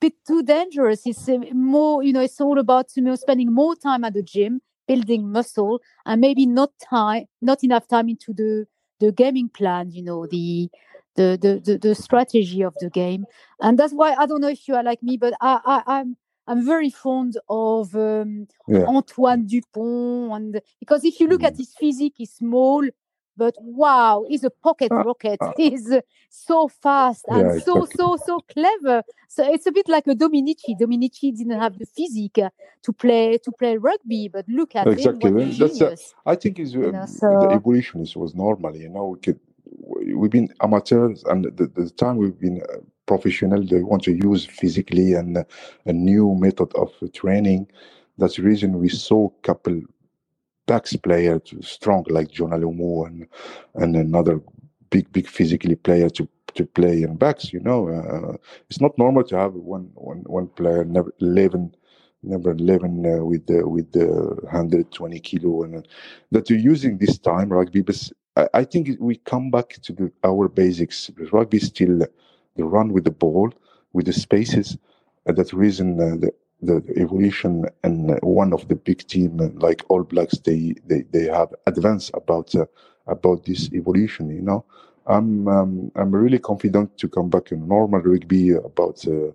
bit 0.00 0.14
too 0.26 0.42
dangerous. 0.42 1.06
It's 1.06 1.28
uh, 1.28 1.38
more, 1.52 2.02
you 2.02 2.12
know, 2.12 2.20
it's 2.20 2.40
all 2.40 2.58
about 2.58 2.90
you 2.96 3.02
know 3.02 3.16
spending 3.16 3.52
more 3.52 3.76
time 3.76 4.04
at 4.04 4.14
the 4.14 4.22
gym 4.22 4.60
building 4.90 5.30
muscle 5.30 5.80
and 6.04 6.20
maybe 6.20 6.46
not 6.46 6.70
time 6.80 7.24
not 7.40 7.62
enough 7.62 7.86
time 7.86 8.08
into 8.08 8.32
the 8.32 8.66
the 8.98 9.12
gaming 9.12 9.48
plan 9.48 9.88
you 9.92 10.02
know 10.02 10.26
the 10.26 10.68
the 11.14 11.38
the 11.40 11.60
the, 11.64 11.78
the 11.78 11.94
strategy 11.94 12.62
of 12.62 12.74
the 12.80 12.90
game 12.90 13.24
and 13.60 13.78
that's 13.78 13.92
why 13.92 14.14
i 14.14 14.26
don't 14.26 14.40
know 14.40 14.48
if 14.48 14.66
you 14.66 14.74
are 14.74 14.82
like 14.82 15.00
me 15.00 15.16
but 15.16 15.32
i, 15.40 15.60
I 15.64 15.82
i'm 15.98 16.16
i'm 16.48 16.66
very 16.66 16.90
fond 16.90 17.38
of 17.48 17.94
um, 17.94 18.48
yeah. 18.66 18.84
antoine 18.86 19.46
dupont 19.46 20.32
and 20.32 20.60
because 20.80 21.04
if 21.04 21.20
you 21.20 21.28
look 21.28 21.44
at 21.44 21.54
mm. 21.54 21.58
his 21.58 21.72
physique 21.78 22.14
he's 22.16 22.32
small 22.32 22.82
but 23.40 23.54
wow, 23.58 24.26
he's 24.28 24.44
a 24.44 24.50
pocket 24.50 24.92
uh, 24.92 25.02
rocket. 25.02 25.38
Uh, 25.40 25.52
he's 25.56 25.90
uh, 25.90 26.02
so 26.28 26.68
fast 26.68 27.24
and 27.28 27.46
yeah, 27.54 27.64
so 27.66 27.86
so 27.96 28.18
so 28.28 28.40
clever. 28.54 29.02
So 29.28 29.50
it's 29.54 29.66
a 29.66 29.72
bit 29.72 29.88
like 29.88 30.06
a 30.06 30.14
Dominici. 30.14 30.72
Dominici 30.78 31.34
didn't 31.34 31.58
have 31.58 31.78
the 31.78 31.86
physique 31.86 32.42
to 32.86 32.92
play 32.92 33.38
to 33.38 33.50
play 33.60 33.78
rugby, 33.78 34.28
but 34.28 34.44
look 34.46 34.76
at 34.76 34.86
exactly. 34.86 35.30
him. 35.30 35.38
Exactly. 35.38 35.78
That's 35.78 36.14
I 36.26 36.34
think 36.34 36.58
is 36.58 36.74
you 36.74 36.92
know, 36.92 37.06
so... 37.06 37.28
the 37.42 37.54
evolution 37.54 38.06
was 38.14 38.34
normal. 38.34 38.76
You 38.76 38.90
know, 38.90 39.06
we 39.12 39.18
could, 39.24 39.40
we've 40.20 40.36
been 40.38 40.50
amateurs, 40.60 41.24
and 41.24 41.46
the, 41.58 41.66
the 41.66 41.88
time 41.88 42.18
we've 42.18 42.38
been 42.38 42.60
uh, 42.60 42.80
professional, 43.06 43.64
they 43.64 43.82
want 43.82 44.02
to 44.02 44.12
use 44.12 44.44
physically 44.44 45.14
and 45.14 45.30
a 45.86 45.92
new 45.94 46.34
method 46.34 46.70
of 46.74 46.90
training. 47.14 47.68
That's 48.18 48.36
the 48.36 48.42
reason 48.42 48.78
we 48.78 48.90
saw 48.90 49.30
couple 49.48 49.80
backs 50.66 50.96
player 50.96 51.38
to 51.38 51.62
strong 51.62 52.04
like 52.08 52.30
Jonah 52.30 52.58
Lomu 52.58 53.06
and 53.06 53.26
and 53.74 53.96
another 53.96 54.40
big 54.90 55.10
big 55.12 55.28
physically 55.28 55.76
player 55.76 56.10
to 56.10 56.28
to 56.54 56.64
play 56.66 57.02
in 57.02 57.16
backs. 57.16 57.52
You 57.52 57.60
know, 57.60 57.88
uh, 57.88 58.36
it's 58.68 58.80
not 58.80 58.96
normal 58.98 59.24
to 59.24 59.36
have 59.36 59.54
one 59.54 59.90
one 59.94 60.22
one 60.26 60.48
player 60.48 60.84
never 60.84 61.12
eleven 61.20 61.74
number 62.22 62.50
11 62.50 63.06
uh, 63.06 63.24
with 63.24 63.46
the 63.46 63.66
with 63.66 63.90
the 63.92 64.06
120 64.06 65.20
kilo 65.20 65.62
and 65.62 65.76
uh, 65.76 65.82
that 66.30 66.50
you're 66.50 66.58
using 66.58 66.98
this 66.98 67.18
time 67.18 67.48
rugby 67.48 67.80
but 67.80 68.10
I, 68.36 68.48
I 68.54 68.64
think 68.64 68.90
we 69.00 69.16
come 69.16 69.50
back 69.50 69.78
to 69.82 69.92
the, 69.92 70.12
our 70.24 70.48
basics 70.48 71.10
rugby 71.32 71.58
still 71.58 71.98
the 72.56 72.64
run 72.64 72.92
with 72.92 73.04
the 73.04 73.10
ball 73.10 73.52
with 73.92 74.06
the 74.06 74.12
spaces 74.12 74.76
and 75.26 75.36
that's 75.36 75.54
reason 75.54 76.00
uh, 76.00 76.16
the 76.16 76.30
the 76.62 76.82
evolution 76.96 77.64
and 77.82 78.18
one 78.22 78.52
of 78.52 78.68
the 78.68 78.76
big 78.76 79.06
team 79.06 79.38
like 79.58 79.82
All 79.88 80.02
Blacks 80.02 80.38
they 80.38 80.74
they, 80.86 81.02
they 81.12 81.24
have 81.24 81.54
advanced 81.66 82.10
about 82.14 82.54
uh, 82.54 82.66
about 83.06 83.44
this 83.44 83.70
evolution. 83.72 84.30
You 84.30 84.42
know, 84.42 84.64
I'm 85.06 85.48
um, 85.48 85.92
I'm 85.96 86.14
really 86.14 86.38
confident 86.38 86.98
to 86.98 87.08
come 87.08 87.30
back 87.30 87.52
in 87.52 87.66
normal 87.66 88.00
rugby 88.00 88.50
about 88.50 89.04
a 89.06 89.28
uh, 89.28 89.32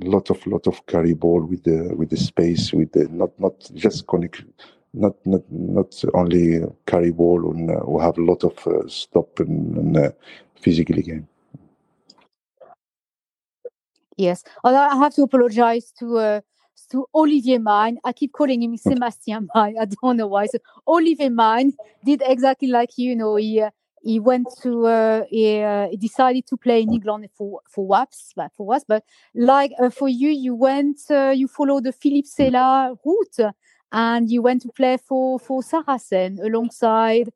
lot 0.00 0.30
of 0.30 0.46
lot 0.46 0.66
of 0.66 0.84
carry 0.86 1.14
ball 1.14 1.42
with 1.42 1.64
the 1.64 1.94
with 1.96 2.10
the 2.10 2.16
space 2.16 2.72
with 2.72 2.92
the 2.92 3.08
not 3.08 3.38
not 3.38 3.54
just 3.74 4.06
connect. 4.06 4.44
Not, 4.94 5.14
not 5.26 5.42
not 5.50 6.02
only 6.14 6.64
carry 6.86 7.10
ball 7.10 7.50
and 7.50 7.70
uh, 7.70 7.80
we 7.86 8.02
have 8.02 8.16
a 8.16 8.22
lot 8.22 8.42
of 8.42 8.66
uh, 8.66 8.88
stop 8.88 9.38
and, 9.38 9.76
and 9.76 9.96
uh, 9.98 10.10
physically 10.54 11.02
game. 11.02 11.28
Yes, 14.16 14.42
although 14.64 14.80
I 14.80 14.96
have 14.96 15.14
to 15.16 15.22
apologize 15.22 15.92
to 15.98 16.16
uh, 16.16 16.40
to 16.90 17.06
Olivier 17.14 17.58
Magne. 17.58 17.98
I 18.04 18.12
keep 18.12 18.32
calling 18.32 18.62
him 18.62 18.76
Sébastien 18.76 19.46
Magne. 19.54 19.78
I 19.78 19.84
don't 19.84 20.16
know 20.16 20.26
why. 20.26 20.46
So 20.46 20.58
Olivier 20.86 21.28
Magne 21.28 21.72
did 22.04 22.22
exactly 22.24 22.68
like 22.68 22.90
you. 22.96 23.16
Know, 23.16 23.36
he 23.36 23.60
uh, 23.60 23.70
he 24.02 24.20
went 24.20 24.48
to 24.62 24.86
uh, 24.86 25.24
he, 25.30 25.60
uh, 25.60 25.88
he, 25.88 25.96
decided 25.96 26.46
to 26.46 26.56
play 26.56 26.82
in 26.82 26.92
England 26.92 27.28
for 27.36 27.60
for 27.68 27.86
Wasps, 27.86 28.32
but 28.36 28.52
for 28.56 28.66
Wasps. 28.66 28.86
But 28.88 29.04
like 29.34 29.72
uh, 29.80 29.90
for 29.90 30.08
you, 30.08 30.30
you 30.30 30.54
went 30.54 31.00
uh, 31.10 31.32
you 31.34 31.48
followed 31.48 31.84
the 31.84 31.92
Philippe 31.92 32.28
Sella 32.28 32.94
route, 33.04 33.52
and 33.92 34.30
you 34.30 34.42
went 34.42 34.62
to 34.62 34.68
play 34.68 34.96
for 34.96 35.38
for 35.38 35.62
Saracen 35.62 36.38
alongside 36.42 37.30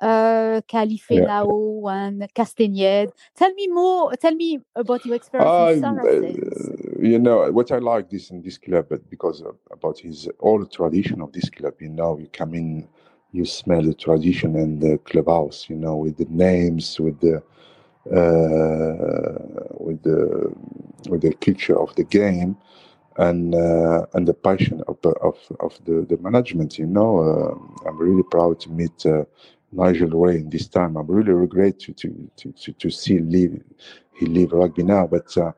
uh, 0.00 0.60
Califano 0.68 1.82
yeah. 1.84 2.06
and 2.06 2.26
Castagnède. 2.34 3.12
Tell 3.34 3.52
me 3.54 3.68
more. 3.68 4.12
Tell 4.16 4.34
me 4.34 4.60
about 4.74 5.04
your 5.06 5.16
experience 5.16 5.82
uh, 5.82 6.85
you 7.00 7.18
know 7.18 7.50
what 7.52 7.72
I 7.72 7.78
like 7.78 8.10
this 8.10 8.30
in 8.30 8.42
this 8.42 8.58
club, 8.58 8.86
but 8.90 9.08
because 9.10 9.40
of, 9.42 9.56
about 9.70 9.98
his 9.98 10.24
the 10.24 10.68
tradition 10.70 11.20
of 11.20 11.32
this 11.32 11.50
club. 11.50 11.74
You 11.80 11.90
know, 11.90 12.18
you 12.18 12.28
come 12.32 12.54
in, 12.54 12.88
you 13.32 13.44
smell 13.44 13.82
the 13.82 13.94
tradition 13.94 14.56
and 14.56 14.80
the 14.80 14.98
clubhouse. 14.98 15.68
You 15.68 15.76
know, 15.76 15.96
with 15.96 16.16
the 16.16 16.26
names, 16.30 16.98
with 17.00 17.20
the 17.20 17.36
uh, 18.12 19.74
with 19.78 20.02
the 20.02 20.52
with 21.08 21.22
the 21.22 21.34
culture 21.34 21.78
of 21.78 21.94
the 21.96 22.04
game 22.04 22.56
and 23.18 23.54
uh, 23.54 24.06
and 24.14 24.26
the 24.28 24.34
passion 24.34 24.82
of 24.88 24.98
of, 25.22 25.36
of 25.60 25.78
the, 25.84 26.06
the 26.08 26.16
management. 26.18 26.78
You 26.78 26.86
know, 26.86 27.18
uh, 27.20 27.88
I'm 27.88 27.98
really 27.98 28.22
proud 28.24 28.60
to 28.60 28.70
meet 28.70 29.04
uh, 29.06 29.24
Nigel 29.72 30.10
Wray 30.10 30.36
in 30.36 30.50
this 30.50 30.68
time. 30.68 30.96
I'm 30.96 31.06
really 31.06 31.32
regret 31.32 31.80
to 31.80 31.92
to 31.94 32.30
to 32.36 32.52
to, 32.52 32.72
to 32.72 32.90
see 32.90 33.18
leave 33.18 33.62
he 34.14 34.26
leave 34.26 34.52
rugby 34.52 34.82
now, 34.82 35.06
but 35.06 35.36
uh, 35.36 35.52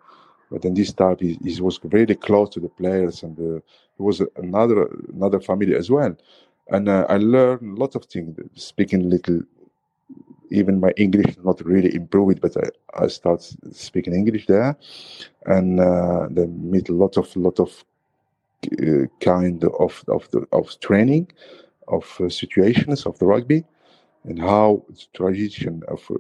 but 0.51 0.64
in 0.64 0.74
this 0.74 0.92
time 0.92 1.16
he, 1.20 1.38
he, 1.44 1.61
was 1.61 1.78
very 1.82 2.14
close 2.14 2.51
to 2.51 2.61
the 2.61 2.68
players 2.68 3.22
and 3.22 3.36
the, 3.36 3.62
he 3.96 4.03
was 4.03 4.22
another 4.36 4.88
another 5.14 5.40
family 5.40 5.74
as 5.74 5.90
well. 5.90 6.16
And 6.68 6.88
uh, 6.88 7.07
I 7.09 7.16
learned 7.16 7.78
a 7.78 7.80
lot 7.80 7.94
of 7.94 8.05
things, 8.07 8.38
speaking 8.55 9.09
little. 9.09 9.40
Even 10.51 10.80
my 10.80 10.92
English 10.96 11.36
not 11.44 11.61
really 11.64 11.94
improved, 11.94 12.40
but 12.40 12.57
I, 12.57 13.05
I 13.05 13.09
start 13.09 13.42
speaking 13.72 14.14
English 14.14 14.46
there, 14.46 14.76
and 15.44 15.78
uh, 15.78 16.26
then 16.30 16.70
meet 16.70 16.88
a 16.88 16.94
lot 16.94 17.18
of 17.18 17.34
lot 17.36 17.61
of 17.61 17.84
uh, 18.72 19.07
kind 19.20 19.64
of 19.64 20.03
of 20.09 20.30
the 20.30 20.46
of 20.53 20.78
training, 20.80 21.30
of 21.88 22.05
uh, 22.20 22.30
situations 22.30 23.05
of 23.05 23.18
the 23.18 23.26
rugby, 23.26 23.64
and 24.24 24.38
how 24.38 24.82
the 24.88 25.05
tradition 25.12 25.82
of 25.88 26.01
uh, 26.11 26.16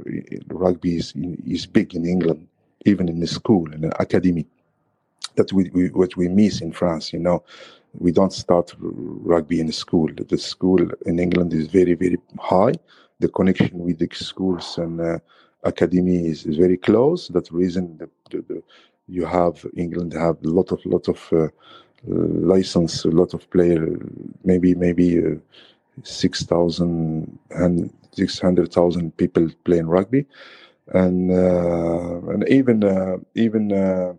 rugby 0.48 0.96
is, 0.96 1.12
is 1.46 1.66
big 1.66 1.94
in 1.94 2.06
England, 2.06 2.46
even 2.84 3.08
in 3.08 3.20
the 3.20 3.26
school 3.26 3.72
and 3.72 3.84
the 3.84 4.02
academy. 4.02 4.46
That 5.36 5.52
we, 5.52 5.70
we, 5.70 5.88
what 5.90 6.16
we 6.16 6.28
miss 6.28 6.60
in 6.60 6.72
France, 6.72 7.12
you 7.12 7.20
know, 7.20 7.44
we 7.94 8.10
don't 8.10 8.32
start 8.32 8.74
rugby 8.78 9.60
in 9.60 9.66
the 9.66 9.72
school. 9.72 10.08
The 10.14 10.38
school 10.38 10.80
in 11.06 11.18
England 11.18 11.52
is 11.52 11.68
very 11.68 11.94
very 11.94 12.18
high. 12.40 12.74
The 13.20 13.28
connection 13.28 13.78
with 13.78 13.98
the 13.98 14.08
schools 14.12 14.78
and 14.78 15.00
uh, 15.00 15.18
academy 15.62 16.26
is, 16.26 16.44
is 16.46 16.56
very 16.56 16.76
close. 16.76 17.28
That's 17.28 17.50
the 17.50 17.56
reason 17.56 17.98
the, 17.98 18.08
the, 18.30 18.44
the, 18.48 18.62
you 19.08 19.24
have 19.24 19.64
England 19.76 20.12
have 20.12 20.36
a 20.44 20.48
lot 20.48 20.72
of 20.72 20.84
lot 20.84 21.08
of 21.08 21.20
uh, 21.32 21.48
license, 22.06 23.04
a 23.04 23.10
lot 23.10 23.34
of 23.34 23.48
player, 23.50 23.96
maybe 24.44 24.74
maybe. 24.74 25.18
Uh, 25.18 25.36
6,000 26.04 27.38
and 27.50 27.92
600,000 28.12 29.16
people 29.16 29.48
playing 29.64 29.86
rugby, 29.86 30.26
and 30.94 31.30
uh, 31.32 32.30
and 32.32 32.48
even 32.48 32.84
uh, 32.84 33.18
even 33.34 33.72
uh, 33.72 34.14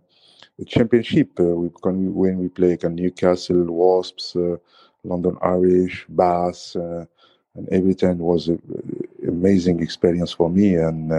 the 0.58 0.64
championship 0.66 1.38
uh, 1.40 1.44
we 1.44 1.68
when 1.68 2.38
we 2.38 2.48
play 2.48 2.70
like 2.72 2.84
Newcastle 2.84 3.64
Wasps, 3.66 4.36
uh, 4.36 4.56
London 5.04 5.36
Irish, 5.42 6.06
Bath, 6.08 6.76
uh, 6.76 7.06
and 7.56 7.68
every 7.70 7.94
time 7.94 8.18
was 8.18 8.48
an 8.48 8.62
amazing 9.28 9.82
experience 9.82 10.32
for 10.32 10.50
me 10.50 10.76
and. 10.76 11.12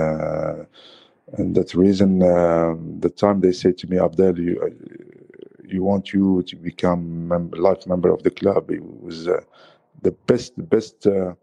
and 1.37 1.55
that's 1.55 1.73
the 1.73 1.79
reason 1.79 2.19
the 2.19 3.09
time 3.15 3.41
they 3.41 3.53
said 3.53 3.77
to 3.79 3.87
me, 3.87 3.99
Abdel, 3.99 4.37
you, 4.39 4.75
you 5.67 5.83
want 5.83 6.13
you 6.13 6.43
to 6.43 6.55
become 6.55 7.27
member, 7.27 7.57
life 7.57 7.87
member 7.87 8.11
of 8.11 8.23
the 8.23 8.31
club. 8.31 8.71
It 8.71 8.83
was 8.83 9.25
the 9.25 10.11
best 10.27 10.55
the 10.57 10.63
best 10.63 11.07
uh, 11.07 11.33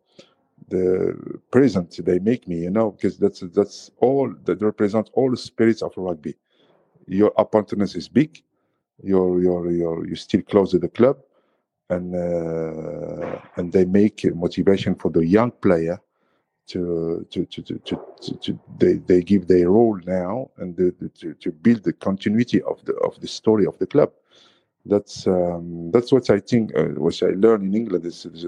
the 0.68 1.14
present 1.50 2.04
they 2.04 2.18
make 2.18 2.46
me 2.46 2.58
you 2.60 2.70
know 2.70 2.90
because 2.90 3.16
that's 3.18 3.40
that's 3.54 3.90
all 3.98 4.32
that 4.44 4.60
represents 4.60 5.10
all 5.14 5.30
the 5.30 5.36
spirits 5.36 5.82
of 5.82 5.92
rugby 5.96 6.34
your 7.06 7.32
opportunity 7.38 7.98
is 7.98 8.08
big 8.08 8.42
you're 9.02 9.40
you're 9.40 9.70
you're 9.70 10.06
you 10.06 10.16
still 10.16 10.42
close 10.42 10.72
to 10.72 10.78
the 10.78 10.88
club, 10.88 11.18
and 11.90 12.14
uh, 12.14 13.40
and 13.56 13.72
they 13.72 13.84
make 13.84 14.24
motivation 14.34 14.94
for 14.94 15.10
the 15.10 15.24
young 15.24 15.50
player 15.50 16.00
to 16.66 17.26
to 17.30 17.44
to 17.46 17.62
to, 17.62 17.78
to, 17.78 18.00
to, 18.20 18.34
to 18.38 18.60
they, 18.78 18.94
they 18.94 19.22
give 19.22 19.46
their 19.46 19.70
role 19.70 19.98
now 20.04 20.50
and 20.58 20.76
the, 20.76 20.94
the, 21.00 21.08
to, 21.10 21.34
to 21.34 21.52
build 21.52 21.84
the 21.84 21.92
continuity 21.92 22.60
of 22.62 22.84
the 22.84 22.94
of 22.96 23.18
the 23.20 23.28
story 23.28 23.66
of 23.66 23.78
the 23.78 23.86
club. 23.86 24.10
That's 24.84 25.26
um, 25.26 25.90
that's 25.92 26.12
what 26.12 26.28
I 26.30 26.40
think. 26.40 26.76
Uh, 26.76 26.98
what 26.98 27.22
I 27.22 27.30
learned 27.36 27.64
in 27.64 27.74
England 27.74 28.04
is, 28.04 28.26
is 28.26 28.46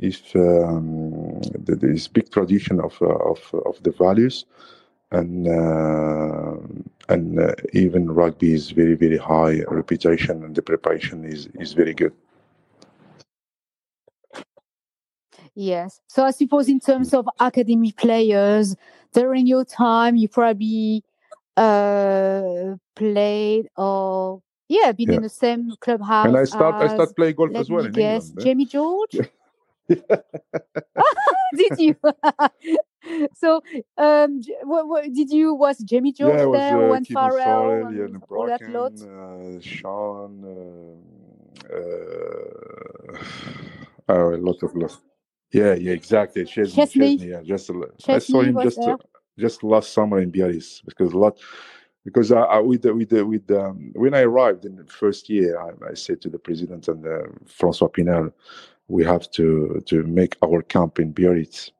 if 0.00 0.34
um, 0.34 1.40
there 1.54 1.90
is 1.90 2.08
big 2.08 2.30
tradition 2.30 2.80
of 2.80 2.96
uh, 3.02 3.06
of 3.06 3.38
of 3.66 3.82
the 3.82 3.92
values, 3.92 4.46
and 5.12 5.46
uh, 5.48 6.56
and 7.08 7.38
uh, 7.38 7.54
even 7.72 8.10
rugby 8.10 8.54
is 8.54 8.70
very 8.70 8.94
very 8.94 9.18
high 9.18 9.62
reputation, 9.68 10.44
and 10.44 10.54
the 10.54 10.62
preparation 10.62 11.24
is 11.24 11.48
is 11.54 11.72
very 11.74 11.94
good. 11.94 12.12
Yes. 15.54 16.00
So 16.06 16.24
I 16.24 16.30
suppose 16.30 16.68
in 16.68 16.80
terms 16.80 17.12
of 17.12 17.28
academy 17.38 17.92
players, 17.92 18.76
during 19.12 19.46
your 19.46 19.64
time, 19.64 20.16
you 20.16 20.28
probably 20.28 21.04
uh, 21.56 22.76
played 22.94 23.68
or 23.76 24.42
yeah, 24.68 24.92
been 24.92 25.10
Yeah. 25.10 25.16
in 25.16 25.22
the 25.22 25.28
same 25.28 25.72
clubhouse. 25.80 26.26
And 26.28 26.36
I 26.36 26.44
start 26.44 26.74
I 26.76 26.88
start 26.88 27.16
playing 27.16 27.34
golf 27.34 27.50
as 27.56 27.68
well 27.68 27.86
guess, 27.88 28.28
England. 28.30 28.38
eh? 28.38 28.44
Jamie 28.44 28.66
George. 28.66 29.18
did 31.56 31.78
you? 31.78 31.96
so, 33.34 33.62
um, 33.96 34.40
what, 34.62 34.88
what 34.88 35.12
did 35.12 35.30
you? 35.30 35.54
Was 35.54 35.78
Jamie 35.78 36.12
George 36.12 36.38
yeah, 36.38 36.44
was 36.44 36.58
there? 36.58 36.76
uh, 36.76 36.88
Owen 36.88 37.04
Farrell 37.04 37.44
Farrell, 37.44 37.86
and 37.86 37.96
Ian 37.96 38.22
all 38.28 38.46
that 38.46 38.62
lot? 38.68 38.92
Uh, 39.00 39.60
Sean, 39.60 40.44
uh, 40.44 41.74
uh, 44.08 44.36
a 44.36 44.36
lot 44.36 44.62
of 44.62 44.74
lot. 44.74 44.96
Yeah, 45.52 45.74
yeah, 45.74 45.92
exactly. 45.92 46.44
Chesney, 46.44 46.74
Chesney. 46.74 47.16
Chesney, 47.16 47.30
yeah, 47.30 47.42
just 47.42 47.68
a 47.70 47.72
li- 47.72 47.88
I 48.08 48.18
saw 48.18 48.42
him 48.42 48.60
just 48.62 48.78
there. 48.78 48.96
just 49.38 49.62
last 49.64 49.92
summer 49.92 50.20
in 50.20 50.30
Biarritz 50.30 50.82
because 50.84 51.12
a 51.12 51.18
lot 51.18 51.38
because 52.04 52.32
I, 52.32 52.40
I 52.40 52.58
with 52.60 52.82
the, 52.82 52.94
with 52.94 53.10
the, 53.10 53.24
with 53.26 53.50
um, 53.50 53.92
when 53.94 54.14
I 54.14 54.22
arrived 54.22 54.64
in 54.64 54.76
the 54.76 54.84
first 54.84 55.28
year, 55.28 55.60
I, 55.60 55.90
I 55.90 55.94
said 55.94 56.20
to 56.22 56.28
the 56.30 56.38
president 56.38 56.88
and 56.88 57.04
uh, 57.04 57.22
François 57.46 57.92
Pinel, 57.92 58.32
we 58.90 59.04
have 59.04 59.30
to 59.30 59.80
to 59.86 60.02
make 60.02 60.36
our 60.42 60.62
camp 60.62 60.98
in 60.98 61.12
Biarritz, 61.12 61.70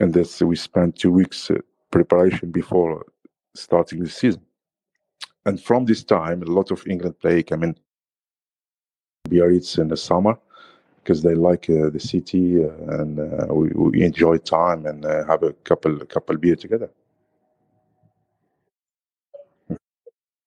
and 0.00 0.12
this 0.12 0.40
we 0.40 0.56
spent 0.56 0.96
two 0.96 1.12
weeks 1.12 1.50
uh, 1.50 1.58
preparation 1.90 2.50
before 2.50 3.06
starting 3.54 4.00
the 4.02 4.08
season. 4.08 4.42
And 5.44 5.60
from 5.62 5.84
this 5.84 6.02
time, 6.02 6.42
a 6.42 6.46
lot 6.46 6.70
of 6.70 6.86
England 6.86 7.18
play 7.20 7.42
come 7.42 7.62
in 7.62 7.76
Biarritz 9.28 9.78
in 9.78 9.88
the 9.88 9.96
summer 9.96 10.38
because 10.96 11.22
they 11.22 11.34
like 11.34 11.70
uh, 11.70 11.90
the 11.90 12.00
city 12.00 12.64
uh, 12.64 13.00
and 13.00 13.20
uh, 13.20 13.54
we, 13.54 13.68
we 13.68 14.02
enjoy 14.02 14.38
time 14.38 14.86
and 14.86 15.04
uh, 15.04 15.24
have 15.26 15.42
a 15.42 15.52
couple 15.64 15.98
couple 16.06 16.36
beer 16.36 16.56
together. 16.56 16.90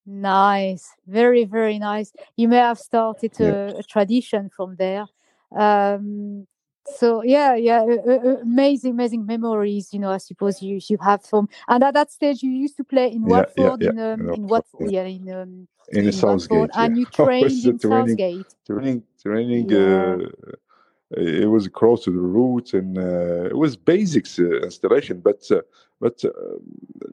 Nice, 0.05 0.89
very 1.07 1.45
very 1.45 1.77
nice. 1.79 2.11
You 2.35 2.47
may 2.47 2.57
have 2.57 2.79
started 2.79 3.33
Yeah. 3.39 3.47
a, 3.47 3.77
a 3.79 3.83
tradition 3.83 4.49
from 4.49 4.75
there. 4.75 5.05
Um, 5.57 6.47
so 6.85 7.23
yeah, 7.23 7.55
yeah, 7.55 7.81
uh, 7.83 8.11
uh, 8.11 8.37
amazing, 8.41 8.91
amazing 8.91 9.25
memories. 9.25 9.93
You 9.93 9.99
know, 9.99 10.11
I 10.11 10.17
suppose 10.17 10.61
you 10.61 10.79
you 10.89 10.97
have 11.01 11.23
from. 11.25 11.49
And 11.67 11.83
at 11.83 11.93
that 11.95 12.11
stage, 12.11 12.43
you 12.43 12.51
used 12.51 12.77
to 12.77 12.83
play 12.83 13.11
in 13.11 13.25
Yeah, 13.25 13.45
yeah, 13.57 13.69
Watford, 13.69 13.81
yeah, 13.81 13.91
in 13.91 13.99
um, 13.99 14.29
in 14.31 14.47
Watford, 14.47 14.89
yeah, 14.89 15.03
in 15.03 15.29
um, 15.31 15.67
In 15.91 16.05
in 16.05 16.11
Southgate, 16.11 16.69
and 16.75 16.97
you 16.97 17.05
trained 17.11 17.65
uh, 17.65 17.69
in 17.71 17.79
training, 17.79 18.17
Southgate. 18.17 18.55
training, 18.67 19.03
training. 19.21 19.71
Yeah. 19.71 20.17
Uh, 20.17 20.29
it 21.17 21.49
was 21.49 21.67
close 21.69 22.03
to 22.05 22.11
the 22.11 22.19
route, 22.19 22.73
and 22.73 22.97
uh, 22.97 23.45
it 23.49 23.57
was 23.57 23.75
basics 23.75 24.39
uh, 24.39 24.61
installation, 24.61 25.21
but 25.21 25.43
uh, 25.51 25.61
but 25.99 26.23
uh, 26.25 26.29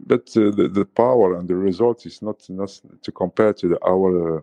but 0.06 0.28
uh, 0.36 0.50
the, 0.50 0.68
the 0.72 0.84
power 0.84 1.38
and 1.38 1.48
the 1.48 1.56
result 1.56 2.06
is 2.06 2.22
not 2.22 2.44
not 2.50 2.80
to 3.02 3.12
compare 3.12 3.54
to 3.54 3.68
the, 3.68 3.84
our 3.86 4.38
uh, 4.38 4.40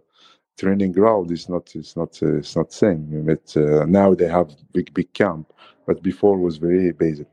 training 0.57 0.91
ground. 0.93 1.31
is 1.31 1.49
not 1.49 1.75
it's 1.75 1.95
not 1.95 2.21
uh, 2.23 2.37
it's 2.37 2.55
not 2.55 2.73
same. 2.73 3.25
But 3.25 3.55
uh, 3.57 3.85
now 3.85 4.13
they 4.13 4.27
have 4.27 4.51
big 4.73 4.93
big 4.93 5.13
camp, 5.13 5.51
but 5.87 6.01
before 6.03 6.37
was 6.37 6.57
very 6.57 6.91
basic. 6.91 7.27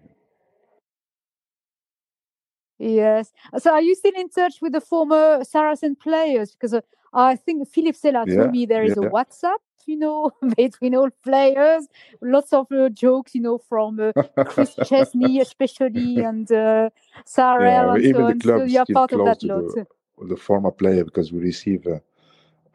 Yes. 2.78 3.32
So 3.58 3.72
are 3.72 3.82
you 3.82 3.94
still 3.94 4.14
in 4.16 4.28
touch 4.30 4.60
with 4.62 4.72
the 4.72 4.80
former 4.80 5.44
Saracen 5.44 5.96
players? 5.96 6.52
Because 6.52 6.74
uh, 6.74 6.80
I 7.12 7.36
think 7.36 7.68
Philippe 7.68 7.98
Sella 7.98 8.26
Yeah, 8.26 8.36
told 8.36 8.50
me 8.50 8.66
there 8.66 8.84
is 8.84 8.96
a. 8.96 9.00
WhatsApp, 9.00 9.58
you 9.86 9.96
know, 9.98 10.32
between 10.56 10.94
all 10.96 11.10
players. 11.22 11.86
Lots 12.22 12.52
of 12.54 12.66
uh, 12.72 12.88
jokes, 12.88 13.34
you 13.34 13.42
know, 13.42 13.58
from 13.58 14.00
uh, 14.00 14.12
Kris 14.46 14.76
Chesney 14.76 15.40
especially 15.40 16.20
and 16.22 16.50
uh, 16.50 16.88
Sarah 17.26 17.92
Yeah, 17.92 17.94
and 17.94 18.04
even 18.04 18.16
so 18.16 18.26
the 18.26 18.34
on. 18.34 18.40
So 18.40 18.64
you're 18.64 18.86
part 18.86 19.12
of 19.12 19.24
that 19.24 19.42
lot. 19.44 19.66
the 19.66 19.86
the 20.28 20.36
former 20.36 20.70
player 20.70 21.04
because 21.04 21.32
we 21.32 21.40
receive 21.40 21.86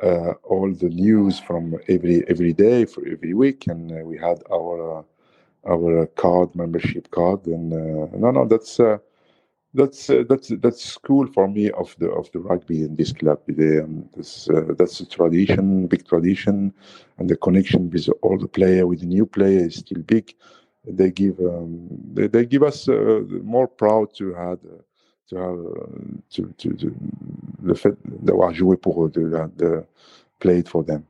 uh, 0.01 0.33
all 0.43 0.73
the 0.73 0.89
news 0.89 1.39
from 1.39 1.75
every 1.87 2.27
every 2.27 2.53
day 2.53 2.85
for 2.85 3.07
every 3.07 3.33
week, 3.33 3.67
and 3.67 3.91
uh, 3.91 4.03
we 4.03 4.17
had 4.17 4.41
our 4.51 4.99
uh, 4.99 5.03
our 5.67 6.05
card 6.07 6.53
membership 6.55 7.09
card, 7.11 7.45
and 7.47 7.73
uh, 7.73 8.17
no, 8.17 8.31
no, 8.31 8.45
that's. 8.45 8.79
Uh, 8.79 8.97
that's 9.77 10.09
uh, 10.09 10.23
that's 10.29 10.53
that's 10.61 10.97
cool 10.99 11.27
for 11.27 11.49
me 11.49 11.69
of 11.71 11.93
the 11.99 12.09
of 12.09 12.31
the 12.31 12.39
rugby 12.39 12.83
in 12.83 12.95
this 12.95 13.11
club. 13.11 13.41
The, 13.45 13.83
um, 13.83 14.07
this, 14.15 14.47
that's 14.77 15.01
a 15.01 15.05
tradition, 15.05 15.87
big 15.87 16.07
tradition, 16.07 16.73
and 17.17 17.29
the 17.29 17.35
connection 17.35 17.89
with 17.89 18.07
all 18.21 18.37
the 18.37 18.47
player 18.47 18.87
with 18.87 19.01
the 19.01 19.05
new 19.05 19.25
player 19.25 19.65
is 19.65 19.75
still 19.75 20.01
big. 20.01 20.33
They 20.85 21.11
give 21.11 21.37
um, 21.41 21.89
they, 22.13 22.27
they 22.27 22.45
give 22.45 22.63
us 22.63 22.87
more 22.87 23.67
proud 23.67 24.13
to 24.15 24.33
have 24.33 24.59
uh, 25.31 25.35
to 25.35 25.37
have 25.37 25.59
uh, 25.59 25.85
to, 26.29 26.53
to, 26.57 26.73
to 26.75 26.93
le 27.63 27.73
fait 27.73 27.95
d'avoir 28.05 28.53
joué 28.53 28.77
pour 28.77 29.05
eux, 29.05 29.09
de, 29.09 29.29
de 29.57 29.83
played 30.39 30.67
for 30.67 30.83
them. 30.83 31.03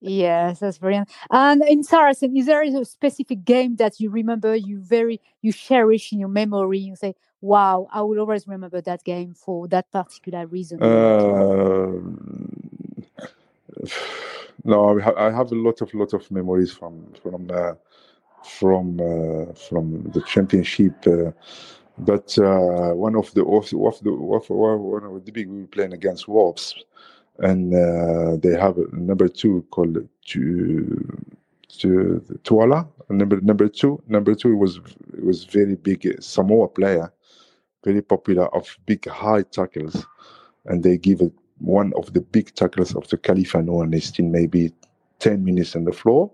Yes, 0.00 0.60
that's 0.60 0.78
brilliant. 0.78 1.08
And 1.30 1.62
in 1.64 1.82
Saracen, 1.82 2.36
is 2.36 2.46
there 2.46 2.62
a 2.62 2.84
specific 2.84 3.44
game 3.44 3.76
that 3.76 3.98
you 3.98 4.10
remember 4.10 4.54
you 4.54 4.78
very 4.78 5.20
you 5.42 5.52
cherish 5.52 6.12
in 6.12 6.20
your 6.20 6.28
memory? 6.28 6.78
You 6.78 6.94
say, 6.94 7.16
"Wow, 7.40 7.88
I 7.92 8.02
will 8.02 8.20
always 8.20 8.46
remember 8.46 8.80
that 8.80 9.02
game 9.02 9.34
for 9.34 9.66
that 9.68 9.90
particular 9.90 10.46
reason." 10.46 10.80
Uh, 10.80 11.90
no, 14.64 15.00
I 15.00 15.26
I 15.26 15.30
have 15.32 15.50
a 15.50 15.56
lot 15.56 15.80
of 15.80 15.92
lot 15.94 16.12
of 16.14 16.30
memories 16.30 16.72
from 16.72 17.12
from 17.20 17.50
uh, 17.50 17.74
from 18.48 19.00
uh, 19.00 19.52
from 19.54 20.10
the 20.14 20.22
championship. 20.22 21.06
Uh, 21.06 21.32
but 21.98 22.38
uh, 22.38 22.92
one 22.94 23.16
of 23.16 23.32
the 23.34 23.44
of, 23.44 23.68
the 23.70 24.10
of, 24.10 24.50
one 24.50 25.04
of 25.04 25.24
the 25.24 25.32
big 25.32 25.48
we 25.48 25.60
were 25.62 25.66
playing 25.66 25.92
against 25.92 26.28
Wolves, 26.28 26.74
and 27.38 27.72
they 28.42 28.56
have 28.56 28.78
a 28.78 28.86
number 28.92 29.28
two 29.28 29.66
called 29.70 29.98
to 30.26 31.18
to 31.68 32.22
Tuala. 32.44 32.88
Number 33.10 33.40
number 33.40 33.68
two, 33.68 34.02
number 34.06 34.34
two 34.34 34.56
was 34.56 34.80
was 35.22 35.44
very 35.44 35.74
big 35.74 36.22
Samoa 36.22 36.68
player, 36.68 37.12
very 37.84 38.02
popular 38.02 38.46
of 38.54 38.76
big 38.86 39.08
high 39.08 39.42
tackles, 39.42 40.06
and 40.66 40.82
they 40.82 40.98
give 40.98 41.20
it 41.20 41.32
one 41.58 41.92
of 41.96 42.12
the 42.12 42.20
big 42.20 42.54
tackles 42.54 42.94
of 42.94 43.08
the 43.08 43.18
Califano, 43.18 43.82
and 43.82 43.92
he's 43.92 44.06
still 44.06 44.26
maybe 44.26 44.72
ten 45.18 45.44
minutes 45.44 45.74
on 45.74 45.84
the 45.84 45.92
floor. 45.92 46.30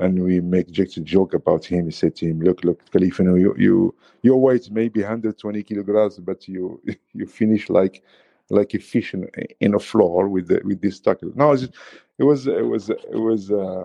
And 0.00 0.22
we 0.22 0.40
make 0.40 0.70
just 0.70 0.96
a 0.96 1.00
joke 1.00 1.34
about 1.34 1.64
him. 1.64 1.84
We 1.84 1.92
said 1.92 2.16
to 2.16 2.26
him, 2.26 2.40
"Look, 2.40 2.64
look, 2.64 2.90
Califano, 2.90 3.38
you, 3.38 3.54
you 3.58 3.94
your 4.22 4.40
weight 4.40 4.70
may 4.70 4.88
be 4.88 5.00
120 5.00 5.62
kilograms, 5.62 6.18
but 6.18 6.48
you 6.48 6.80
you 7.12 7.26
finish 7.26 7.68
like 7.68 8.02
like 8.48 8.74
a 8.74 8.78
fish 8.78 9.14
in, 9.14 9.28
in 9.60 9.74
a 9.74 9.78
floor 9.78 10.28
with 10.28 10.48
the, 10.48 10.62
with 10.64 10.80
this 10.80 10.98
tackle." 10.98 11.32
No, 11.34 11.52
it 11.52 11.70
was 12.24 12.46
it 12.46 12.66
was 12.66 12.88
it 12.88 13.12
was 13.12 13.50
uh, 13.50 13.84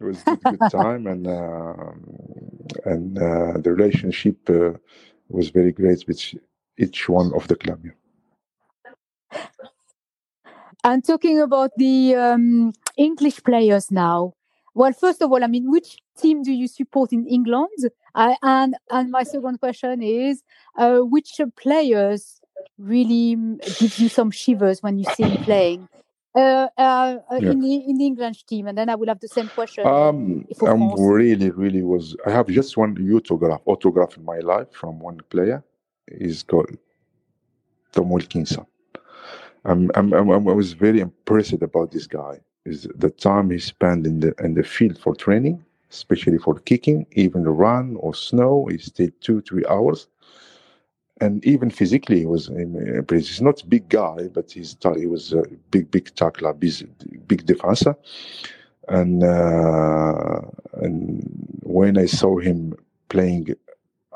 it 0.00 0.04
was 0.04 0.22
good, 0.22 0.42
good 0.42 0.60
time, 0.70 1.06
and 1.06 1.26
uh, 1.26 1.92
and 2.84 3.18
uh, 3.18 3.58
the 3.58 3.72
relationship 3.72 4.36
uh, 4.48 4.72
was 5.28 5.50
very 5.50 5.72
great 5.72 6.04
with 6.06 6.34
each 6.78 7.08
one 7.08 7.32
of 7.34 7.48
the 7.48 7.56
club. 7.56 7.80
And 10.84 11.04
talking 11.04 11.40
about 11.40 11.70
the 11.76 12.14
um, 12.16 12.72
English 12.96 13.42
players 13.44 13.90
now. 13.90 14.34
Well, 14.74 14.92
first 14.92 15.20
of 15.22 15.30
all, 15.30 15.44
I 15.44 15.46
mean, 15.46 15.70
which 15.70 15.98
team 16.16 16.42
do 16.42 16.52
you 16.52 16.66
support 16.66 17.12
in 17.12 17.26
England? 17.26 17.90
I, 18.14 18.36
and 18.42 18.74
and 18.90 19.10
my 19.10 19.22
second 19.22 19.60
question 19.60 20.02
is, 20.02 20.42
uh, 20.78 21.00
which 21.00 21.40
players 21.56 22.40
really 22.78 23.36
mm, 23.36 23.58
gives 23.78 23.98
you 23.98 24.08
some 24.08 24.30
shivers 24.30 24.82
when 24.82 24.98
you 24.98 25.04
see 25.04 25.24
him 25.24 25.44
playing? 25.44 25.88
Uh, 26.34 26.68
uh, 26.78 27.18
uh, 27.30 27.38
Yeah. 27.40 27.50
in 27.50 27.60
the 27.60 27.74
in 27.74 27.98
the 27.98 28.06
English 28.06 28.44
team, 28.44 28.66
and 28.66 28.78
then 28.78 28.88
I 28.88 28.94
will 28.94 29.08
have 29.08 29.20
the 29.20 29.28
same 29.28 29.48
question. 29.48 29.86
Um, 29.86 30.46
I'm 30.62 30.88
France. 30.88 31.00
really, 31.00 31.50
really 31.50 31.82
was. 31.82 32.16
I 32.26 32.30
have 32.30 32.48
just 32.48 32.76
one 32.76 32.96
autograph, 33.12 33.60
autograph 33.66 34.16
in 34.16 34.24
my 34.24 34.38
life 34.38 34.72
from 34.72 34.98
one 34.98 35.20
player. 35.28 35.62
He's 36.18 36.42
called 36.42 36.76
Tom 37.92 38.08
Wilkinson, 38.10 38.66
I'm, 39.64 39.90
I'm, 39.94 40.12
I'm, 40.12 40.30
I 40.30 40.52
was 40.52 40.72
very 40.72 41.00
impressed 41.00 41.52
about 41.62 41.92
this 41.92 42.06
guy. 42.06 42.40
Is 42.64 42.86
the 42.94 43.10
time 43.10 43.50
he 43.50 43.58
spent 43.58 44.06
in 44.06 44.20
the 44.20 44.34
in 44.38 44.54
the 44.54 44.62
field 44.62 44.98
for 44.98 45.16
training, 45.16 45.64
especially 45.90 46.38
for 46.38 46.54
kicking, 46.60 47.06
even 47.12 47.42
the 47.42 47.50
run 47.50 47.96
or 47.96 48.14
snow, 48.14 48.66
he 48.70 48.78
stayed 48.78 49.12
two 49.20 49.40
three 49.40 49.64
hours. 49.68 50.06
And 51.20 51.44
even 51.44 51.70
physically, 51.70 52.20
he 52.20 52.26
was 52.26 52.50
He's 53.10 53.40
not 53.40 53.62
a 53.62 53.66
big 53.66 53.88
guy, 53.88 54.28
but 54.32 54.50
he's 54.50 54.76
he 54.96 55.06
was 55.06 55.32
a 55.32 55.42
big, 55.70 55.90
big 55.90 56.14
tackler, 56.14 56.52
big, 56.52 56.72
big 57.26 57.46
defender. 57.46 57.96
And 58.88 59.22
uh, 59.24 60.40
and 60.74 61.22
when 61.62 61.98
I 61.98 62.06
saw 62.06 62.38
him 62.38 62.74
playing 63.08 63.54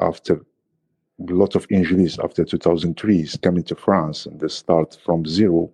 after 0.01 0.35
a 0.35 1.33
lot 1.33 1.55
of 1.55 1.67
injuries 1.71 2.19
after 2.19 2.45
2003, 2.45 3.17
he's 3.17 3.37
coming 3.37 3.65
to 3.65 3.75
France 3.75 4.27
and 4.27 4.39
they 4.41 4.49
start 4.49 4.99
from 5.05 5.27
zero 5.27 5.71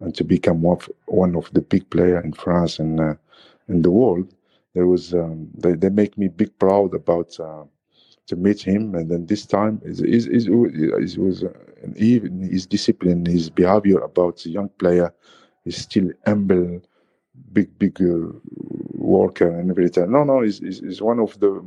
and 0.00 0.14
to 0.14 0.24
become 0.24 0.62
one 0.62 0.76
of, 0.78 0.90
one 1.06 1.36
of 1.36 1.50
the 1.52 1.62
big 1.62 1.88
player 1.90 2.20
in 2.20 2.32
France 2.32 2.78
and 2.78 3.00
uh, 3.00 3.14
in 3.68 3.82
the 3.82 3.90
world. 3.90 4.34
There 4.74 4.86
was 4.86 5.14
um, 5.14 5.48
they, 5.56 5.74
they 5.74 5.88
make 5.90 6.18
me 6.18 6.28
big 6.28 6.58
proud 6.58 6.94
about 6.94 7.38
uh, 7.40 7.64
to 8.26 8.36
meet 8.36 8.60
him, 8.62 8.94
and 8.94 9.10
then 9.10 9.26
this 9.26 9.46
time 9.46 9.80
is 9.84 10.00
is 10.00 10.26
is 10.26 10.48
was 11.18 11.44
uh, 11.44 11.52
even 11.96 12.40
his 12.42 12.66
discipline, 12.66 13.24
his 13.26 13.50
behavior 13.50 13.98
about 14.00 14.38
the 14.38 14.50
young 14.50 14.68
player 14.70 15.12
is 15.64 15.76
still 15.78 16.10
humble, 16.26 16.82
big 17.52 17.78
big 17.78 18.00
uh, 18.02 18.28
worker 18.94 19.50
and 19.58 19.70
everything. 19.70 20.10
No, 20.12 20.24
no, 20.24 20.42
he's, 20.42 20.58
he's 20.58 21.02
one 21.02 21.20
of 21.20 21.38
the. 21.40 21.64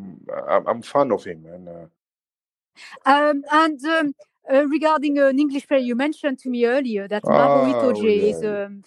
I'm, 0.49 0.67
I'm 0.67 0.81
fan 0.81 1.11
of 1.11 1.23
him, 1.23 1.45
and. 1.47 1.69
Uh, 1.69 1.85
um, 3.05 3.43
and 3.51 3.85
um, 3.85 4.13
uh, 4.51 4.67
regarding 4.67 5.17
an 5.19 5.39
English 5.39 5.67
player, 5.67 5.79
you 5.79 5.95
mentioned 5.95 6.39
to 6.39 6.49
me 6.49 6.65
earlier 6.65 7.07
that 7.07 7.23
Maro 7.25 7.65
Itoje 7.71 7.97
oh, 7.97 8.03
yeah. 8.03 8.31
is, 8.31 8.43
um, 8.43 8.83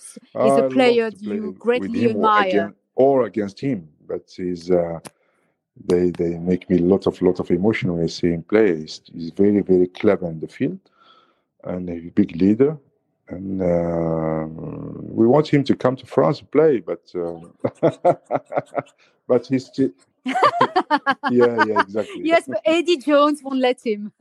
is 0.47 0.59
a 0.59 0.69
player 0.69 1.11
you 1.21 1.53
greatly 1.59 2.11
admire. 2.11 2.45
Or 2.45 2.47
against, 2.47 2.77
or 2.95 3.23
against 3.25 3.61
him, 3.61 3.89
but 4.07 4.31
he's 4.37 4.71
uh, 4.71 5.01
they 5.85 6.11
they 6.11 6.39
make 6.39 6.69
me 6.69 6.79
a 6.79 6.83
lot 6.83 7.07
of 7.07 7.21
lot 7.23 7.41
of 7.41 7.51
emotion 7.51 7.93
when 7.95 8.05
I 8.05 8.09
see 8.09 8.29
him 8.29 8.43
play. 8.43 8.81
He's, 8.81 9.01
he's 9.13 9.31
very 9.31 9.61
very 9.61 9.87
clever 9.87 10.29
in 10.29 10.41
the 10.41 10.49
field, 10.49 10.81
and 11.65 11.89
a 11.89 12.01
big 12.11 12.37
leader. 12.37 12.77
And 13.29 13.63
uh, 13.63 14.47
we 15.19 15.27
want 15.27 15.49
him 15.49 15.65
to 15.65 15.75
come 15.75 15.97
to 15.97 16.07
France 16.07 16.41
and 16.41 16.51
play, 16.51 16.81
but 16.81 17.11
uh, 17.15 17.41
but 19.29 19.47
he's 19.47 19.67
still. 19.67 19.91
yeah, 20.25 21.65
yeah, 21.67 21.81
exactly. 21.81 22.21
Yes, 22.25 22.45
but 22.47 22.61
Eddie 22.65 22.99
Jones 22.99 23.43
won't 23.43 23.59
let 23.59 23.85
him. 23.85 24.13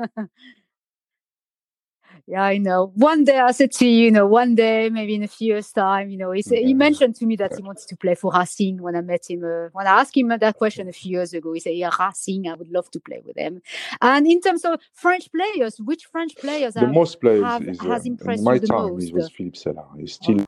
Yeah, 2.28 2.44
I 2.44 2.58
know. 2.58 2.92
One 2.96 3.24
day 3.24 3.40
I 3.40 3.52
said 3.52 3.72
to 3.74 3.86
you, 3.86 4.06
you 4.06 4.12
know, 4.12 4.26
one 4.26 4.56
day, 4.56 4.90
maybe 4.90 5.16
in 5.16 5.24
a 5.24 5.28
few 5.28 5.54
years' 5.54 5.72
time, 5.72 6.10
you 6.10 6.18
know, 6.18 6.32
he, 6.32 6.44
yeah. 6.48 6.60
he 6.60 6.74
mentioned 6.74 7.16
to 7.16 7.26
me 7.26 7.36
that 7.38 7.56
he 7.56 7.64
wanted 7.64 7.88
to 7.88 7.98
play 7.98 8.16
for 8.16 8.32
Racing 8.32 8.82
when 8.82 8.96
I 8.96 9.02
met 9.02 9.30
him. 9.30 9.44
Uh, 9.44 9.70
when 9.74 9.88
I 9.88 10.00
asked 10.02 10.16
him 10.16 10.30
that 10.30 10.58
question 10.58 10.88
a 10.88 10.94
few 10.94 11.12
years 11.12 11.34
ago, 11.34 11.54
he 11.54 11.60
said, 11.60 11.76
yeah, 11.76 11.92
Racing, 12.00 12.48
I 12.48 12.54
would 12.54 12.72
love 12.72 12.90
to 12.92 13.00
play 13.00 13.22
with 13.26 13.36
them. 13.36 13.62
And 14.02 14.28
in 14.28 14.42
terms 14.42 14.66
of 14.66 14.80
French 14.94 15.30
players, 15.32 15.80
which 15.80 16.06
French 16.06 16.36
players 16.38 16.76
the 16.76 16.82
have, 16.82 16.94
most 16.94 17.20
players 17.20 17.44
have, 17.44 17.68
is, 17.68 17.82
has 17.82 18.06
uh, 18.06 18.10
impressed 18.10 18.44
my 18.44 18.54
you 18.54 18.60
the 18.60 18.68
time 18.68 18.94
most? 18.94 19.14
was 19.14 19.30
Philippe 19.32 19.58
Sella. 19.58 19.86
He's 19.98 20.14
still 20.14 20.46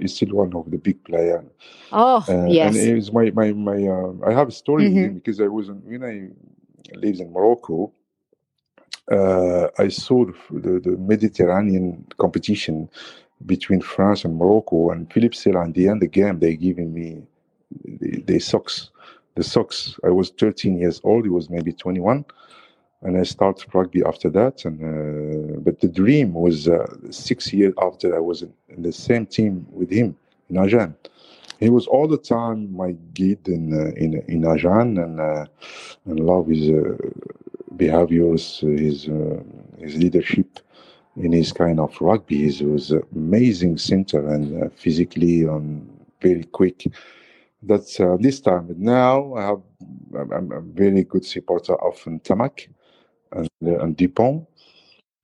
he's 0.00 0.14
still 0.14 0.34
one 0.34 0.54
of 0.54 0.70
the 0.70 0.78
big 0.78 1.04
players. 1.04 1.44
Oh, 1.92 2.24
uh, 2.28 2.46
yes. 2.46 2.74
And 2.74 2.88
it 2.88 2.94
was 2.94 3.12
my 3.12 3.30
my 3.30 3.52
my. 3.52 3.86
Uh, 3.86 4.12
I 4.26 4.32
have 4.32 4.48
a 4.48 4.52
story 4.52 4.84
mm-hmm. 4.84 4.94
with 4.94 5.04
him 5.04 5.14
because 5.14 5.40
I 5.40 5.48
was 5.48 5.70
when 5.70 6.04
I 6.04 6.96
lived 6.96 7.20
in 7.20 7.32
Morocco 7.32 7.92
uh, 9.10 9.68
I 9.78 9.88
saw 9.88 10.24
the, 10.50 10.80
the, 10.80 10.96
Mediterranean 10.98 12.06
competition 12.18 12.88
between 13.44 13.80
France 13.80 14.24
and 14.24 14.36
Morocco, 14.36 14.90
and 14.90 15.12
Philippe 15.12 15.36
Sella. 15.36 15.64
At 15.66 15.74
the 15.74 15.88
end 15.88 15.96
of 15.96 16.00
the 16.00 16.20
game, 16.20 16.38
they 16.38 16.56
giving 16.56 16.94
me 16.94 17.22
the, 17.84 18.22
the 18.22 18.38
socks. 18.38 18.90
The 19.34 19.44
socks. 19.44 19.98
I 20.04 20.10
was 20.10 20.30
13 20.30 20.78
years 20.78 21.00
old. 21.04 21.24
He 21.24 21.30
was 21.30 21.50
maybe 21.50 21.72
21, 21.72 22.24
and 23.02 23.18
I 23.18 23.24
started 23.24 23.74
rugby 23.74 24.02
after 24.04 24.30
that. 24.30 24.64
And 24.64 24.80
uh, 24.80 25.60
but 25.60 25.80
the 25.80 25.88
dream 25.88 26.32
was 26.32 26.68
uh, 26.68 26.86
six 27.10 27.52
years 27.52 27.74
after 27.82 28.16
I 28.16 28.20
was 28.20 28.42
in, 28.42 28.54
in, 28.68 28.82
the 28.82 28.92
same 28.92 29.26
team 29.26 29.66
with 29.70 29.90
him 29.90 30.16
in 30.48 30.56
Agen. 30.56 30.94
He 31.60 31.68
was 31.68 31.86
all 31.86 32.08
the 32.08 32.18
time 32.18 32.74
my 32.74 32.92
guide 33.12 33.46
in 33.48 33.74
uh, 33.74 33.92
in 33.96 34.22
in 34.28 34.46
Agen, 34.46 34.96
and 34.98 35.20
uh, 35.20 35.46
and 36.06 36.20
love 36.20 36.50
is 36.50 36.70
uh, 36.70 36.96
behaviors, 37.76 38.60
his 38.60 39.08
uh, 39.08 39.42
his 39.78 39.96
leadership 39.96 40.60
in 41.16 41.32
his 41.32 41.52
kind 41.52 41.80
of 41.80 42.00
rugby. 42.00 42.50
He 42.50 42.64
was 42.64 42.92
amazing 43.14 43.78
center 43.78 44.26
and 44.28 44.64
uh, 44.64 44.68
physically 44.76 45.42
and 45.42 45.88
very 46.20 46.44
quick. 46.44 46.86
That's 47.62 47.98
uh, 47.98 48.16
this 48.20 48.40
time. 48.40 48.74
Now 48.76 49.34
I 49.34 49.42
have 49.42 49.62
I'm 50.32 50.52
a 50.52 50.60
very 50.60 51.04
good 51.04 51.24
supporter 51.24 51.74
of 51.74 51.96
Ntamack 52.04 52.68
and 53.32 53.48
and 53.62 53.96
Dupont 53.96 54.46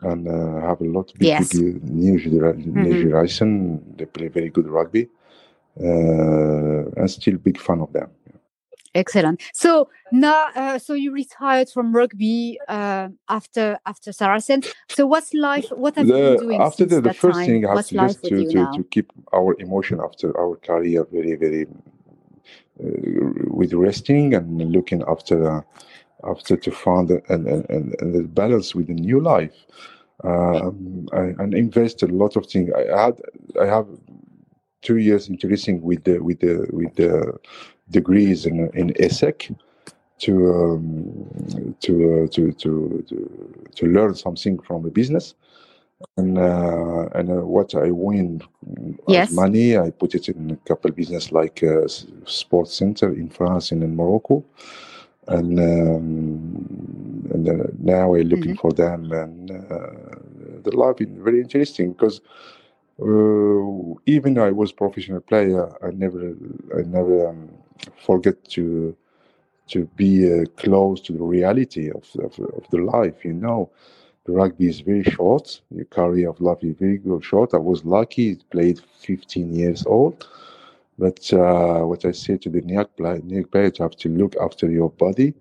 and 0.03 0.29
uh, 0.29 0.67
have 0.67 0.81
a 0.81 0.85
lot 0.85 1.13
of 1.15 1.21
yes. 1.21 1.55
new, 1.55 2.19
generation, 2.19 3.79
mm-hmm. 3.79 3.97
They 3.97 4.07
play 4.07 4.29
very 4.29 4.49
good 4.49 4.67
rugby, 4.67 5.09
uh, 5.79 5.85
and 6.97 7.11
still 7.11 7.37
big 7.37 7.59
fan 7.61 7.81
of 7.81 7.93
them. 7.93 8.11
Excellent. 8.95 9.41
So 9.55 9.89
now, 10.11 10.49
uh, 10.57 10.79
so 10.79 10.95
you 10.95 11.13
retired 11.13 11.69
from 11.69 11.95
rugby 11.95 12.59
uh, 12.67 13.09
after 13.29 13.79
after 13.87 14.13
Saracen. 14.13 14.63
So 14.89 15.07
what's 15.07 15.33
life? 15.33 15.67
What 15.71 15.95
have 15.95 16.09
the, 16.09 16.17
you 16.17 16.23
been 16.23 16.37
doing 16.39 16.61
after 16.61 16.85
the, 16.85 17.01
the 17.01 17.15
first 17.15 17.39
time? 17.39 17.47
thing 17.47 17.67
I 17.67 17.77
have 17.77 17.87
to 17.87 18.29
to, 18.29 18.45
to, 18.51 18.73
to 18.75 18.85
keep 18.91 19.13
our 19.33 19.55
emotion 19.61 20.01
after 20.03 20.37
our 20.37 20.57
career 20.57 21.07
very 21.13 21.37
very 21.37 21.67
uh, 22.83 23.47
with 23.47 23.73
resting 23.75 24.35
and 24.35 24.73
looking 24.73 25.05
after 25.07 25.59
uh, 25.59 25.61
after 26.25 26.57
to 26.57 26.71
find 26.71 27.11
and, 27.11 27.47
and, 27.47 27.95
and, 28.01 28.15
the 28.15 28.25
balance 28.25 28.75
with 28.75 28.89
the 28.89 28.95
new 28.95 29.21
life. 29.21 29.55
Um, 30.25 31.09
I, 31.13 31.33
and 31.39 31.55
invest 31.55 32.03
a 32.03 32.07
lot 32.07 32.37
of 32.37 32.47
things. 32.47 32.71
I 32.77 33.05
had 33.05 33.21
I 33.61 33.67
have 33.67 33.87
two 34.83 34.97
years 34.97 35.29
interesting 35.29 35.83
with 35.83 36.05
the 36.05 36.19
with 36.19 36.41
the 36.41 36.67
with 36.73 36.95
the 36.97 37.39
degrees 37.91 38.47
in 38.47 38.71
in 38.75 38.91
ESSEC 38.95 39.55
to 40.19 40.33
um, 40.55 41.75
to, 41.81 42.25
uh, 42.25 42.27
to 42.29 42.53
to 42.53 43.05
to 43.09 43.67
to 43.75 43.87
learn 43.87 44.15
something 44.15 44.59
from 44.61 44.83
the 44.83 44.91
business 44.91 45.35
and 46.17 46.39
uh, 46.39 47.09
and 47.15 47.31
uh, 47.31 47.47
what 47.47 47.75
I 47.75 47.91
win 47.91 48.43
yes. 49.09 49.33
money 49.33 49.77
I 49.77 49.91
put 49.91 50.15
it 50.15 50.29
in 50.29 50.51
a 50.51 50.57
couple 50.69 50.91
business 50.93 51.33
like 51.33 51.63
uh, 51.63 51.89
sports 52.25 52.75
center 52.75 53.13
in 53.13 53.29
France 53.29 53.73
and 53.73 53.83
in 53.83 53.97
Morocco 53.97 54.45
and 55.29 55.59
um, 55.59 57.31
and 57.33 57.49
uh, 57.49 57.67
now 57.79 58.15
I'm 58.15 58.29
looking 58.29 58.55
mm-hmm. 58.57 58.69
for 58.69 58.73
them 58.73 59.13
and 59.13 59.51
uh, 59.51 60.19
the 60.63 60.73
life 60.75 61.01
is 61.01 61.09
very 61.19 61.41
interesting 61.41 61.93
because 61.93 62.21
uh, 63.01 63.95
even 64.07 64.35
though 64.35 64.45
I 64.45 64.51
was 64.51 64.73
professional 64.73 65.21
player, 65.21 65.73
I 65.83 65.91
never, 65.91 66.35
I 66.77 66.83
never 66.83 67.29
um, 67.29 67.49
forget 68.07 68.43
to 68.51 68.97
to 69.69 69.87
be 69.97 70.27
uh, 70.27 70.45
close 70.57 71.01
to 71.01 71.13
the 71.13 71.23
reality 71.23 71.91
of, 71.91 72.05
of, 72.25 72.37
of 72.41 72.65
the 72.73 72.79
life. 72.79 73.25
You 73.25 73.35
know, 73.35 73.71
the 74.25 74.33
rugby 74.33 74.67
is 74.69 74.81
very 74.81 75.05
short. 75.05 75.61
Your 75.71 75.85
career 75.85 76.29
of 76.31 76.41
life 76.41 76.59
is 76.63 76.75
very 76.77 77.01
short. 77.23 77.55
I 77.55 77.59
was 77.59 77.85
lucky; 77.85 78.37
played 78.51 78.81
15 78.99 79.55
years 79.55 79.87
old. 79.87 80.29
But 80.99 81.33
uh, 81.33 81.83
what 81.83 82.05
I 82.05 82.11
say 82.13 82.37
to 82.39 82.51
the 82.51 82.61
new 82.61 82.85
players, 83.47 83.79
you 83.79 83.85
have 83.85 83.97
to 83.97 84.09
look 84.09 84.37
after 84.37 84.71
your 84.71 84.91
body 84.91 85.35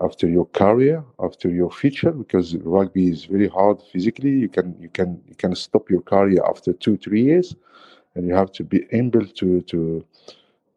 after 0.00 0.28
your 0.28 0.46
career, 0.46 1.04
after 1.22 1.50
your 1.50 1.70
future, 1.70 2.10
because 2.10 2.56
rugby 2.56 3.08
is 3.08 3.24
very 3.26 3.48
hard 3.48 3.82
physically. 3.92 4.30
You 4.30 4.48
can 4.48 4.74
you 4.80 4.88
can 4.88 5.20
you 5.28 5.34
can 5.34 5.54
stop 5.54 5.90
your 5.90 6.00
career 6.02 6.42
after 6.48 6.72
two 6.72 6.96
three 6.96 7.22
years, 7.22 7.54
and 8.14 8.26
you 8.26 8.34
have 8.34 8.52
to 8.52 8.64
be 8.64 8.86
able 8.92 9.26
to 9.26 9.60
to 9.62 10.04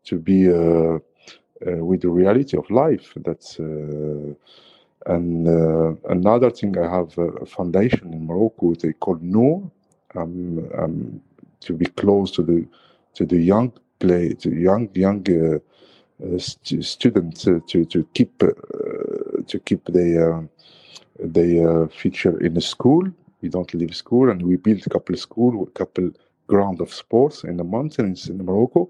to 0.05 0.17
be 0.19 0.49
uh, 0.49 0.99
uh, 1.65 1.85
with 1.85 2.01
the 2.01 2.09
reality 2.09 2.57
of 2.57 2.69
life. 2.69 3.13
That's 3.17 3.59
uh, 3.59 4.33
and 5.05 5.47
another 6.09 6.49
thing. 6.49 6.77
I 6.77 6.89
have 6.89 7.17
a 7.17 7.45
foundation 7.45 8.13
in 8.13 8.25
Morocco. 8.25 8.73
They 8.75 8.93
call 8.93 9.17
Noor, 9.21 9.69
um, 10.15 10.69
um, 10.77 11.21
to 11.61 11.73
be 11.73 11.85
close 11.85 12.31
to 12.31 12.43
the 12.43 12.65
to 13.15 13.25
the 13.25 13.37
young 13.37 13.73
play, 13.99 14.33
to 14.35 14.49
young 14.49 14.89
young. 14.93 15.25
Uh, 16.23 16.37
st- 16.37 16.85
students 16.85 17.47
uh, 17.47 17.59
to 17.67 17.85
to 17.85 18.05
keep 18.13 18.41
uh, 18.43 18.47
to 19.47 19.59
keep 19.59 19.83
their 19.85 20.47
their 21.19 21.87
future 21.89 22.39
in 22.39 22.53
the 22.53 22.61
school. 22.61 23.03
We 23.41 23.49
don't 23.49 23.73
leave 23.73 23.95
school, 23.95 24.29
and 24.29 24.41
we 24.41 24.55
build 24.57 24.85
a 24.85 24.89
couple 24.89 25.17
school, 25.17 25.63
a 25.63 25.71
couple 25.71 26.11
ground 26.47 26.81
of 26.81 26.93
sports 26.93 27.43
in 27.43 27.57
the 27.57 27.63
mountains 27.63 28.29
in 28.29 28.37
Morocco. 28.45 28.89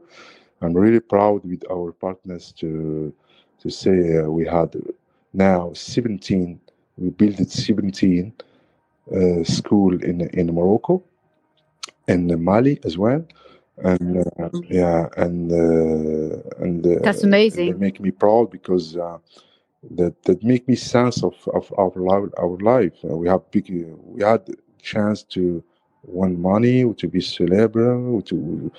I'm 0.64 0.74
really 0.74 0.99
proud 0.99 1.43
with 1.45 1.64
our 1.72 1.91
partners 1.91 2.53
to 2.59 3.14
to 3.61 3.70
say 3.70 4.18
uh, 4.20 4.30
we 4.30 4.45
had 4.45 4.76
now 5.34 5.74
17. 5.74 6.59
We 6.97 7.09
built 7.09 7.49
17 7.49 8.34
uh, 9.16 9.43
school 9.43 9.93
in 10.03 10.22
in 10.34 10.53
Morocco, 10.53 11.03
in 12.07 12.43
Mali 12.43 12.80
as 12.84 12.97
well. 12.97 13.26
And 13.78 14.26
uh, 14.39 14.49
yeah, 14.70 15.07
and 15.18 15.51
uh, 15.51 16.64
and 16.64 16.86
uh, 16.86 16.99
That's 17.03 17.24
and 17.24 17.28
amazing. 17.28 17.68
they 17.68 17.74
make 17.74 17.99
me 17.99 18.11
proud 18.11 18.51
because 18.51 18.95
uh, 18.97 19.18
that 19.91 20.22
that 20.24 20.43
make 20.43 20.68
me 20.68 20.76
sense 20.76 21.24
of 21.24 21.36
of 21.53 21.74
our 21.78 21.91
life. 21.95 22.30
Our 22.38 22.57
life. 22.59 22.93
Uh, 23.03 23.18
we 23.18 23.28
have 23.28 23.49
big. 23.51 23.68
We 24.05 24.24
had 24.24 24.41
chance 24.82 25.24
to 25.36 25.64
win 26.03 26.41
money, 26.41 26.93
to 26.93 27.07
be 27.07 27.19
celeb, 27.19 27.73
to 28.25 28.71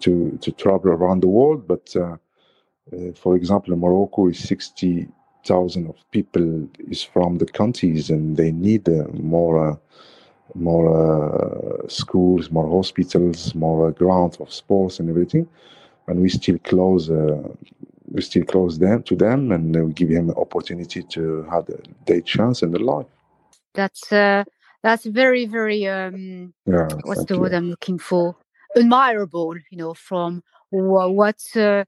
to 0.00 0.38
to 0.40 0.52
travel 0.52 0.90
around 0.90 1.22
the 1.22 1.28
world. 1.28 1.66
But 1.66 1.94
uh, 1.96 2.16
uh, 2.92 3.12
for 3.14 3.36
example, 3.36 3.76
Morocco 3.76 4.28
is 4.28 4.38
sixty 4.38 5.08
thousand 5.46 5.88
of 5.88 5.96
people 6.10 6.68
is 6.90 7.02
from 7.02 7.38
the 7.38 7.46
countries, 7.46 8.10
and 8.10 8.36
they 8.36 8.52
need 8.52 8.88
uh, 8.88 9.06
more. 9.12 9.70
Uh, 9.70 9.76
more 10.54 10.88
uh, 10.92 11.88
schools, 11.88 12.50
more 12.50 12.68
hospitals, 12.68 13.54
more 13.54 13.88
uh, 13.88 13.90
grounds 13.90 14.36
of 14.36 14.52
sports 14.52 15.00
and 15.00 15.08
everything, 15.08 15.48
and 16.08 16.20
we 16.20 16.28
still 16.28 16.58
close. 16.58 17.08
We 18.10 18.20
still 18.20 18.44
close 18.44 18.78
them 18.78 19.02
to 19.04 19.16
them, 19.16 19.50
and 19.50 19.74
we 19.86 19.92
give 19.94 20.10
them 20.10 20.30
opportunity 20.32 21.02
to 21.04 21.44
have 21.50 21.70
their 22.04 22.20
chance 22.20 22.60
in 22.62 22.72
their 22.72 22.82
life. 22.82 23.06
That's 23.72 24.12
that's 24.82 25.04
very 25.06 25.46
very 25.46 25.86
um, 25.88 26.54
Yeah, 26.66 26.88
what's 27.04 27.24
the 27.24 27.34
you. 27.34 27.40
word 27.42 27.54
I'm 27.54 27.70
looking 27.70 27.98
for? 27.98 28.36
Admirable, 28.76 29.56
you 29.70 29.78
know, 29.78 29.94
from 29.94 30.42
wha- 30.70 31.08
what 31.08 31.40
uh, 31.56 31.84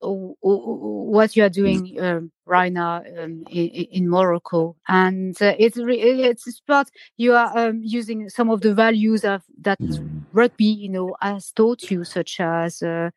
what 0.00 1.36
you 1.36 1.44
are 1.44 1.48
doing 1.50 1.98
um, 2.00 2.30
right 2.46 2.72
now 2.72 2.98
um, 3.18 3.44
in, 3.50 3.68
in 3.68 4.08
Morocco, 4.10 4.76
and 4.88 5.40
uh, 5.42 5.54
it's 5.58 5.76
re- 5.78 6.00
it's 6.00 6.60
about 6.68 6.88
you 7.16 7.34
are 7.34 7.56
um, 7.58 7.80
using 7.82 8.28
some 8.28 8.50
of 8.50 8.60
the 8.60 8.74
values 8.74 9.24
of 9.24 9.42
that 9.62 9.80
Mm. 9.82 10.24
rugby, 10.32 10.64
you 10.66 10.90
know, 10.90 11.16
has 11.22 11.52
taught 11.52 11.90
you, 11.90 12.04
such 12.04 12.40
as 12.40 12.82
uh, 12.82 13.10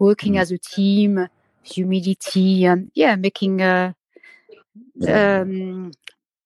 working 0.00 0.36
Mm. 0.36 0.40
as 0.40 0.52
a 0.52 0.58
team, 0.58 1.28
humility, 1.62 2.64
and 2.66 2.90
yeah, 2.94 3.16
making 3.16 3.62
uh, 3.62 3.92
um, 5.08 5.92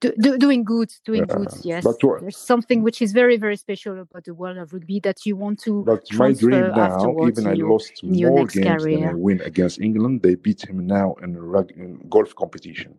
do, 0.00 0.12
do, 0.20 0.38
doing 0.38 0.62
good, 0.64 0.90
doing 1.04 1.24
Yeah. 1.28 1.36
good. 1.36 1.48
Yes, 1.64 1.84
But 1.84 1.96
there's 2.20 2.36
something 2.36 2.82
which 2.82 3.02
is 3.02 3.12
very, 3.12 3.36
very 3.36 3.56
special 3.56 4.00
about 4.00 4.24
the 4.24 4.34
world 4.34 4.56
of 4.58 4.72
rugby 4.72 5.00
that 5.00 5.26
you 5.26 5.36
want 5.36 5.58
to 5.60 5.82
But 5.84 6.04
my 6.14 6.32
dream 6.32 6.70
now, 6.70 7.16
even 7.26 7.46
I 7.46 7.52
your- 7.54 7.70
lost 7.70 8.02
more 8.04 8.46
games 8.46 8.54
than 8.54 8.68
I 8.68 8.76
career. 8.78 9.16
win 9.16 9.40
against 9.42 9.80
England. 9.80 10.22
They 10.22 10.34
beat 10.36 10.62
him 10.68 10.86
now 10.86 11.14
in 11.22 11.34
a 11.36 11.40
rug 11.40 11.72
in 11.72 12.06
golf 12.08 12.34
competition. 12.34 12.98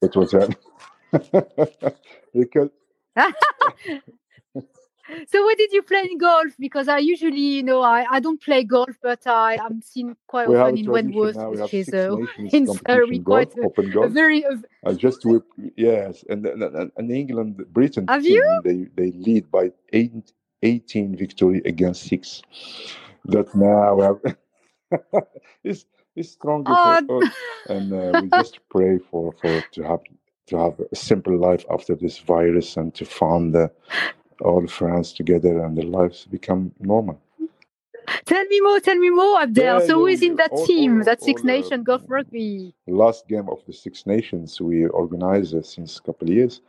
That 0.00 0.14
was 0.16 0.30
that. 1.12 1.94
because 2.34 2.70
So, 5.28 5.44
where 5.44 5.56
did 5.56 5.72
you 5.72 5.82
play 5.82 6.06
in 6.10 6.18
golf? 6.18 6.52
Because 6.58 6.88
I 6.88 6.98
usually, 6.98 7.40
you 7.40 7.62
know, 7.62 7.82
I, 7.82 8.06
I 8.10 8.20
don't 8.20 8.40
play 8.40 8.64
golf, 8.64 8.96
but 9.02 9.26
I 9.26 9.58
I'm 9.58 9.80
seen 9.82 10.16
quite 10.26 10.48
we 10.48 10.56
often 10.56 10.76
in 10.76 10.90
Wentworth, 10.90 11.36
which 11.48 11.74
is 11.74 11.92
uh, 11.92 12.16
in 12.52 12.66
Surrey, 12.66 13.18
quite 13.20 13.56
a, 13.56 13.62
open 13.62 13.92
a 13.96 14.08
very 14.08 14.44
I 14.84 14.92
just 14.92 15.24
whip, 15.24 15.44
yes, 15.76 16.24
and 16.28 16.46
and, 16.46 16.62
and- 16.62 16.92
and 16.96 17.10
England, 17.10 17.56
Britain 17.72 18.06
Have 18.06 18.24
team, 18.24 18.34
you? 18.34 18.60
they 18.64 18.86
they 19.02 19.10
lead 19.12 19.50
by 19.50 19.72
eight, 19.92 20.32
18 20.62 21.16
victory 21.16 21.62
against 21.64 22.02
six. 22.04 22.42
That 23.26 23.54
now 23.54 23.94
we 23.96 24.02
have 24.04 24.20
it's 25.64 25.84
it's 26.16 26.30
stronger 26.30 26.74
Oh, 26.76 27.02
for 27.06 27.22
us, 27.22 27.28
and 27.68 27.92
uh, 27.92 28.14
we 28.20 28.28
just 28.28 28.60
pray 28.70 28.98
for 28.98 29.32
for 29.40 29.62
to 29.72 29.82
have 29.82 30.00
to 30.46 30.56
have 30.56 30.80
a 30.92 30.96
simple 30.96 31.36
life 31.36 31.64
after 31.70 31.94
this 31.94 32.18
virus 32.18 32.76
and 32.76 32.94
to 32.94 33.04
find 33.04 33.54
uh, 33.56 33.68
all 34.40 34.66
friends 34.66 35.12
together 35.12 35.64
and 35.64 35.76
their 35.76 35.84
lives 35.86 36.26
become 36.30 36.72
normal. 36.80 37.20
tell 38.24 38.44
me 38.44 38.60
more, 38.60 38.80
tell 38.80 38.96
me 38.96 39.10
more, 39.10 39.40
Abdel. 39.42 39.80
Yeah, 39.80 39.86
so, 39.86 39.94
who 39.98 40.06
yeah, 40.06 40.14
is 40.14 40.22
in 40.22 40.36
that 40.36 40.52
All- 40.52 40.66
team, 40.66 40.98
all- 40.98 41.04
that 41.04 41.22
Six 41.22 41.42
uh, 41.44 41.76
Golf 41.78 42.02
Rugby? 42.08 42.74
last 42.86 43.26
game 43.28 43.48
of 43.48 43.60
the 43.66 43.72
Six 43.72 44.06
Nations 44.06 44.60
we 44.60 44.86
organized 44.86 45.54
uh, 45.54 45.62
since 45.62 45.98
a 45.98 46.02
couple 46.02 46.28
of 46.28 46.34
years 46.34 46.60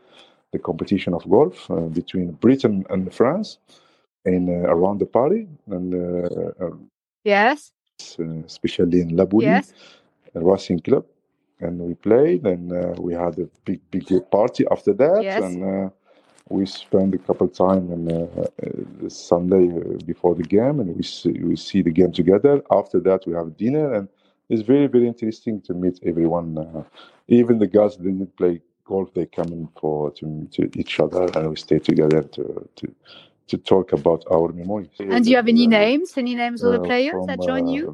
the 0.51 0.59
competition 0.59 1.13
of 1.13 1.29
golf 1.29 1.69
uh, 1.69 1.75
between 1.99 2.31
Britain 2.31 2.83
and 2.89 3.13
France 3.13 3.59
in 4.25 4.49
uh, 4.49 4.67
around 4.75 4.97
the 4.99 5.05
Paris 5.05 5.47
and 5.69 5.93
uh, 5.93 6.65
uh, 6.65 6.71
Yes, 7.23 7.71
especially 8.45 9.01
in 9.01 9.15
La 9.15 9.25
Boulie 9.25 9.43
yes. 9.45 9.73
a 10.35 10.39
racing 10.39 10.79
club 10.79 11.05
and 11.59 11.79
we 11.79 11.93
played 11.93 12.45
and 12.47 12.71
uh, 12.71 12.93
we 12.99 13.13
had 13.13 13.37
a 13.39 13.47
big 13.65 13.79
big 13.91 14.05
party 14.31 14.65
after 14.71 14.93
that 14.93 15.21
Yes. 15.23 15.43
and 15.43 15.63
uh, 15.63 15.89
we 16.49 16.65
spend 16.65 17.13
a 17.15 17.17
couple 17.19 17.47
of 17.47 17.53
time 17.53 17.91
on 17.91 18.11
uh, 18.11 18.25
uh, 18.65 19.09
Sunday 19.09 19.69
uh, 19.69 19.97
before 20.05 20.35
the 20.35 20.43
game 20.43 20.79
and 20.79 20.95
we 20.95 21.03
see, 21.03 21.31
we 21.43 21.55
see 21.55 21.81
the 21.81 21.91
game 21.91 22.11
together 22.11 22.61
after 22.71 22.99
that 23.01 23.25
we 23.27 23.33
have 23.33 23.55
dinner 23.57 23.93
and 23.95 24.07
it's 24.49 24.61
very 24.63 24.87
very 24.87 25.07
interesting 25.07 25.61
to 25.61 25.73
meet 25.73 25.99
everyone 26.05 26.57
uh, 26.57 26.83
even 27.27 27.59
the 27.59 27.67
guys 27.67 27.97
that 27.97 28.03
didn't 28.03 28.35
play 28.37 28.61
golf 28.85 29.13
they 29.13 29.25
come 29.25 29.47
in 29.53 29.67
for 29.79 30.11
to 30.11 30.25
meet 30.25 30.59
each 30.75 30.99
other 30.99 31.25
and 31.35 31.49
we 31.49 31.55
stay 31.55 31.79
together 31.79 32.21
to 32.23 32.67
to 32.75 32.87
to 33.47 33.57
talk 33.57 33.93
about 33.93 34.23
our 34.31 34.51
memories 34.51 34.89
And 35.09 35.23
do 35.25 35.31
you 35.31 35.37
have 35.37 35.47
any 35.47 35.67
Uh, 35.67 35.69
names? 35.69 36.17
Any 36.17 36.35
names 36.35 36.63
of 36.63 36.71
the 36.71 36.79
players 36.79 37.11
from, 37.11 37.27
that 37.27 37.41
join 37.41 37.67
you? 37.67 37.91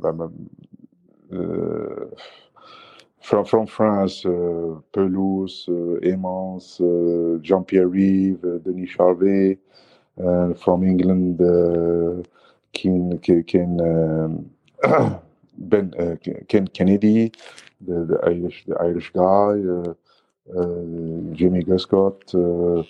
uh, 1.34 2.06
from 3.26 3.46
from 3.46 3.66
France, 3.68 4.24
uh, 4.26 4.80
Pelous, 4.94 5.68
uh, 5.68 6.00
Aimance, 6.10 6.80
uh, 6.80 7.40
Jean-Pierre 7.42 7.88
Rives, 7.88 8.44
uh, 8.44 8.60
Denis 8.64 8.92
Charvet, 8.96 9.58
and 10.18 10.60
from 10.60 10.84
England, 10.84 11.42
uh, 11.42 12.22
Ken, 12.74 13.20
Ken, 13.48 13.72
um, 13.82 14.50
Ben 15.58 15.94
uh, 16.00 16.16
Ken 16.48 16.68
Kennedy, 16.68 17.32
the, 17.82 18.06
the 18.06 18.20
Irish 18.26 18.64
the 18.68 18.76
Irish 18.76 19.12
guy, 19.12 19.54
uh, 19.76 19.94
uh, 20.60 21.34
Jimmy 21.34 21.64
Guscott. 21.64 22.22
Uh, 22.36 22.84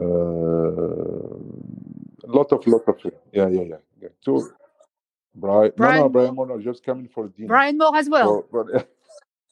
uh, 0.00 1.36
lot 2.26 2.52
of 2.52 2.66
lot 2.66 2.82
of 2.88 2.96
yeah 3.32 3.48
yeah 3.48 3.62
yeah, 3.62 3.76
yeah. 4.00 4.08
Two, 4.24 4.48
Brian, 5.34 5.72
Brian 5.76 5.94
no, 5.96 6.02
no, 6.02 6.08
Moore? 6.08 6.10
Brian 6.10 6.34
Moore, 6.34 6.46
no, 6.46 6.60
just 6.60 6.84
coming 6.84 7.08
for 7.08 7.28
dinner. 7.28 7.48
Brian 7.48 7.76
Moore 7.76 7.96
as 7.96 8.08
well. 8.08 8.46
For- 8.50 8.64
for- 8.64 8.86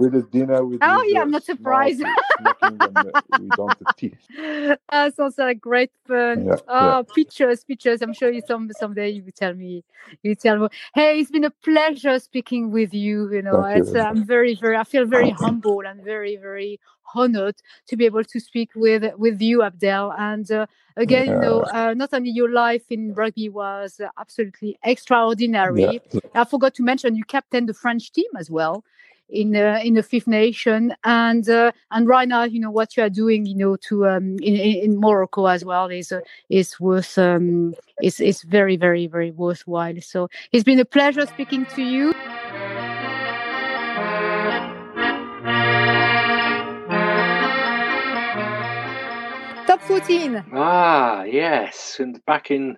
with 0.00 0.12
the 0.12 0.22
dinner 0.22 0.64
with 0.64 0.78
Oh, 0.82 1.02
yeah, 1.02 1.20
I'm 1.20 1.30
not 1.30 1.44
surprised. 1.44 2.02
smoking 2.38 2.78
and, 2.82 3.50
without 3.50 3.78
the 3.78 3.86
teeth. 3.96 4.16
that 4.90 5.14
sounds 5.14 5.36
like 5.36 5.60
great 5.60 5.90
fun. 6.08 6.46
Yeah, 6.46 6.56
oh, 6.68 7.04
pictures, 7.14 7.62
pictures. 7.64 8.00
I'm 8.00 8.14
sure 8.14 8.30
you 8.30 8.42
some 8.46 8.70
someday 8.72 9.10
you 9.10 9.22
tell 9.36 9.54
me. 9.54 9.84
You 10.22 10.34
tell 10.34 10.58
me. 10.58 10.68
Hey, 10.94 11.20
it's 11.20 11.30
been 11.30 11.44
a 11.44 11.50
pleasure 11.50 12.18
speaking 12.18 12.70
with 12.70 12.94
you. 12.94 13.30
You 13.30 13.42
know, 13.42 13.66
you 13.68 13.84
uh, 13.94 14.02
I'm 14.02 14.24
very, 14.24 14.54
very. 14.54 14.76
I 14.76 14.84
feel 14.84 15.04
very 15.04 15.30
humble 15.30 15.80
and 15.86 16.02
very, 16.02 16.36
very 16.36 16.80
honored 17.14 17.56
to 17.88 17.96
be 17.96 18.06
able 18.06 18.24
to 18.24 18.40
speak 18.40 18.70
with 18.74 19.04
with 19.18 19.40
you, 19.42 19.62
Abdel. 19.62 20.14
And 20.16 20.50
uh, 20.50 20.66
again, 20.96 21.26
you 21.26 21.38
know, 21.38 21.60
uh, 21.62 21.92
not 21.94 22.14
only 22.14 22.30
your 22.30 22.50
life 22.50 22.84
in 22.88 23.12
rugby 23.12 23.50
was 23.50 24.00
uh, 24.00 24.08
absolutely 24.18 24.78
extraordinary. 24.82 26.00
Yeah. 26.12 26.20
I 26.34 26.44
forgot 26.44 26.74
to 26.76 26.82
mention 26.82 27.16
you 27.16 27.24
captained 27.24 27.68
the 27.68 27.74
French 27.74 28.12
team 28.12 28.32
as 28.38 28.50
well 28.50 28.82
in 29.32 29.56
uh, 29.56 29.80
in 29.82 29.94
the 29.94 30.02
Fifth 30.02 30.26
Nation, 30.26 30.94
and 31.04 31.48
uh, 31.48 31.72
and 31.90 32.06
right 32.08 32.28
now, 32.28 32.44
you 32.44 32.60
know 32.60 32.70
what 32.70 32.96
you 32.96 33.02
are 33.02 33.10
doing, 33.10 33.46
you 33.46 33.56
know, 33.56 33.76
to 33.88 34.06
um, 34.06 34.36
in, 34.40 34.54
in 34.56 35.00
Morocco 35.00 35.46
as 35.46 35.64
well 35.64 35.88
is 35.88 36.12
uh, 36.12 36.20
is 36.48 36.78
worth 36.80 37.18
um, 37.18 37.74
is 38.02 38.20
is 38.20 38.42
very 38.42 38.76
very 38.76 39.06
very 39.06 39.30
worthwhile. 39.30 40.00
So 40.00 40.28
it's 40.52 40.64
been 40.64 40.80
a 40.80 40.84
pleasure 40.84 41.26
speaking 41.26 41.66
to 41.74 41.82
you. 41.82 42.12
Top 49.66 49.80
14. 49.82 50.44
Ah, 50.52 51.22
yes, 51.22 52.00
and 52.00 52.24
back 52.26 52.50
in 52.50 52.76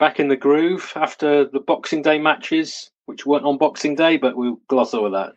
back 0.00 0.18
in 0.18 0.26
the 0.26 0.36
groove 0.36 0.92
after 0.96 1.44
the 1.44 1.60
Boxing 1.60 2.02
Day 2.02 2.18
matches, 2.18 2.90
which 3.06 3.24
weren't 3.24 3.44
on 3.44 3.58
Boxing 3.58 3.94
Day, 3.94 4.16
but 4.16 4.36
we'll 4.36 4.58
gloss 4.66 4.94
over 4.94 5.10
that. 5.10 5.34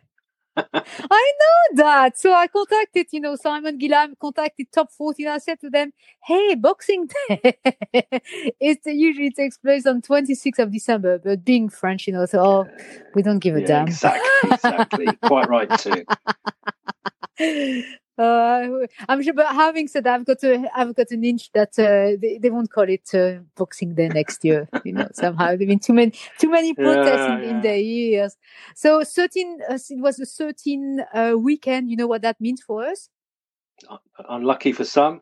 I 0.56 1.32
know 1.40 1.76
that. 1.82 2.18
So 2.18 2.32
I 2.32 2.46
contacted, 2.46 3.06
you 3.12 3.20
know, 3.20 3.36
Simon 3.36 3.78
Gillam 3.78 4.18
contacted 4.18 4.68
Top 4.72 4.90
14. 4.92 5.28
I 5.28 5.38
said 5.38 5.60
to 5.60 5.70
them, 5.70 5.92
hey, 6.24 6.54
Boxing 6.54 7.08
Day. 7.28 7.58
it 8.60 8.80
usually 8.84 9.30
takes 9.30 9.58
place 9.58 9.86
on 9.86 10.02
26th 10.02 10.58
of 10.58 10.72
December, 10.72 11.18
but 11.18 11.44
being 11.44 11.68
French, 11.68 12.06
you 12.06 12.12
know, 12.12 12.26
so 12.26 12.40
oh, 12.40 12.68
we 13.14 13.22
don't 13.22 13.40
give 13.40 13.56
a 13.56 13.60
Yeah, 13.60 13.66
damn. 13.66 13.88
exactly, 13.88 14.50
exactly. 14.52 15.06
Quite 15.22 15.48
right 15.48 15.78
too. 15.78 16.04
Uh, 18.18 18.86
I'm 19.10 19.22
sure, 19.22 19.34
but 19.34 19.46
having 19.48 19.86
said 19.88 20.04
that, 20.04 20.14
I've 20.14 20.24
got 20.24 20.42
a, 20.42 20.70
I've 20.74 20.94
got 20.94 21.10
an 21.10 21.22
inch 21.22 21.52
that 21.52 21.78
uh, 21.78 22.16
they, 22.18 22.38
they 22.40 22.48
won't 22.48 22.70
call 22.72 22.88
it 22.88 23.14
uh, 23.14 23.40
Boxing 23.56 23.94
Day 23.94 24.08
next 24.08 24.42
year. 24.42 24.66
You 24.84 24.94
know, 24.94 25.08
somehow 25.12 25.48
there've 25.48 25.58
been 25.68 25.78
too 25.78 25.92
many 25.92 26.14
too 26.38 26.48
many 26.50 26.72
protests 26.74 27.28
Yeah, 27.28 27.36
in, 27.36 27.44
in 27.44 27.56
yeah. 27.56 27.60
their 27.60 27.76
years. 27.76 28.36
So 28.74 29.04
13, 29.04 29.58
uh, 29.68 29.74
it 29.74 30.00
was 30.00 30.18
a 30.18 30.24
13 30.24 31.04
uh, 31.12 31.34
weekend. 31.36 31.90
You 31.90 31.96
know 31.98 32.06
what 32.06 32.22
that 32.22 32.40
means 32.40 32.62
for 32.62 32.86
us? 32.86 33.10
Unlucky 34.30 34.72
for 34.72 34.84
some. 34.86 35.20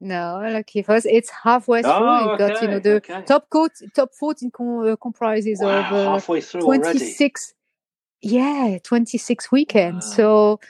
No, 0.00 0.40
lucky 0.52 0.82
for 0.82 0.94
us, 0.94 1.04
it's 1.04 1.30
halfway 1.30 1.82
through. 1.82 1.90
Oh, 1.92 2.28
We've 2.30 2.38
got 2.38 2.62
you 2.62 2.68
know 2.68 2.78
the 2.78 2.92
okay. 2.98 3.22
top 3.26 3.50
coat, 3.50 3.72
top 3.96 4.14
14 4.14 4.52
com- 4.52 4.86
uh, 4.86 4.94
comprises 4.94 5.58
Wow, 5.60 5.80
of 5.80 5.92
uh, 5.92 6.10
halfway 6.12 6.40
through 6.40 6.62
already. 6.62 6.98
26 6.98 7.54
yeah 8.20 8.78
26 8.82 9.52
weekends 9.52 10.06
Wow. 10.06 10.16
so 10.16 10.60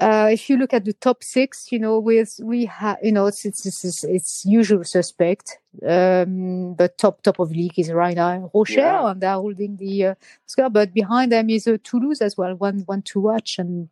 uh 0.00 0.28
if 0.30 0.50
you 0.50 0.56
look 0.58 0.74
at 0.74 0.84
the 0.84 0.92
top 0.92 1.24
six 1.24 1.72
you 1.72 1.78
know 1.78 1.98
with 1.98 2.38
we 2.42 2.66
have 2.66 2.98
you 3.02 3.12
know 3.12 3.26
it's 3.26 3.44
it's 3.44 3.64
it's, 3.64 4.04
it's, 4.04 4.44
usual 4.44 4.84
suspect 4.84 5.58
um 5.86 6.74
but 6.74 6.98
top 6.98 7.22
top 7.22 7.38
of 7.38 7.50
league 7.50 7.78
is 7.78 7.88
now 7.88 8.50
rocher 8.54 8.80
Yeah. 8.80 9.10
and 9.10 9.20
they're 9.20 9.32
holding 9.32 9.76
the 9.76 10.06
uh, 10.06 10.14
score 10.44 10.68
but 10.68 10.92
behind 10.92 11.32
them 11.32 11.48
is 11.48 11.66
uh, 11.66 11.78
toulouse 11.82 12.20
as 12.20 12.36
well 12.36 12.54
one 12.56 12.80
one 12.80 13.02
to 13.02 13.20
watch 13.20 13.58
and 13.58 13.88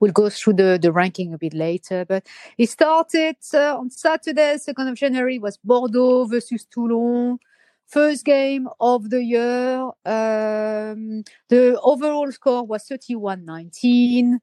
We'll 0.00 0.12
go 0.12 0.30
through 0.30 0.54
the, 0.54 0.78
the 0.80 0.92
ranking 0.92 1.34
a 1.34 1.38
bit 1.38 1.54
later, 1.54 2.04
but 2.04 2.26
it 2.56 2.70
started 2.70 3.36
uh, 3.52 3.76
on 3.76 3.90
Saturday, 3.90 4.56
2nd 4.56 4.90
of 4.90 4.96
January, 4.96 5.38
was 5.38 5.58
Bordeaux 5.58 6.26
versus 6.26 6.64
Toulon. 6.66 7.38
First 7.86 8.24
game 8.24 8.68
of 8.80 9.10
the 9.10 9.22
year. 9.22 9.78
Um, 10.04 11.24
the 11.48 11.78
overall 11.82 12.30
score 12.32 12.64
was 12.64 12.84
31 12.84 13.44
19. 13.44 14.40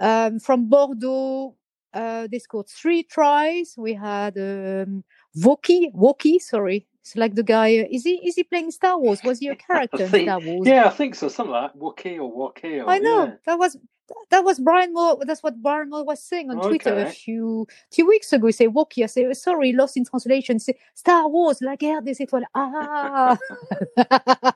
Um, 0.00 0.40
from 0.40 0.68
Bordeaux, 0.68 1.56
uh, 1.94 2.28
they 2.30 2.38
scored 2.38 2.68
three 2.68 3.02
tries. 3.04 3.74
We 3.78 3.94
had 3.94 4.38
um, 4.38 5.04
Woki, 5.94 6.40
sorry. 6.40 6.86
It's 7.00 7.16
like 7.16 7.34
the 7.34 7.42
guy. 7.42 7.78
Uh, 7.78 7.86
is 7.90 8.04
he 8.04 8.20
is 8.26 8.34
he 8.34 8.44
playing 8.44 8.70
Star 8.70 8.98
Wars? 8.98 9.22
Was 9.24 9.38
he 9.38 9.48
a 9.48 9.56
character 9.68 10.02
in 10.02 10.08
Star 10.08 10.40
Wars? 10.40 10.66
Yeah, 10.66 10.86
I 10.86 10.90
think 10.90 11.14
so. 11.14 11.28
Something 11.28 11.52
like 11.52 11.72
that. 11.72 11.78
Wookie 11.78 12.18
or 12.18 12.30
Wookie. 12.30 12.84
I 12.86 12.98
know 12.98 13.24
yeah. 13.24 13.34
that 13.46 13.58
was 13.58 13.76
that 14.30 14.44
was 14.44 14.58
Brian 14.58 14.92
Moore. 14.92 15.18
That's 15.22 15.42
what 15.42 15.60
Brian 15.62 15.90
Moore 15.90 16.04
was 16.04 16.22
saying 16.22 16.50
on 16.50 16.60
Twitter 16.60 16.98
a 16.98 17.10
few 17.10 17.66
few 17.92 18.06
weeks 18.06 18.32
ago. 18.32 18.46
He 18.46 18.52
said 18.52 18.68
Woki. 18.68 19.02
I 19.02 19.06
say 19.06 19.32
sorry, 19.32 19.72
lost 19.72 19.96
in 19.96 20.04
translation. 20.04 20.58
Said 20.58 20.76
Star 20.94 21.28
Wars, 21.28 21.60
la 21.60 21.76
guerre 21.76 22.02
des 22.02 22.14
étoiles. 22.20 22.44
Ah, 22.54 23.38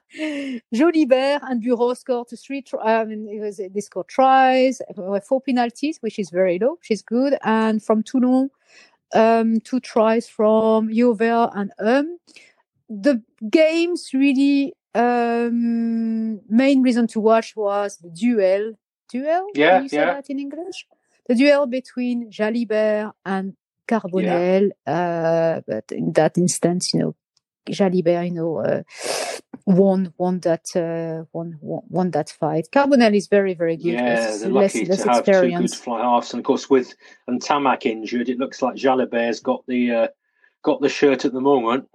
Jalibert 0.74 1.40
and 1.42 1.60
Bureau 1.60 1.94
scored 1.94 2.28
three. 2.28 2.64
I 2.82 3.04
mean, 3.04 3.28
it 3.28 3.40
was, 3.40 3.56
they 3.56 3.80
scored 3.80 4.08
tries, 4.08 4.80
uh, 4.96 5.20
four 5.20 5.40
penalties, 5.40 5.98
which 6.00 6.18
is 6.18 6.30
very 6.30 6.58
low, 6.58 6.78
She's 6.82 7.02
good. 7.02 7.38
And 7.42 7.82
from 7.82 8.02
Toulon, 8.02 8.50
um, 9.14 9.60
two 9.60 9.80
tries 9.80 10.28
from 10.28 10.88
Jover 10.88 11.50
and 11.54 11.72
Um. 11.78 12.18
The 12.88 13.22
games 13.50 14.10
really 14.12 14.74
um 14.94 16.40
main 16.48 16.82
reason 16.82 17.06
to 17.08 17.20
watch 17.20 17.56
was 17.56 17.98
the 17.98 18.10
duel. 18.10 18.74
Duel? 19.08 19.46
Yeah, 19.54 19.74
Can 19.74 19.82
you 19.84 19.88
say 19.88 19.96
yeah. 19.96 20.14
that 20.14 20.30
in 20.30 20.38
English? 20.38 20.86
The 21.26 21.34
duel 21.34 21.66
between 21.66 22.30
Jalibert 22.30 23.12
and 23.24 23.56
Carbonel. 23.88 24.70
Uh, 24.86 25.60
but 25.66 25.90
in 25.90 26.12
that 26.12 26.36
instance, 26.38 26.92
you 26.92 27.00
know, 27.00 27.16
Jalibert, 27.68 28.26
you 28.26 28.34
know, 28.34 28.58
uh, 28.58 28.82
won 29.66 30.12
won 30.18 30.40
that 30.40 30.74
uh, 30.76 31.24
won, 31.32 31.58
won 31.60 32.10
that 32.10 32.30
fight. 32.30 32.68
Carbonel 32.72 33.14
is 33.14 33.28
very 33.28 33.54
very 33.54 33.76
good. 33.76 33.94
Yeah, 33.94 34.02
less, 34.02 34.40
they're 34.40 34.50
lucky 34.50 34.84
less 34.84 35.02
to 35.02 35.10
have 35.10 35.24
two 35.24 35.56
good 35.56 35.74
fly 35.74 36.02
halves, 36.02 36.32
and 36.32 36.40
of 36.40 36.44
course 36.44 36.68
with 36.68 36.94
Ntamack 37.28 37.86
injured, 37.86 38.28
it 38.28 38.38
looks 38.38 38.62
like 38.62 38.76
Jalibert's 38.76 39.40
got 39.40 39.64
the 39.66 39.90
uh, 39.90 40.08
got 40.62 40.80
the 40.80 40.88
shirt 40.88 41.24
at 41.24 41.32
the 41.32 41.40
moment. 41.40 41.88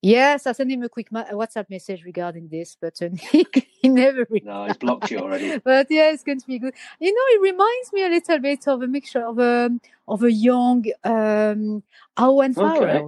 Yes, 0.00 0.46
I 0.46 0.52
sent 0.52 0.70
him 0.70 0.84
a 0.84 0.88
quick 0.88 1.10
ma- 1.10 1.24
WhatsApp 1.24 1.68
message 1.70 2.04
regarding 2.04 2.48
this, 2.48 2.76
but 2.80 3.02
uh, 3.02 3.08
he, 3.32 3.44
he 3.82 3.88
never 3.88 4.26
replied. 4.30 4.44
No, 4.44 4.66
he's 4.66 4.76
blocked 4.76 5.10
you 5.10 5.18
already. 5.18 5.58
but 5.64 5.88
yeah, 5.90 6.12
it's 6.12 6.22
going 6.22 6.38
to 6.38 6.46
be 6.46 6.60
good. 6.60 6.74
You 7.00 7.12
know, 7.12 7.20
it 7.30 7.52
reminds 7.52 7.92
me 7.92 8.04
a 8.04 8.08
little 8.08 8.38
bit 8.38 8.68
of 8.68 8.82
a 8.82 8.86
mixture 8.86 9.26
of 9.26 9.38
a 9.40 9.70
of 10.06 10.22
a 10.22 10.30
young 10.30 10.84
um, 11.02 11.82
Owen 12.16 12.54
Okay. 12.56 13.04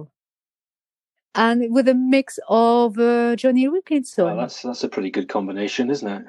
And 1.33 1.73
with 1.73 1.87
a 1.87 1.93
mix 1.93 2.39
of 2.49 2.97
uh, 2.99 3.35
Jonny 3.37 3.67
Wilkinson. 3.67 4.25
Well, 4.25 4.37
that's 4.37 4.61
that's 4.61 4.83
a 4.83 4.89
pretty 4.89 5.09
good 5.09 5.29
combination, 5.29 5.89
isn't 5.89 6.07
it? 6.07 6.25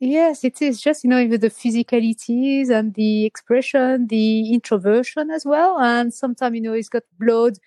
Yes, 0.00 0.44
it 0.44 0.62
is 0.62 0.80
just 0.80 1.02
you 1.02 1.10
know 1.10 1.26
with 1.26 1.40
the 1.40 1.50
physicalities 1.50 2.70
and 2.70 2.94
the 2.94 3.24
expression, 3.24 4.06
the 4.06 4.52
introversion 4.52 5.30
as 5.30 5.44
well, 5.44 5.80
and 5.80 6.12
sometimes 6.14 6.54
you 6.54 6.60
know 6.60 6.74
he's 6.74 6.88
got 6.88 7.02
blood 7.18 7.58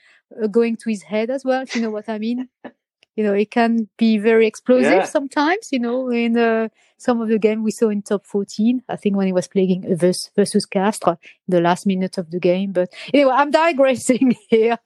uh, 0.41 0.47
going 0.47 0.77
to 0.77 0.89
his 0.89 1.03
head 1.03 1.29
as 1.29 1.43
well. 1.43 1.63
If 1.63 1.75
you 1.75 1.81
know 1.81 1.91
what 1.91 2.07
I 2.07 2.19
mean. 2.19 2.47
You 3.15 3.23
know, 3.25 3.33
it 3.33 3.51
can 3.51 3.89
be 3.97 4.17
very 4.17 4.47
explosive 4.47 4.91
Yeah. 4.91 5.05
sometimes. 5.05 5.71
You 5.71 5.79
know, 5.79 6.09
in 6.09 6.37
uh, 6.37 6.69
some 6.97 7.21
of 7.21 7.27
the 7.29 7.37
game 7.39 7.61
we 7.63 7.71
saw 7.71 7.89
in 7.89 8.01
top 8.01 8.25
14, 8.25 8.83
I 8.87 8.95
think 8.95 9.15
when 9.17 9.27
he 9.27 9.33
was 9.33 9.47
playing 9.47 9.83
versus, 9.97 10.31
versus 10.35 10.65
Castres, 10.65 11.17
the 11.47 11.59
last 11.61 11.85
minute 11.85 12.17
of 12.17 12.31
the 12.31 12.39
game. 12.39 12.71
But 12.71 12.93
anyway, 13.13 13.33
I'm 13.33 13.51
digressing 13.51 14.35
here. 14.49 14.77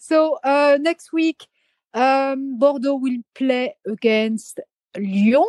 so 0.00 0.38
uh, 0.44 0.78
next 0.80 1.12
week, 1.12 1.46
um, 1.94 2.58
Bordeaux 2.58 2.96
will 2.96 3.22
play 3.34 3.76
against 3.86 4.60
Lyon. 4.96 5.46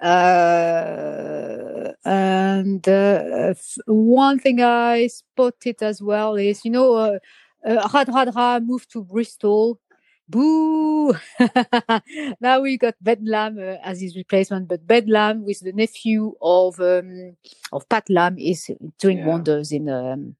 Uh, 0.00 1.92
and 2.04 2.88
uh, 2.88 3.54
one 3.86 4.38
thing 4.38 4.60
I 4.60 5.06
spotted 5.06 5.82
as 5.82 6.02
well 6.02 6.34
is, 6.36 6.64
you 6.64 6.70
know, 6.70 6.94
uh, 6.94 7.18
uh, 7.66 7.88
Radradra 7.88 8.64
moved 8.64 8.90
to 8.92 9.02
Bristol. 9.04 9.80
Boo! 10.28 11.14
now 12.40 12.60
we 12.60 12.76
got 12.76 12.94
Ben 13.00 13.24
Lam 13.24 13.58
uh, 13.58 13.76
as 13.84 14.00
his 14.00 14.16
replacement, 14.16 14.66
but 14.66 14.84
Ben 14.86 15.06
Lam 15.06 15.44
with 15.44 15.60
the 15.60 15.72
nephew 15.72 16.34
of 16.42 16.80
um, 16.80 17.36
of 17.72 17.88
Pat 17.88 18.10
Lam 18.10 18.36
is 18.36 18.68
doing 18.98 19.18
Yeah. 19.18 19.26
wonders 19.28 19.70
in 19.70 19.88
um, 19.88 20.34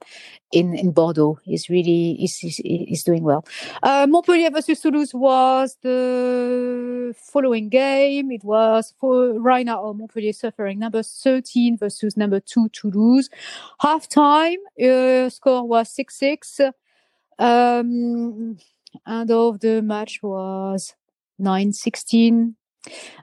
in 0.51 0.75
in 0.75 0.91
Bordeaux. 0.91 1.39
He's 1.45 1.69
really 1.71 2.19
is 2.21 2.43
is 2.43 2.61
is 2.65 3.05
doing 3.05 3.23
well. 3.23 3.45
Uh, 3.83 4.07
Montpellier 4.09 4.51
versus 4.51 4.81
Toulouse 4.81 5.15
was 5.15 5.77
the 5.83 7.15
following 7.17 7.69
game. 7.69 8.33
It 8.33 8.43
was 8.43 8.93
for 8.99 9.39
right 9.39 9.65
now 9.65 9.93
Montpellier 9.93 10.33
suffering 10.33 10.81
number 10.81 11.03
13 11.05 11.79
versus 11.79 12.17
number 12.17 12.41
2 12.41 12.71
Toulouse. 12.71 13.29
Half 13.81 14.09
time, 14.09 14.59
uh, 14.83 15.29
score 15.31 15.63
was 15.67 15.91
6 15.95 16.17
6. 16.17 16.61
Um, 17.39 18.59
end 19.07 19.31
of 19.31 19.61
the 19.61 19.83
match 19.83 20.21
was 20.23 20.95
9 21.39 21.73
16. 21.73 22.57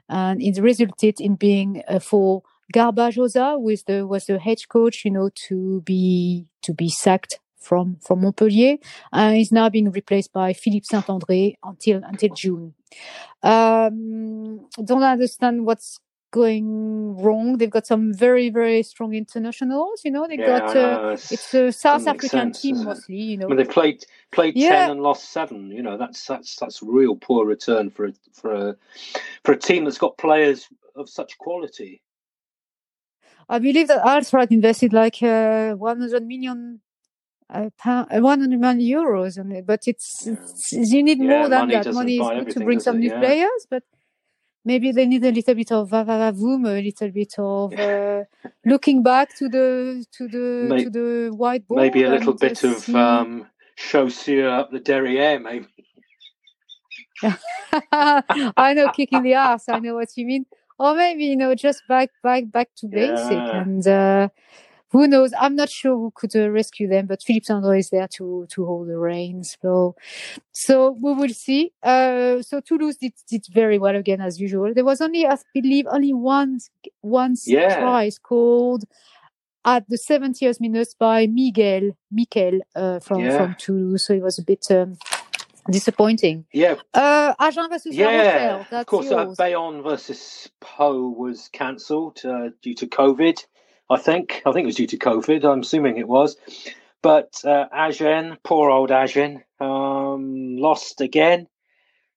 And 0.08 0.42
it 0.42 0.60
resulted 0.60 1.20
in 1.20 1.36
being 1.36 1.82
uh, 1.88 1.98
for 1.98 2.42
Garbajosa, 2.72 3.60
with 3.60 3.84
the 3.86 4.06
was 4.06 4.26
the 4.26 4.38
head 4.38 4.58
coach, 4.68 5.04
you 5.04 5.10
know, 5.10 5.30
to 5.48 5.80
be 5.82 6.46
to 6.62 6.74
be 6.74 6.88
sacked 6.88 7.40
from 7.58 7.96
from 8.00 8.22
Montpellier, 8.22 8.76
and 9.12 9.38
is 9.38 9.52
now 9.52 9.68
being 9.68 9.90
replaced 9.90 10.32
by 10.32 10.52
Philippe 10.52 10.84
Saint 10.84 11.06
André 11.06 11.54
until 11.62 12.02
until 12.04 12.34
June. 12.34 12.74
Um, 13.42 14.66
don't 14.84 15.02
understand 15.02 15.66
what's 15.66 15.98
going 16.34 17.16
wrong. 17.22 17.58
They've 17.58 17.70
got 17.70 17.86
some 17.86 18.12
very 18.12 18.50
very 18.50 18.82
strong 18.82 19.14
internationals. 19.14 20.02
You 20.04 20.10
know, 20.10 20.26
they 20.26 20.36
Yeah, 20.36 20.58
got 20.58 20.76
uh, 20.76 20.96
know, 21.02 21.16
it's 21.30 21.54
a 21.54 21.72
South 21.72 22.06
African 22.08 22.28
sense, 22.28 22.60
team 22.62 22.84
mostly. 22.84 23.16
You 23.16 23.38
know, 23.38 23.46
I 23.46 23.48
mean, 23.50 23.58
they 23.58 23.64
played 23.64 24.04
played 24.32 24.56
Yeah. 24.56 24.68
ten 24.70 24.90
and 24.90 25.00
lost 25.00 25.30
seven. 25.30 25.70
You 25.70 25.82
know, 25.82 25.96
that's 25.96 26.26
that's 26.26 26.56
that's 26.56 26.82
real 26.82 27.14
poor 27.16 27.46
return 27.46 27.90
for 27.90 28.06
a 28.06 28.12
for 28.32 28.52
a 28.52 28.76
for 29.44 29.52
a 29.52 29.56
team 29.56 29.84
that's 29.84 29.98
got 29.98 30.18
players 30.18 30.68
of 30.96 31.08
such 31.08 31.38
quality. 31.38 32.02
I 33.48 33.58
believe 33.58 33.88
that 33.88 34.02
Altrad 34.04 34.50
invested 34.50 34.92
like 34.92 35.22
uh, 35.22 35.74
100 35.74 36.26
million. 36.26 36.80
Uh, 37.50 37.68
pound, 37.78 38.08
uh, 38.10 38.20
100 38.20 38.58
million 38.58 38.80
euros 38.80 39.38
on 39.38 39.52
it, 39.52 39.66
but 39.66 39.86
it's, 39.86 40.26
Yeah. 40.26 40.32
it's 40.32 40.72
you 40.72 41.02
need 41.02 41.20
more 41.20 41.46
than 41.46 41.68
that. 41.68 41.92
Money 41.92 42.18
is 42.18 42.26
good 42.38 42.50
to 42.54 42.64
bring 42.64 42.80
some 42.80 42.96
it? 42.96 43.00
new 43.00 43.10
players, 43.10 43.66
but 43.68 43.82
maybe 44.64 44.92
they 44.92 45.06
need 45.06 45.24
a 45.24 45.30
little 45.30 45.54
bit 45.54 45.72
of 45.72 45.90
vavavavoom, 45.90 46.66
a 46.66 46.82
little 46.82 47.10
bit 47.10 47.34
of 47.38 47.72
uh, 47.78 48.24
looking 48.64 49.02
back 49.02 49.34
to 49.36 49.48
the 49.48 50.04
to 50.16 50.28
the 50.28 50.66
May- 50.68 50.84
to 50.84 50.90
the 50.90 51.30
whiteboard. 51.36 51.76
Maybe 51.76 52.02
a 52.04 52.10
little 52.10 52.34
bit 52.34 52.62
of 52.64 52.88
um, 52.94 53.46
chaussure 53.76 54.48
up 54.50 54.70
the 54.70 54.80
derriere, 54.80 55.38
maybe. 55.38 55.66
I 57.92 58.74
know, 58.74 58.90
kicking 58.90 59.22
the 59.22 59.34
ass. 59.34 59.68
I 59.68 59.78
know 59.78 59.94
what 59.94 60.08
you 60.16 60.26
mean. 60.26 60.46
Or 60.78 60.94
maybe 60.94 61.24
you 61.24 61.36
know, 61.36 61.54
just 61.54 61.82
back, 61.88 62.10
back, 62.22 62.50
back 62.50 62.68
to 62.78 62.88
basic, 62.88 63.30
Yeah. 63.32 63.60
and 63.60 63.86
uh, 63.86 64.28
who 64.94 65.08
knows? 65.08 65.32
I'm 65.40 65.56
not 65.56 65.70
sure 65.70 65.96
who 65.96 66.12
could 66.14 66.34
uh, 66.36 66.48
rescue 66.50 66.86
them, 66.88 67.06
but 67.06 67.20
Philippe 67.26 67.46
Saint 67.46 67.64
André 67.64 67.80
is 67.80 67.90
there 67.90 68.06
to 68.16 68.46
to 68.54 68.64
hold 68.64 68.86
the 68.88 68.96
reins. 68.96 69.56
So, 69.60 69.96
so 70.52 70.92
we 71.02 71.12
will 71.12 71.34
see. 71.46 71.72
Uh, 71.82 72.40
so 72.42 72.60
Toulouse 72.60 72.96
did 72.96 73.12
did 73.28 73.44
very 73.52 73.78
well 73.84 73.96
again 73.96 74.20
as 74.20 74.40
usual. 74.40 74.72
There 74.72 74.84
was 74.92 75.00
only, 75.00 75.26
I 75.26 75.36
believe, 75.52 75.86
only 75.90 76.12
one 76.14 76.60
one 77.00 77.34
Yeah. 77.44 77.80
try 77.80 78.08
scored 78.10 78.84
at 79.64 79.82
the 79.88 79.96
70th 79.96 80.60
minute 80.60 80.94
by 80.98 81.26
Miguel 81.26 81.84
Mikel 82.12 82.60
uh, 82.76 83.00
from 83.00 83.18
Yeah. 83.20 83.36
from 83.38 83.56
Toulouse. 83.58 84.06
So 84.06 84.14
it 84.14 84.22
was 84.22 84.38
a 84.38 84.44
bit. 84.44 84.64
Um, 84.70 84.96
Disappointing. 85.70 86.44
Yeah, 86.52 86.74
Uh, 86.92 87.32
Agen 87.40 87.70
versus 87.70 87.96
yeah. 87.96 88.62
Of 88.70 88.84
course, 88.84 89.10
uh. 89.10 89.32
Bayonne 89.38 89.82
versus 89.82 90.50
Pau 90.60 90.94
was 91.22 91.48
cancelled 91.54 92.20
uh, 92.22 92.50
due 92.60 92.74
to 92.74 92.86
COVID. 92.86 93.36
I 93.90 93.98
think. 93.98 94.42
I 94.46 94.52
think 94.52 94.64
it 94.64 94.66
was 94.66 94.76
due 94.76 94.86
to 94.86 94.98
COVID. 94.98 95.44
I'm 95.44 95.60
assuming 95.60 95.98
it 95.98 96.08
was. 96.08 96.36
But 97.02 97.44
uh, 97.44 97.66
Agen, 97.72 98.38
poor 98.44 98.70
old 98.70 98.90
Agen, 98.90 99.42
um, 99.60 100.56
lost 100.56 101.00
again. 101.00 101.46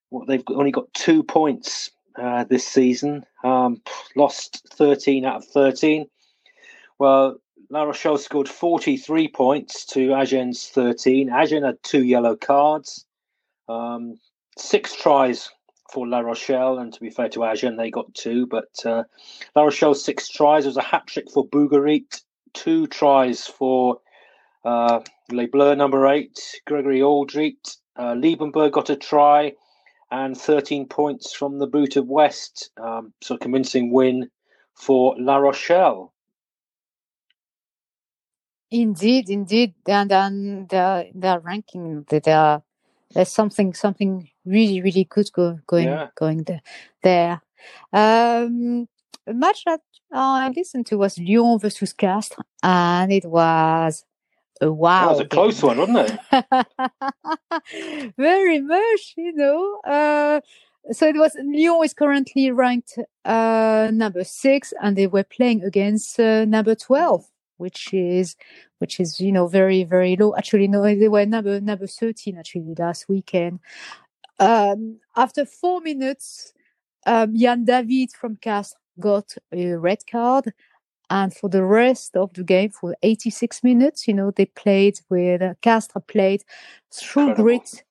Well, 0.10 0.26
they've 0.26 0.44
only 0.48 0.72
got 0.72 0.94
two 0.94 1.24
points 1.24 1.92
uh, 2.18 2.46
this 2.46 2.66
season. 2.66 3.26
Um, 3.44 3.82
lost 4.16 4.66
13 4.74 5.26
out 5.26 5.38
of 5.38 5.46
13. 5.46 6.08
Well, 7.00 7.38
La 7.70 7.84
Rochelle 7.84 8.18
scored 8.18 8.48
43 8.48 9.28
points 9.28 9.86
to 9.88 10.16
Agen's 10.16 10.70
13. 10.70 11.30
Agen 11.30 11.64
had 11.64 11.84
two 11.84 12.04
yellow 12.04 12.38
cards. 12.38 13.06
Um, 13.68 14.16
six 14.58 14.96
tries 14.96 15.50
for 15.92 16.08
La 16.08 16.20
Rochelle, 16.20 16.80
and 16.80 16.94
to 16.94 17.00
be 17.00 17.10
fair 17.10 17.30
to 17.30 17.44
Agen, 17.44 17.78
they 17.78 17.90
got 17.90 18.14
two. 18.14 18.48
But 18.48 18.86
uh, 18.86 19.04
La 19.56 19.64
Rochelle 19.64 19.96
six 19.96 20.30
tries. 20.30 20.66
It 20.66 20.70
was 20.70 20.78
a 20.78 20.82
hat 20.82 21.08
trick 21.08 21.32
for 21.32 21.48
Bourgarit, 21.48 22.22
two 22.54 22.88
tries 22.88 23.46
for 23.46 24.00
uh, 24.66 25.02
Les 25.32 25.48
Bleus, 25.48 25.78
number 25.78 26.08
eight, 26.08 26.40
Gregory 26.66 27.00
Alldritt. 27.00 27.78
Uh, 27.96 28.14
Liebenberg 28.14 28.72
got 28.72 28.90
a 28.90 28.96
try 28.96 29.54
and 30.12 30.38
13 30.38 30.88
points 30.88 31.34
from 31.34 31.60
the 31.60 31.68
boot 31.68 31.96
of 31.96 32.08
West. 32.08 32.70
Um, 32.78 33.14
so 33.22 33.38
convincing 33.38 33.92
win 33.92 34.30
for 34.74 35.16
La 35.18 35.38
Rochelle. 35.38 36.14
Indeed, 38.70 39.30
indeed, 39.30 39.76
and 39.88 40.12
then 40.12 40.68
the 40.70 41.10
the 41.16 41.40
ranking, 41.40 42.06
they 42.10 42.20
the, 42.20 42.62
there's 43.14 43.30
something 43.30 43.74
something 43.74 44.30
really 44.46 44.82
really 44.82 45.06
good 45.06 45.32
go, 45.34 45.60
going 45.68 45.88
yeah. 45.88 46.08
going 46.16 46.44
there. 46.44 46.62
there. 47.04 47.42
Um, 47.94 48.88
a 49.26 49.34
match 49.34 49.64
that 49.66 49.82
I 50.12 50.50
listened 50.56 50.86
to 50.88 50.98
was 50.98 51.20
Lyon 51.20 51.60
versus 51.60 51.94
Castres, 51.94 52.46
and 52.64 53.12
it 53.12 53.26
was 53.26 54.06
a 54.62 54.72
wow. 54.72 55.08
That 55.08 55.12
was 55.12 55.20
a 55.20 55.26
close 55.26 55.62
one, 55.62 55.78
wasn't 55.78 56.20
it? 56.32 58.14
Very 58.18 58.62
much, 58.62 59.14
you 59.18 59.34
know. 59.34 59.80
Uh, 59.82 60.42
so 60.92 61.08
it 61.08 61.16
was 61.16 61.36
Lyon 61.36 61.84
is 61.84 61.94
currently 61.94 62.52
ranked 62.52 62.98
uh, 63.26 63.90
number 63.94 64.24
six, 64.24 64.74
and 64.82 64.98
they 64.98 65.08
were 65.08 65.24
playing 65.24 65.64
against 65.64 66.20
uh, 66.20 66.46
number 66.46 66.76
twelve, 66.76 67.26
which 67.58 67.94
is 67.94 68.36
which 68.80 69.00
is 69.00 69.20
you 69.20 69.32
know 69.32 69.48
very 69.48 69.84
very 69.84 70.16
low. 70.16 70.36
Actually, 70.36 70.68
no, 70.68 70.82
they 70.84 71.08
were 71.08 71.26
number 71.26 71.60
number 71.60 71.88
thirteen 71.88 72.38
actually 72.38 72.74
last 72.78 73.08
weekend. 73.10 73.60
Um, 74.40 75.00
after 75.16 75.46
four 75.46 75.82
minutes, 75.82 76.54
um, 77.06 77.36
Jan 77.36 77.66
David 77.66 78.12
from 78.12 78.36
cast 78.36 78.76
got 79.00 79.34
a 79.52 79.74
red 79.74 80.06
card, 80.10 80.54
and 81.10 81.34
for 81.34 81.50
the 81.50 81.64
rest 81.64 82.16
of 82.16 82.34
the 82.34 82.44
game, 82.44 82.70
for 82.70 82.96
86 83.02 83.64
minutes, 83.64 84.08
you 84.08 84.14
know, 84.14 84.32
they 84.32 84.46
played 84.46 85.00
with 85.10 85.42
uh, 85.42 85.54
Castres 85.62 86.04
played 86.08 86.44
through 86.92 87.36
grit, 87.36 87.84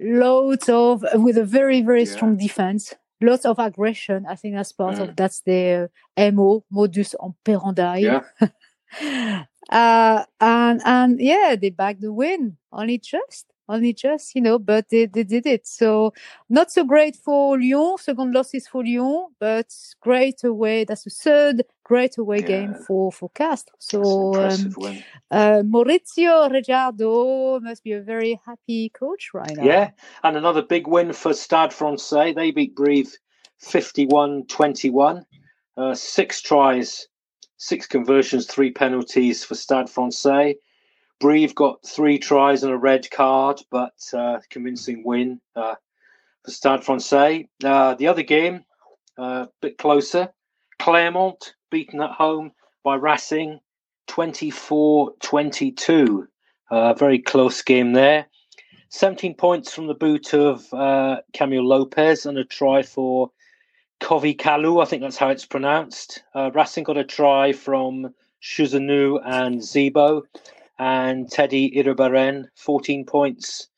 loads 0.00 0.68
of 0.68 1.04
with 1.14 1.38
a 1.38 1.44
very 1.44 1.80
very 1.82 2.04
yeah. 2.04 2.12
strong 2.12 2.36
defense, 2.36 2.94
lots 3.22 3.44
of 3.44 3.58
aggression. 3.58 4.26
I 4.28 4.34
think 4.36 4.54
that's 4.54 4.72
part 4.72 4.96
mm. 4.96 5.08
of 5.08 5.16
that's 5.16 5.40
their 5.40 5.90
mo 6.16 6.64
modus 6.70 7.14
operandi. 7.18 8.00
Yeah. 8.00 8.22
uh, 9.70 10.24
and 10.40 10.80
and 10.84 11.20
yeah, 11.20 11.56
they 11.60 11.70
backed 11.70 12.00
the 12.00 12.12
win 12.12 12.56
only 12.72 12.98
just 12.98 13.46
only 13.68 13.92
just, 13.92 14.34
you 14.34 14.40
know, 14.40 14.58
but 14.58 14.88
they, 14.90 15.06
they 15.06 15.22
did 15.22 15.46
it. 15.46 15.66
So 15.66 16.12
not 16.48 16.70
so 16.70 16.84
great 16.84 17.16
for 17.16 17.58
Lyon. 17.58 17.98
Second 17.98 18.32
losses 18.34 18.68
for 18.68 18.84
Lyon, 18.84 19.28
but 19.38 19.72
great 20.00 20.44
away. 20.44 20.84
That's 20.84 21.04
the 21.04 21.10
third 21.10 21.62
great 21.84 22.18
away 22.18 22.38
yeah. 22.38 22.46
game 22.46 22.74
for 22.74 23.12
for 23.12 23.30
Castres. 23.30 23.74
So 23.78 24.34
um, 24.34 24.74
uh, 25.30 25.62
Maurizio 25.64 26.50
Reggiardo 26.50 27.60
must 27.62 27.84
be 27.84 27.92
a 27.92 28.02
very 28.02 28.40
happy 28.44 28.90
coach 28.90 29.30
right 29.34 29.56
now. 29.56 29.64
Yeah, 29.64 29.90
and 30.24 30.36
another 30.36 30.62
big 30.62 30.86
win 30.86 31.12
for 31.12 31.32
Stade 31.32 31.72
Francais. 31.72 32.34
They 32.34 32.50
beat 32.50 32.74
Brive 32.74 33.12
51-21. 33.62 35.24
Uh, 35.76 35.94
six 35.94 36.42
tries, 36.42 37.06
six 37.56 37.86
conversions, 37.86 38.46
three 38.46 38.70
penalties 38.70 39.44
for 39.44 39.54
Stade 39.54 39.88
Francais. 39.88 40.56
Brive 41.22 41.54
got 41.54 41.86
three 41.86 42.18
tries 42.18 42.64
and 42.64 42.72
a 42.72 42.76
red 42.76 43.08
card, 43.08 43.60
but 43.70 43.94
uh, 44.12 44.40
convincing 44.50 45.04
win 45.04 45.40
uh, 45.54 45.76
for 46.44 46.50
Stade 46.50 46.82
Francais. 46.82 47.48
Uh, 47.62 47.94
the 47.94 48.08
other 48.08 48.24
game, 48.24 48.64
a 49.16 49.22
uh, 49.22 49.46
bit 49.60 49.78
closer. 49.78 50.30
Clermont 50.80 51.54
beaten 51.70 52.00
at 52.00 52.10
home 52.10 52.50
by 52.82 52.96
Racing 52.96 53.60
24 54.08 55.12
22. 55.22 56.26
Uh, 56.72 56.94
very 56.94 57.20
close 57.20 57.62
game 57.62 57.92
there. 57.92 58.26
17 58.88 59.34
points 59.34 59.72
from 59.72 59.86
the 59.86 59.94
boot 59.94 60.34
of 60.34 60.74
uh, 60.74 61.18
Camille 61.32 61.64
Lopez 61.64 62.26
and 62.26 62.36
a 62.36 62.44
try 62.44 62.82
for 62.82 63.30
Kovi 64.00 64.36
Kalu. 64.36 64.82
I 64.82 64.86
think 64.86 65.02
that's 65.02 65.18
how 65.18 65.28
it's 65.28 65.46
pronounced. 65.46 66.24
Racing 66.34 66.82
got 66.82 66.96
a 66.96 67.04
try 67.04 67.52
from 67.52 68.12
Chouzenoux 68.42 69.20
and 69.24 69.60
Zebo 69.60 70.24
and 70.82 71.30
Teddy 71.30 71.70
Iribarren, 71.76 72.46
14 72.56 73.04
points 73.04 73.68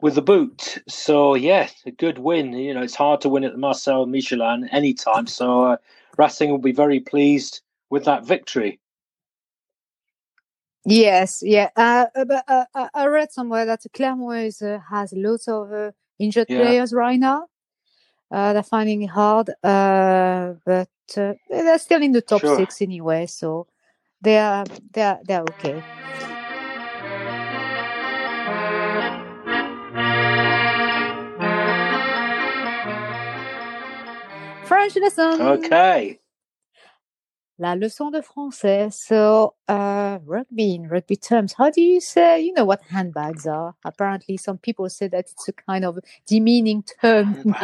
with 0.00 0.16
the 0.16 0.22
boot. 0.22 0.78
So, 0.88 1.36
yeah, 1.36 1.68
a 1.86 1.92
good 1.92 2.18
win. 2.18 2.52
You 2.52 2.74
know, 2.74 2.82
it's 2.82 2.96
hard 2.96 3.20
to 3.20 3.28
win 3.28 3.44
at 3.44 3.52
the 3.52 3.58
Marcel 3.58 4.06
Michelin 4.06 4.68
anytime. 4.72 5.28
So, 5.28 5.62
uh, 5.62 5.76
Racing 6.18 6.50
will 6.50 6.58
be 6.58 6.72
very 6.72 6.98
pleased 6.98 7.60
with 7.90 8.04
that 8.06 8.26
victory. 8.26 8.80
Yes, 10.84 11.44
yeah. 11.44 11.70
Uh, 11.76 12.06
uh 12.12 12.24
but 12.24 12.44
uh, 12.48 12.64
uh, 12.74 12.88
I 12.92 13.06
read 13.06 13.30
somewhere 13.30 13.64
that 13.64 13.86
Clermont 13.94 14.40
is, 14.40 14.60
uh, 14.62 14.80
has 14.90 15.12
lots 15.12 15.46
of 15.46 15.72
uh, 15.72 15.92
injured 16.18 16.48
yeah. 16.50 16.58
players 16.58 16.92
right 16.92 17.20
now. 17.20 17.46
they're 18.32 18.64
finding 18.64 19.02
it 19.02 19.10
hard, 19.10 19.50
but 19.62 20.88
they're 21.14 21.78
still 21.78 22.02
in 22.02 22.10
the 22.10 22.20
top 22.20 22.40
sure. 22.40 22.56
six 22.56 22.82
anyway. 22.82 23.26
So 23.26 23.68
they 24.22 24.38
are 24.38 24.64
they 24.92 25.02
are 25.02 25.18
they're 25.24 25.42
okay. 25.42 25.82
French 34.64 34.96
lesson. 34.96 35.40
Okay. 35.40 36.18
La 37.58 37.76
leçon 37.76 38.10
de 38.10 38.20
français. 38.22 38.90
So, 38.90 39.54
uh, 39.68 40.18
rugby 40.24 40.74
in 40.74 40.88
rugby 40.88 41.16
terms, 41.16 41.52
how 41.52 41.70
do 41.70 41.82
you 41.82 42.00
say, 42.00 42.40
you 42.40 42.52
know 42.54 42.64
what 42.64 42.80
handbags 42.88 43.46
are? 43.46 43.74
Apparently, 43.84 44.36
some 44.38 44.56
people 44.58 44.88
say 44.88 45.06
that 45.08 45.26
it's 45.30 45.48
a 45.48 45.52
kind 45.52 45.84
of 45.84 45.98
demeaning 46.26 46.82
term. 47.00 47.36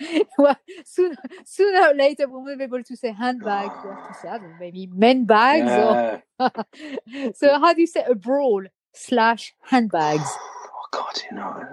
well, 0.38 0.56
sooner, 0.84 1.16
sooner 1.44 1.88
or 1.88 1.94
later, 1.94 2.26
we 2.28 2.42
will 2.42 2.56
be 2.56 2.64
able 2.64 2.82
to 2.82 2.96
say 2.96 3.12
handbag. 3.12 3.70
We 3.84 3.90
have 3.90 4.08
to 4.08 4.14
say, 4.14 4.28
I 4.28 4.38
don't 4.38 4.50
know, 4.50 4.56
maybe 4.58 4.88
men 4.88 5.24
bags. 5.24 5.66
Yeah. 5.66 6.20
Or 6.40 7.32
so, 7.34 7.60
how 7.60 7.72
do 7.74 7.80
you 7.80 7.86
say 7.86 8.04
a 8.08 8.14
brawl 8.14 8.64
slash 8.92 9.54
handbags? 9.62 10.28
Oh, 10.80 11.02
God, 11.02 11.22
you 11.30 11.36
know, 11.36 11.66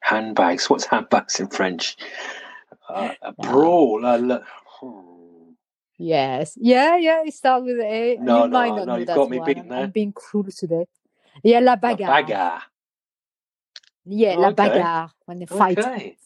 handbags. 0.00 0.70
What's 0.70 0.86
handbags 0.86 1.38
in 1.40 1.48
French? 1.48 1.96
Uh, 2.88 3.10
a 3.20 3.32
brawl. 3.34 4.06
Uh, 4.06 4.38
Yes. 5.98 6.56
Yeah, 6.60 6.96
yeah. 6.96 7.22
It 7.24 7.34
starts 7.34 7.64
with 7.64 7.80
A. 7.80 8.18
No, 8.20 8.44
you 8.44 8.48
no, 8.50 8.58
might 8.58 8.74
not 8.74 8.86
no. 8.86 8.96
You've 8.96 9.06
got 9.06 9.30
me 9.30 9.38
one. 9.38 9.46
beaten 9.46 9.68
there. 9.68 9.84
I'm 9.84 9.90
being 9.90 10.12
cruel 10.12 10.46
today. 10.56 10.86
Yeah, 11.42 11.60
la 11.60 11.76
bagarre. 11.76 12.08
La 12.08 12.22
bagarre. 12.22 12.62
Yeah, 14.04 14.32
okay. 14.32 14.40
la 14.40 14.52
bagarre 14.52 15.10
when 15.24 15.38
they 15.38 15.46
fight. 15.46 15.78
Okay. 15.78 16.16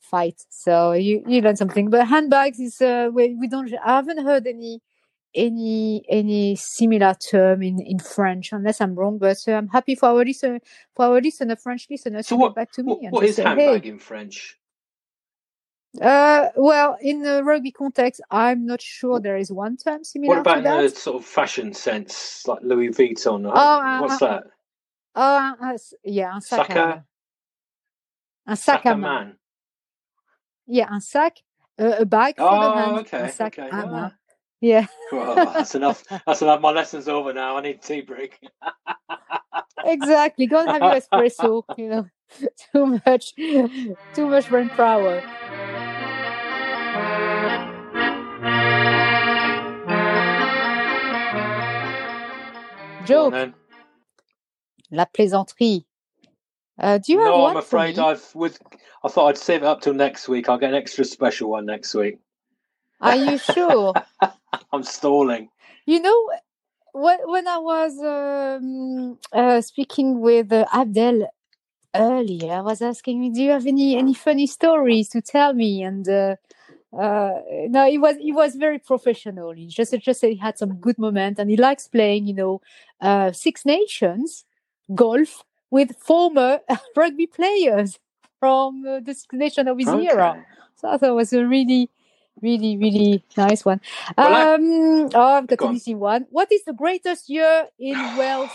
Fight. 0.00 0.44
So 0.48 0.92
you 0.92 1.22
you 1.26 1.40
learn 1.40 1.56
something. 1.56 1.90
But 1.90 2.08
handbags 2.08 2.58
is 2.58 2.80
uh, 2.80 3.10
we 3.12 3.34
we 3.34 3.46
don't. 3.46 3.72
I 3.84 3.96
haven't 3.96 4.24
heard 4.24 4.46
any 4.46 4.80
any 5.32 6.02
any 6.08 6.56
similar 6.56 7.14
term 7.14 7.62
in 7.62 7.80
in 7.80 8.00
French 8.00 8.52
unless 8.52 8.80
I'm 8.80 8.96
wrong. 8.96 9.18
But 9.18 9.38
uh, 9.46 9.52
I'm 9.52 9.68
happy 9.68 9.94
for 9.94 10.08
our 10.08 10.24
listener 10.24 10.58
for 10.96 11.06
our 11.06 11.20
listener 11.20 11.54
French 11.54 11.86
listeners 11.88 12.26
so 12.26 12.34
to 12.34 12.40
what, 12.40 12.48
get 12.48 12.54
back 12.56 12.72
to 12.72 12.82
me. 12.82 12.98
What, 13.00 13.12
what 13.12 13.24
is 13.24 13.36
say, 13.36 13.44
handbag 13.44 13.84
hey, 13.84 13.90
in 13.90 13.98
French? 14.00 14.59
Uh, 16.00 16.50
well, 16.54 16.96
in 17.00 17.22
the 17.22 17.42
rugby 17.42 17.72
context, 17.72 18.20
I'm 18.30 18.64
not 18.64 18.80
sure 18.80 19.18
there 19.18 19.36
is 19.36 19.50
one 19.50 19.76
term 19.76 20.04
similar. 20.04 20.36
What 20.36 20.38
about 20.40 20.58
in 20.58 20.64
the 20.64 20.88
sort 20.90 21.16
of 21.16 21.24
fashion 21.24 21.74
sense, 21.74 22.46
like 22.46 22.60
Louis 22.62 22.90
Vuitton? 22.90 23.46
Oh, 23.46 23.50
uh, 23.50 24.00
What's 24.00 24.18
that? 24.18 24.44
Uh, 25.14 25.52
uh, 25.60 25.78
yeah, 26.04 26.34
un 26.34 26.40
sac. 26.40 26.68
Saka? 26.68 27.04
Un 28.46 28.56
sac, 28.56 28.84
à 28.84 28.98
main. 28.98 29.34
Yeah, 30.66 30.86
un 30.92 31.00
sac, 31.00 31.38
uh, 31.80 31.96
a 31.98 32.04
bag 32.04 32.36
for 32.36 32.48
oh, 32.48 32.60
the 32.60 32.80
hand. 32.80 32.98
okay, 32.98 33.22
un 33.22 33.32
sac 33.32 33.58
okay. 33.58 33.68
yeah. 33.72 34.10
Yeah. 34.60 34.86
well, 35.10 35.34
that's 35.34 35.74
enough. 35.74 36.04
That's 36.26 36.42
enough. 36.42 36.60
My 36.60 36.70
lesson's 36.70 37.08
over 37.08 37.32
now. 37.32 37.56
I 37.56 37.62
need 37.62 37.80
tea 37.80 38.02
break. 38.02 38.38
exactly. 39.84 40.46
Go 40.46 40.60
and 40.60 40.68
have 40.68 40.82
your 40.82 41.00
espresso. 41.00 41.64
You 41.78 41.88
know, 41.88 42.06
too 42.72 43.00
much, 43.06 43.34
too 43.34 44.28
much 44.28 44.48
brain 44.50 44.68
power. 44.68 45.22
Joke. 53.06 53.32
then. 53.32 53.54
La 54.90 55.04
plaisanterie. 55.06 55.84
Uh, 56.78 56.98
do 56.98 57.12
you 57.12 57.18
have 57.20 57.28
no, 57.28 57.38
one 57.38 57.50
I'm 57.52 57.56
afraid? 57.58 57.98
I've 57.98 58.34
with. 58.34 58.58
I 59.04 59.08
thought 59.08 59.28
I'd 59.28 59.38
save 59.38 59.62
it 59.62 59.66
up 59.66 59.80
till 59.80 59.94
next 59.94 60.28
week. 60.28 60.48
I'll 60.48 60.58
get 60.58 60.70
an 60.70 60.76
extra 60.76 61.04
special 61.04 61.50
one 61.50 61.66
next 61.66 61.94
week. 61.94 62.18
Are 63.00 63.16
you 63.16 63.38
sure? 63.38 63.94
I'm 64.72 64.82
stalling. 64.82 65.48
you 65.86 66.00
know, 66.00 66.30
when, 66.92 67.18
when 67.24 67.48
I 67.48 67.58
was 67.58 67.98
um, 67.98 69.18
uh, 69.32 69.60
speaking 69.60 70.20
with 70.20 70.52
uh, 70.52 70.66
Abdel 70.72 71.28
earlier, 71.94 72.52
I 72.52 72.60
was 72.60 72.82
asking 72.82 73.20
me, 73.20 73.30
"Do 73.30 73.42
you 73.42 73.50
have 73.50 73.66
any 73.66 73.96
any 73.96 74.14
funny 74.14 74.46
stories 74.46 75.08
to 75.10 75.20
tell 75.20 75.52
me?" 75.54 75.82
And 75.82 76.08
uh, 76.92 77.40
no, 77.68 77.88
he 77.88 77.98
was 77.98 78.16
he 78.18 78.32
was 78.32 78.56
very 78.56 78.78
professional. 78.78 79.52
He 79.52 79.66
just 79.66 79.94
just 80.00 80.20
said 80.20 80.30
he 80.30 80.36
had 80.36 80.58
some 80.58 80.74
good 80.76 80.98
moment, 80.98 81.38
and 81.38 81.50
he 81.50 81.56
likes 81.56 81.88
playing, 81.88 82.26
you 82.26 82.34
know, 82.34 82.60
uh, 83.00 83.32
Six 83.32 83.64
Nations 83.66 84.44
golf 84.94 85.44
with 85.70 85.96
former 85.98 86.60
rugby 86.96 87.26
players 87.26 87.98
from 88.40 88.84
uh, 88.86 89.00
the 89.00 89.14
Six 89.14 89.32
Nation 89.34 89.68
of 89.68 89.78
his 89.78 89.94
era. 89.94 90.36
So 90.76 90.88
I 90.90 90.98
thought 90.98 91.10
it 91.10 91.14
was 91.14 91.32
a 91.32 91.46
really, 91.46 91.90
really, 92.42 92.76
really 92.76 93.24
nice 93.36 93.64
one. 93.64 93.80
Well, 94.18 94.34
I- 94.34 94.50
um, 94.54 95.10
oh, 95.14 95.34
I've 95.38 95.46
got 95.46 95.58
Go 95.58 95.66
an 95.66 95.70
on. 95.70 95.76
easy 95.76 95.94
one. 95.94 96.26
What 96.30 96.50
is 96.52 96.64
the 96.64 96.72
greatest 96.74 97.30
year 97.30 97.68
in 97.78 97.96
Wales 98.18 98.50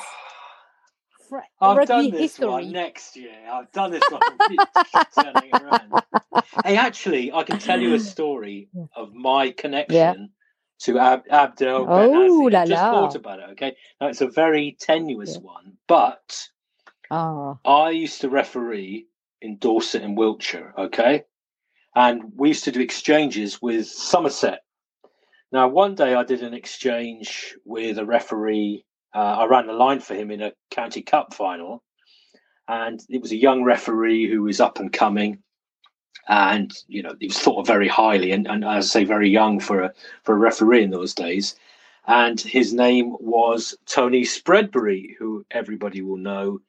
fr- 1.30 1.38
I've 1.61 1.88
done 1.88 2.11
this 2.11 2.22
history? 2.38 2.47
one 2.47 2.72
next 2.72 3.15
year. 3.15 3.35
I've 3.52 3.72
done 3.72 3.91
this 3.91 4.03
one. 4.10 4.22
turning 5.15 5.53
around. 5.53 6.03
Hey, 6.64 6.77
actually, 6.77 7.31
I 7.31 7.43
can 7.43 7.60
tell 7.60 7.81
you 7.81 7.93
a 7.93 7.99
story 7.99 8.69
of 8.95 9.14
my 9.14 9.52
connection 9.52 10.30
to 10.81 10.99
Ab- 10.99 11.23
Abdel 11.30 11.88
Oh, 11.89 12.49
la 12.52 12.61
I 12.61 12.65
just 12.65 12.84
la. 12.84 12.91
thought 12.91 13.15
about 13.15 13.39
it. 13.39 13.49
Okay, 13.52 13.76
now 14.02 14.07
it's 14.07 14.22
a 14.22 14.27
very 14.27 14.76
tenuous 14.80 15.38
one, 15.38 15.77
but 15.88 16.47
Oh, 17.11 17.60
I 17.65 17.91
used 17.91 18.22
to 18.22 18.30
referee 18.30 19.07
in 19.41 19.57
Dorset 19.57 20.02
and 20.02 20.18
Wiltshire, 20.18 20.73
okay? 20.77 21.23
And 21.95 22.34
we 22.35 22.49
used 22.49 22.64
to 22.65 22.72
do 22.72 22.81
exchanges 22.81 23.61
with 23.61 23.88
Somerset. 23.88 24.60
Now, 25.52 25.68
one 25.68 25.95
day 25.95 26.15
I 26.15 26.23
did 26.23 26.41
an 26.41 26.53
exchange 26.53 27.56
with 27.64 27.97
a 27.99 28.06
referee. 28.06 28.85
Uh, 29.16 29.38
I 29.40 29.46
ran 29.46 29.68
the 29.68 29.74
line 29.74 30.02
for 30.02 30.14
him 30.14 30.30
in 30.30 30.42
a 30.42 30.52
county 30.72 31.02
cup 31.02 31.34
final. 31.34 31.82
And 32.68 33.02
it 33.10 33.22
was 33.22 33.32
a 33.32 33.38
young 33.38 33.64
referee 33.64 34.30
who 34.30 34.42
was 34.42 34.60
up 34.60 34.80
and 34.80 34.92
coming. 34.92 35.42
And, 36.28 36.74
you 36.88 37.02
know, 37.02 37.16
he 37.20 37.28
was 37.28 37.40
thought 37.40 37.60
of 37.60 37.68
very 37.68 37.88
highly 37.88 38.32
and, 38.32 38.46
and 38.48 38.66
as 38.66 38.86
I 38.86 39.00
say, 39.00 39.04
very 39.06 39.30
young 39.30 39.60
for 39.60 39.84
a, 39.84 39.94
for 40.24 40.34
a 40.34 40.38
referee 40.38 40.84
in 40.84 40.90
those 40.90 41.14
days. 41.14 41.56
And 42.08 42.42
his 42.42 42.74
name 42.74 43.16
was 43.20 43.76
Tony 43.86 44.24
Spreadbury, 44.24 45.16
who 45.18 45.46
everybody 45.52 46.02
will 46.02 46.18
know 46.18 46.60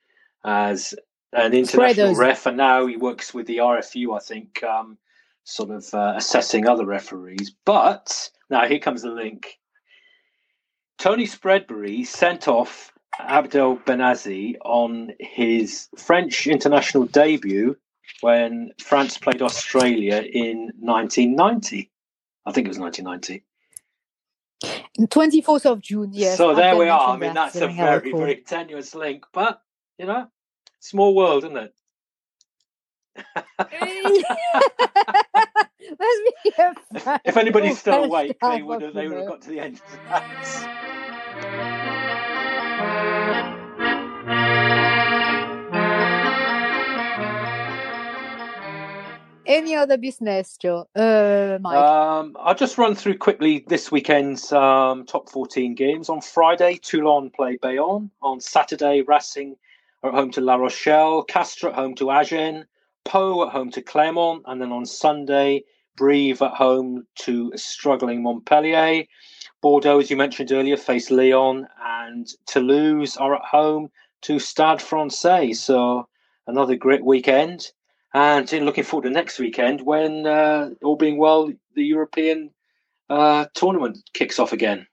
as 0.44 0.94
an 1.32 1.52
international 1.52 2.14
Spreaders. 2.14 2.18
ref, 2.18 2.47
and 2.47 2.56
now 2.56 2.86
he 2.86 2.97
works 2.97 3.35
with 3.35 3.47
the 3.47 3.59
RFU, 3.59 4.16
I 4.16 4.20
think, 4.20 4.62
um, 4.62 4.97
sort 5.44 5.70
of 5.70 5.93
uh, 5.93 6.14
assessing 6.16 6.66
other 6.66 6.86
referees. 6.86 7.55
But 7.64 8.31
now 8.48 8.66
here 8.66 8.78
comes 8.78 9.02
the 9.02 9.10
link. 9.10 9.59
Tony 10.98 11.27
Spreadbury 11.27 12.06
sent 12.06 12.48
off 12.48 12.93
Abdel 13.18 13.77
Benazzi 13.78 14.56
on 14.64 15.12
his 15.20 15.89
French 15.97 16.47
international 16.47 17.05
debut 17.05 17.77
when 18.20 18.73
France 18.82 19.18
played 19.18 19.43
Australia 19.43 20.23
in 20.23 20.70
1990. 20.78 21.90
I 22.47 22.52
think 22.52 22.66
it 22.66 22.68
was 22.68 22.78
1990. 22.78 23.43
24th 25.01 25.66
of 25.66 25.82
June, 25.82 26.10
yes. 26.12 26.39
so 26.39 26.55
there 26.55 26.77
we 26.77 26.89
are. 26.89 27.10
I 27.10 27.16
mean, 27.18 27.35
that's 27.35 27.56
a 27.56 27.68
very, 27.68 28.12
very 28.12 28.36
tenuous 28.36 28.94
link, 28.94 29.24
but 29.32 29.60
you 29.98 30.06
know, 30.06 30.28
small 30.81 31.14
world, 31.14 31.44
isn't 31.44 31.56
it? 31.56 31.74
Let's 35.98 36.20
be 36.44 36.53
a 36.59 37.20
if 37.24 37.36
anybody's 37.36 37.78
still 37.78 38.05
awake, 38.05 38.39
they 38.40 38.62
would 38.62 38.82
have, 38.82 38.94
they 38.94 39.09
would 39.09 39.19
have 39.19 39.28
got 39.28 39.43
to 39.43 39.48
the 39.51 39.61
end 39.61 39.77
of 39.77 39.82
that. 40.09 40.86
Any 49.47 49.77
other 49.77 49.97
business, 49.97 50.57
Joe? 50.57 50.89
Uh, 50.97 51.59
Mike. 51.61 51.77
Um, 51.77 52.36
I'll 52.40 52.55
just 52.55 52.78
run 52.78 52.97
through 52.97 53.19
quickly 53.19 53.65
this 53.69 53.93
weekend's 53.93 54.51
um, 54.53 55.07
top 55.07 55.28
14 55.28 55.74
games. 55.74 56.09
On 56.09 56.20
Friday, 56.20 56.78
Toulon 56.82 57.31
play 57.31 57.57
Bayonne. 57.62 58.11
On 58.23 58.40
Saturday, 58.40 59.03
Racing 59.03 59.57
are 60.03 60.11
at 60.11 60.16
home 60.16 60.32
to 60.32 60.40
La 60.40 60.57
Rochelle. 60.57 61.23
Castres 61.23 61.70
at 61.70 61.77
home 61.77 61.94
to 61.97 62.11
Agen. 62.11 62.66
Pau 63.06 63.46
at 63.46 63.52
home 63.52 63.70
to 63.70 63.80
Clermont. 63.80 64.42
And 64.46 64.60
then 64.60 64.72
on 64.72 64.84
Sunday, 64.84 65.62
Brive 65.96 66.42
at 66.42 66.52
home 66.52 67.06
to 67.20 67.52
struggling 67.56 68.22
Montpellier. 68.22 69.04
Bordeaux, 69.62 70.00
as 70.00 70.10
you 70.10 70.16
mentioned 70.16 70.52
earlier, 70.52 70.76
face 70.76 71.10
Lyon. 71.10 71.66
And 71.82 72.28
Toulouse 72.46 73.16
are 73.16 73.34
at 73.34 73.44
home 73.44 73.88
to 74.22 74.38
Stade 74.38 74.82
Francais. 74.82 75.54
So 75.54 76.06
another 76.46 76.76
great 76.76 77.04
weekend. 77.04 77.72
And 78.12 78.50
looking 78.52 78.84
forward 78.84 79.04
to 79.04 79.10
next 79.10 79.38
weekend 79.38 79.82
when, 79.82 80.26
uh, 80.26 80.70
all 80.82 80.96
being 80.96 81.18
well, 81.18 81.50
the 81.74 81.84
European 81.84 82.50
uh, 83.10 83.46
tournament 83.54 83.98
kicks 84.14 84.38
off 84.38 84.52
again. 84.52 84.86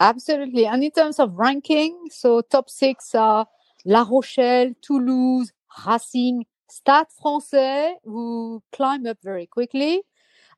Absolutely. 0.00 0.66
And 0.66 0.84
in 0.84 0.90
terms 0.90 1.18
of 1.18 1.34
ranking, 1.34 2.08
so 2.10 2.40
top 2.42 2.70
six 2.70 3.14
are 3.14 3.46
La 3.84 4.06
Rochelle, 4.08 4.74
Toulouse, 4.82 5.52
Racing, 5.86 6.46
Stade 6.70 7.06
Francais, 7.20 7.96
who 8.04 8.62
climb 8.72 9.06
up 9.06 9.18
very 9.22 9.46
quickly, 9.46 10.02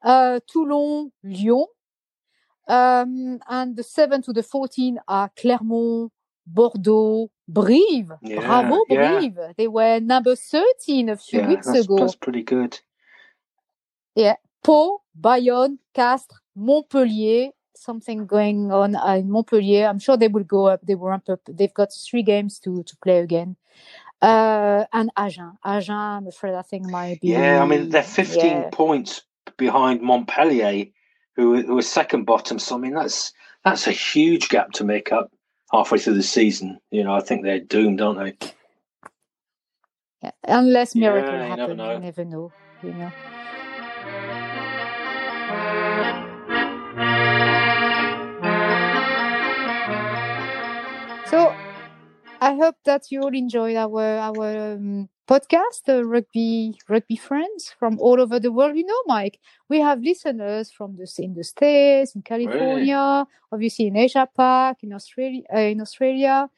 uh, 0.02 0.40
Toulon, 0.46 1.12
Lyon. 1.22 1.66
Um, 2.68 3.40
and 3.48 3.76
the 3.76 3.82
7 3.82 4.22
to 4.22 4.32
the 4.32 4.42
14 4.42 4.98
are 5.08 5.30
Clermont, 5.36 6.12
Bordeaux, 6.46 7.30
Brive. 7.48 8.12
Yeah, 8.22 8.40
Bravo, 8.40 8.84
yeah. 8.88 9.18
Brive. 9.18 9.54
They 9.56 9.66
were 9.68 9.98
number 10.00 10.36
13 10.36 11.08
a 11.08 11.16
few 11.16 11.40
Yeah, 11.40 11.48
weeks 11.48 11.66
that's, 11.66 11.84
ago. 11.84 11.96
that's 11.98 12.14
pretty 12.14 12.42
good. 12.42 12.78
Yeah. 14.14 14.36
Pau, 14.62 15.00
Bayonne, 15.18 15.78
Castres, 15.94 16.38
Montpellier. 16.54 17.50
Something 17.74 18.26
going 18.26 18.70
on 18.70 18.94
in 19.16 19.30
Montpellier. 19.30 19.86
I'm 19.86 19.98
sure 19.98 20.16
they 20.16 20.28
will 20.28 20.44
go 20.44 20.66
up. 20.66 20.80
They 20.82 20.94
will 20.94 21.08
ramp 21.08 21.30
up. 21.30 21.40
They've 21.48 21.72
got 21.72 21.88
three 21.92 22.22
games 22.22 22.58
to 22.60 22.82
to 22.82 22.96
play 23.02 23.20
again. 23.20 23.56
Uh, 24.22 24.84
and 24.92 25.10
Agen. 25.16 25.56
Agen, 25.64 25.94
I'm 25.94 26.26
afraid 26.26 26.54
I 26.54 26.62
think 26.62 26.86
might 26.86 27.20
be. 27.20 27.28
Yeah, 27.28 27.62
I 27.62 27.66
mean 27.66 27.88
they're 27.88 28.02
15 28.02 28.44
yeah. 28.44 28.68
points 28.70 29.22
behind 29.56 30.02
Montpellier, 30.02 30.86
who 31.36 31.62
who 31.62 31.78
is 31.78 31.88
second 31.88 32.24
bottom. 32.24 32.58
So 32.58 32.76
I 32.76 32.78
mean 32.78 32.94
that's 32.94 33.32
that's 33.64 33.86
a 33.86 33.92
huge 33.92 34.48
gap 34.48 34.72
to 34.72 34.84
make 34.84 35.10
up 35.12 35.30
halfway 35.72 35.98
through 35.98 36.14
the 36.14 36.22
season. 36.22 36.78
You 36.90 37.04
know, 37.04 37.14
I 37.14 37.20
think 37.20 37.44
they're 37.44 37.60
doomed, 37.60 38.00
aren't 38.00 38.40
they? 38.40 38.52
Yeah, 40.22 40.30
Unless 40.44 40.94
Yeah, 40.94 41.12
miracle 41.12 41.32
you 41.32 41.56
never 41.56 41.74
know. 41.74 41.92
you 41.92 41.98
never 42.00 42.24
know. 42.24 42.52
You 42.82 42.92
know. 42.92 43.12
I 52.40 52.54
hope 52.54 52.76
that 52.84 53.10
you 53.10 53.22
all 53.22 53.34
enjoyed 53.34 53.76
our 53.76 54.02
our 54.18 54.72
um, 54.74 55.08
podcast, 55.28 55.88
uh, 55.88 56.04
rugby 56.04 56.74
rugby 56.88 57.16
friends 57.16 57.74
from 57.78 57.98
all 58.00 58.20
over 58.20 58.40
the 58.40 58.50
world. 58.52 58.76
You 58.76 58.86
know, 58.86 59.02
Mike, 59.06 59.38
we 59.68 59.80
have 59.80 60.00
listeners 60.02 60.70
from 60.70 60.96
the 60.96 61.06
in 61.18 61.34
the 61.34 61.44
states, 61.44 62.14
in 62.14 62.22
California, 62.22 63.26
obviously 63.52 63.86
in 63.88 63.96
Asia 63.96 64.28
Pac, 64.36 64.82
in 64.82 64.92
Australia, 64.92 65.42
uh, 65.54 65.58
in 65.58 65.80
Australia. 65.80 66.48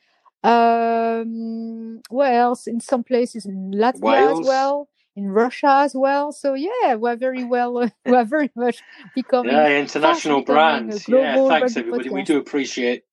Um, 0.45 2.01
where 2.11 2.41
else? 2.41 2.67
In 2.67 2.81
some 2.81 3.05
places 3.05 3.47
in 3.47 3.73
Latvia 3.73 4.01
Wales. 4.03 4.41
as 4.41 4.47
well, 4.47 4.89
in 5.17 5.29
Russia 5.29 5.83
as 5.87 5.95
well. 5.95 6.33
So 6.33 6.55
yeah, 6.55 6.95
we're 6.95 7.17
very 7.17 7.45
well. 7.45 7.79
Uh, 7.79 7.91
we're 8.07 8.25
very 8.25 8.51
much 8.57 8.83
becoming 9.15 9.53
Yeah, 9.53 9.79
international 9.79 10.43
fast 10.43 10.47
becoming 10.47 10.91
a 10.91 10.99
brands. 10.99 11.09
Yeah, 11.09 11.49
thanks 11.49 11.77
everybody. 11.77 12.09
We 12.11 12.23
do 12.23 12.39
appreciate 12.39 13.05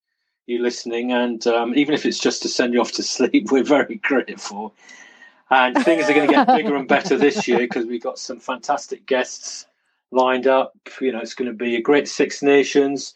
you 0.50 0.62
listening, 0.62 1.12
and 1.12 1.46
um, 1.48 1.74
even 1.76 1.94
if 1.94 2.06
it's 2.06 2.20
just 2.20 2.42
to 2.42 2.50
send 2.50 2.74
you 2.74 2.82
off 2.82 2.92
to 2.94 3.04
sleep, 3.04 3.48
we're 3.52 3.64
very 3.64 3.96
grateful. 3.96 4.74
And 5.50 5.76
things 5.86 6.10
are 6.10 6.14
going 6.14 6.28
to 6.28 6.34
get 6.34 6.48
bigger 6.48 6.76
and 6.76 6.88
better 6.88 7.18
this 7.18 7.48
year 7.48 7.60
because 7.60 7.86
we've 7.86 8.04
got 8.04 8.20
some 8.20 8.40
fantastic 8.40 9.06
guests 9.06 9.66
lined 10.12 10.48
up. 10.48 10.78
You 11.00 11.12
know, 11.12 11.20
it's 11.20 11.34
going 11.34 11.50
to 11.50 11.58
be 11.58 11.76
a 11.76 11.82
great 11.82 12.08
Six 12.08 12.42
Nations. 12.42 13.14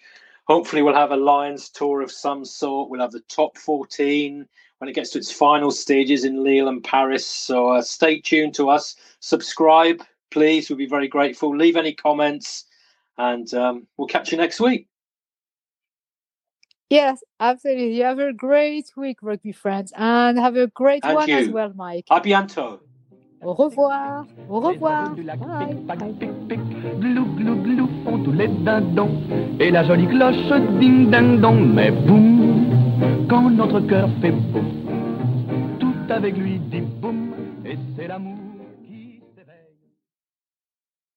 Hopefully, 0.47 0.81
we'll 0.81 0.95
have 0.95 1.11
a 1.11 1.17
Lions 1.17 1.69
tour 1.69 2.01
of 2.01 2.11
some 2.11 2.45
sort. 2.45 2.89
We'll 2.89 3.01
have 3.01 3.11
the 3.11 3.21
top 3.21 3.57
14 3.57 4.47
when 4.79 4.89
it 4.89 4.93
gets 4.93 5.11
to 5.11 5.19
its 5.19 5.31
final 5.31 5.71
stages 5.71 6.25
in 6.25 6.43
Lille 6.43 6.67
and 6.67 6.83
Paris. 6.83 7.25
So 7.25 7.69
uh, 7.69 7.81
stay 7.81 8.19
tuned 8.19 8.53
to 8.55 8.69
us. 8.69 8.95
Subscribe, 9.21 10.03
please. 10.31 10.69
We'll 10.69 10.77
be 10.77 10.87
very 10.87 11.07
grateful. 11.07 11.55
Leave 11.55 11.77
any 11.77 11.93
comments, 11.93 12.65
and 13.17 13.51
um, 13.53 13.87
we'll 13.97 14.07
catch 14.07 14.31
you 14.31 14.37
next 14.37 14.59
week. 14.59 14.87
Yes, 16.93 17.23
absolutely. 17.39 17.97
You 17.97 18.03
have 18.03 18.19
a 18.19 18.33
great 18.33 18.91
week, 18.95 19.17
rugby 19.23 19.51
friends, 19.51 19.91
and 19.97 20.37
have 20.37 20.55
a 20.55 20.67
great 20.67 21.03
And 21.03 21.15
one 21.15 21.27
as 21.31 21.49
well, 21.49 21.71
Mike. 21.75 22.05
A 22.11 22.21
bientôt. 22.21 22.81
Au 23.41 23.53
revoir. 23.53 24.25
Au 24.47 24.59
revoir. 24.59 25.01
oiseaux 25.01 25.15
du 25.15 25.23
lac, 25.23 25.39
Bye. 25.39 25.73
pic, 25.73 25.87
pac, 25.87 25.99
pic, 26.19 26.29
pic, 26.47 26.59
glou, 26.99 27.25
glou, 27.35 27.55
glou, 27.63 27.89
font 28.03 28.19
tous 28.23 28.31
les 28.33 28.47
dindons. 28.47 29.09
Et 29.59 29.71
la 29.71 29.83
jolie 29.83 30.07
cloche 30.07 30.53
ding, 30.79 31.09
ding, 31.09 31.41
dong. 31.41 31.73
Mais 31.73 31.89
boum, 31.89 32.69
quand 33.27 33.49
notre 33.49 33.79
cœur 33.79 34.07
fait 34.21 34.29
boum, 34.31 34.69
tout 35.79 35.95
avec 36.13 36.37
lui 36.37 36.59
dit 36.59 36.83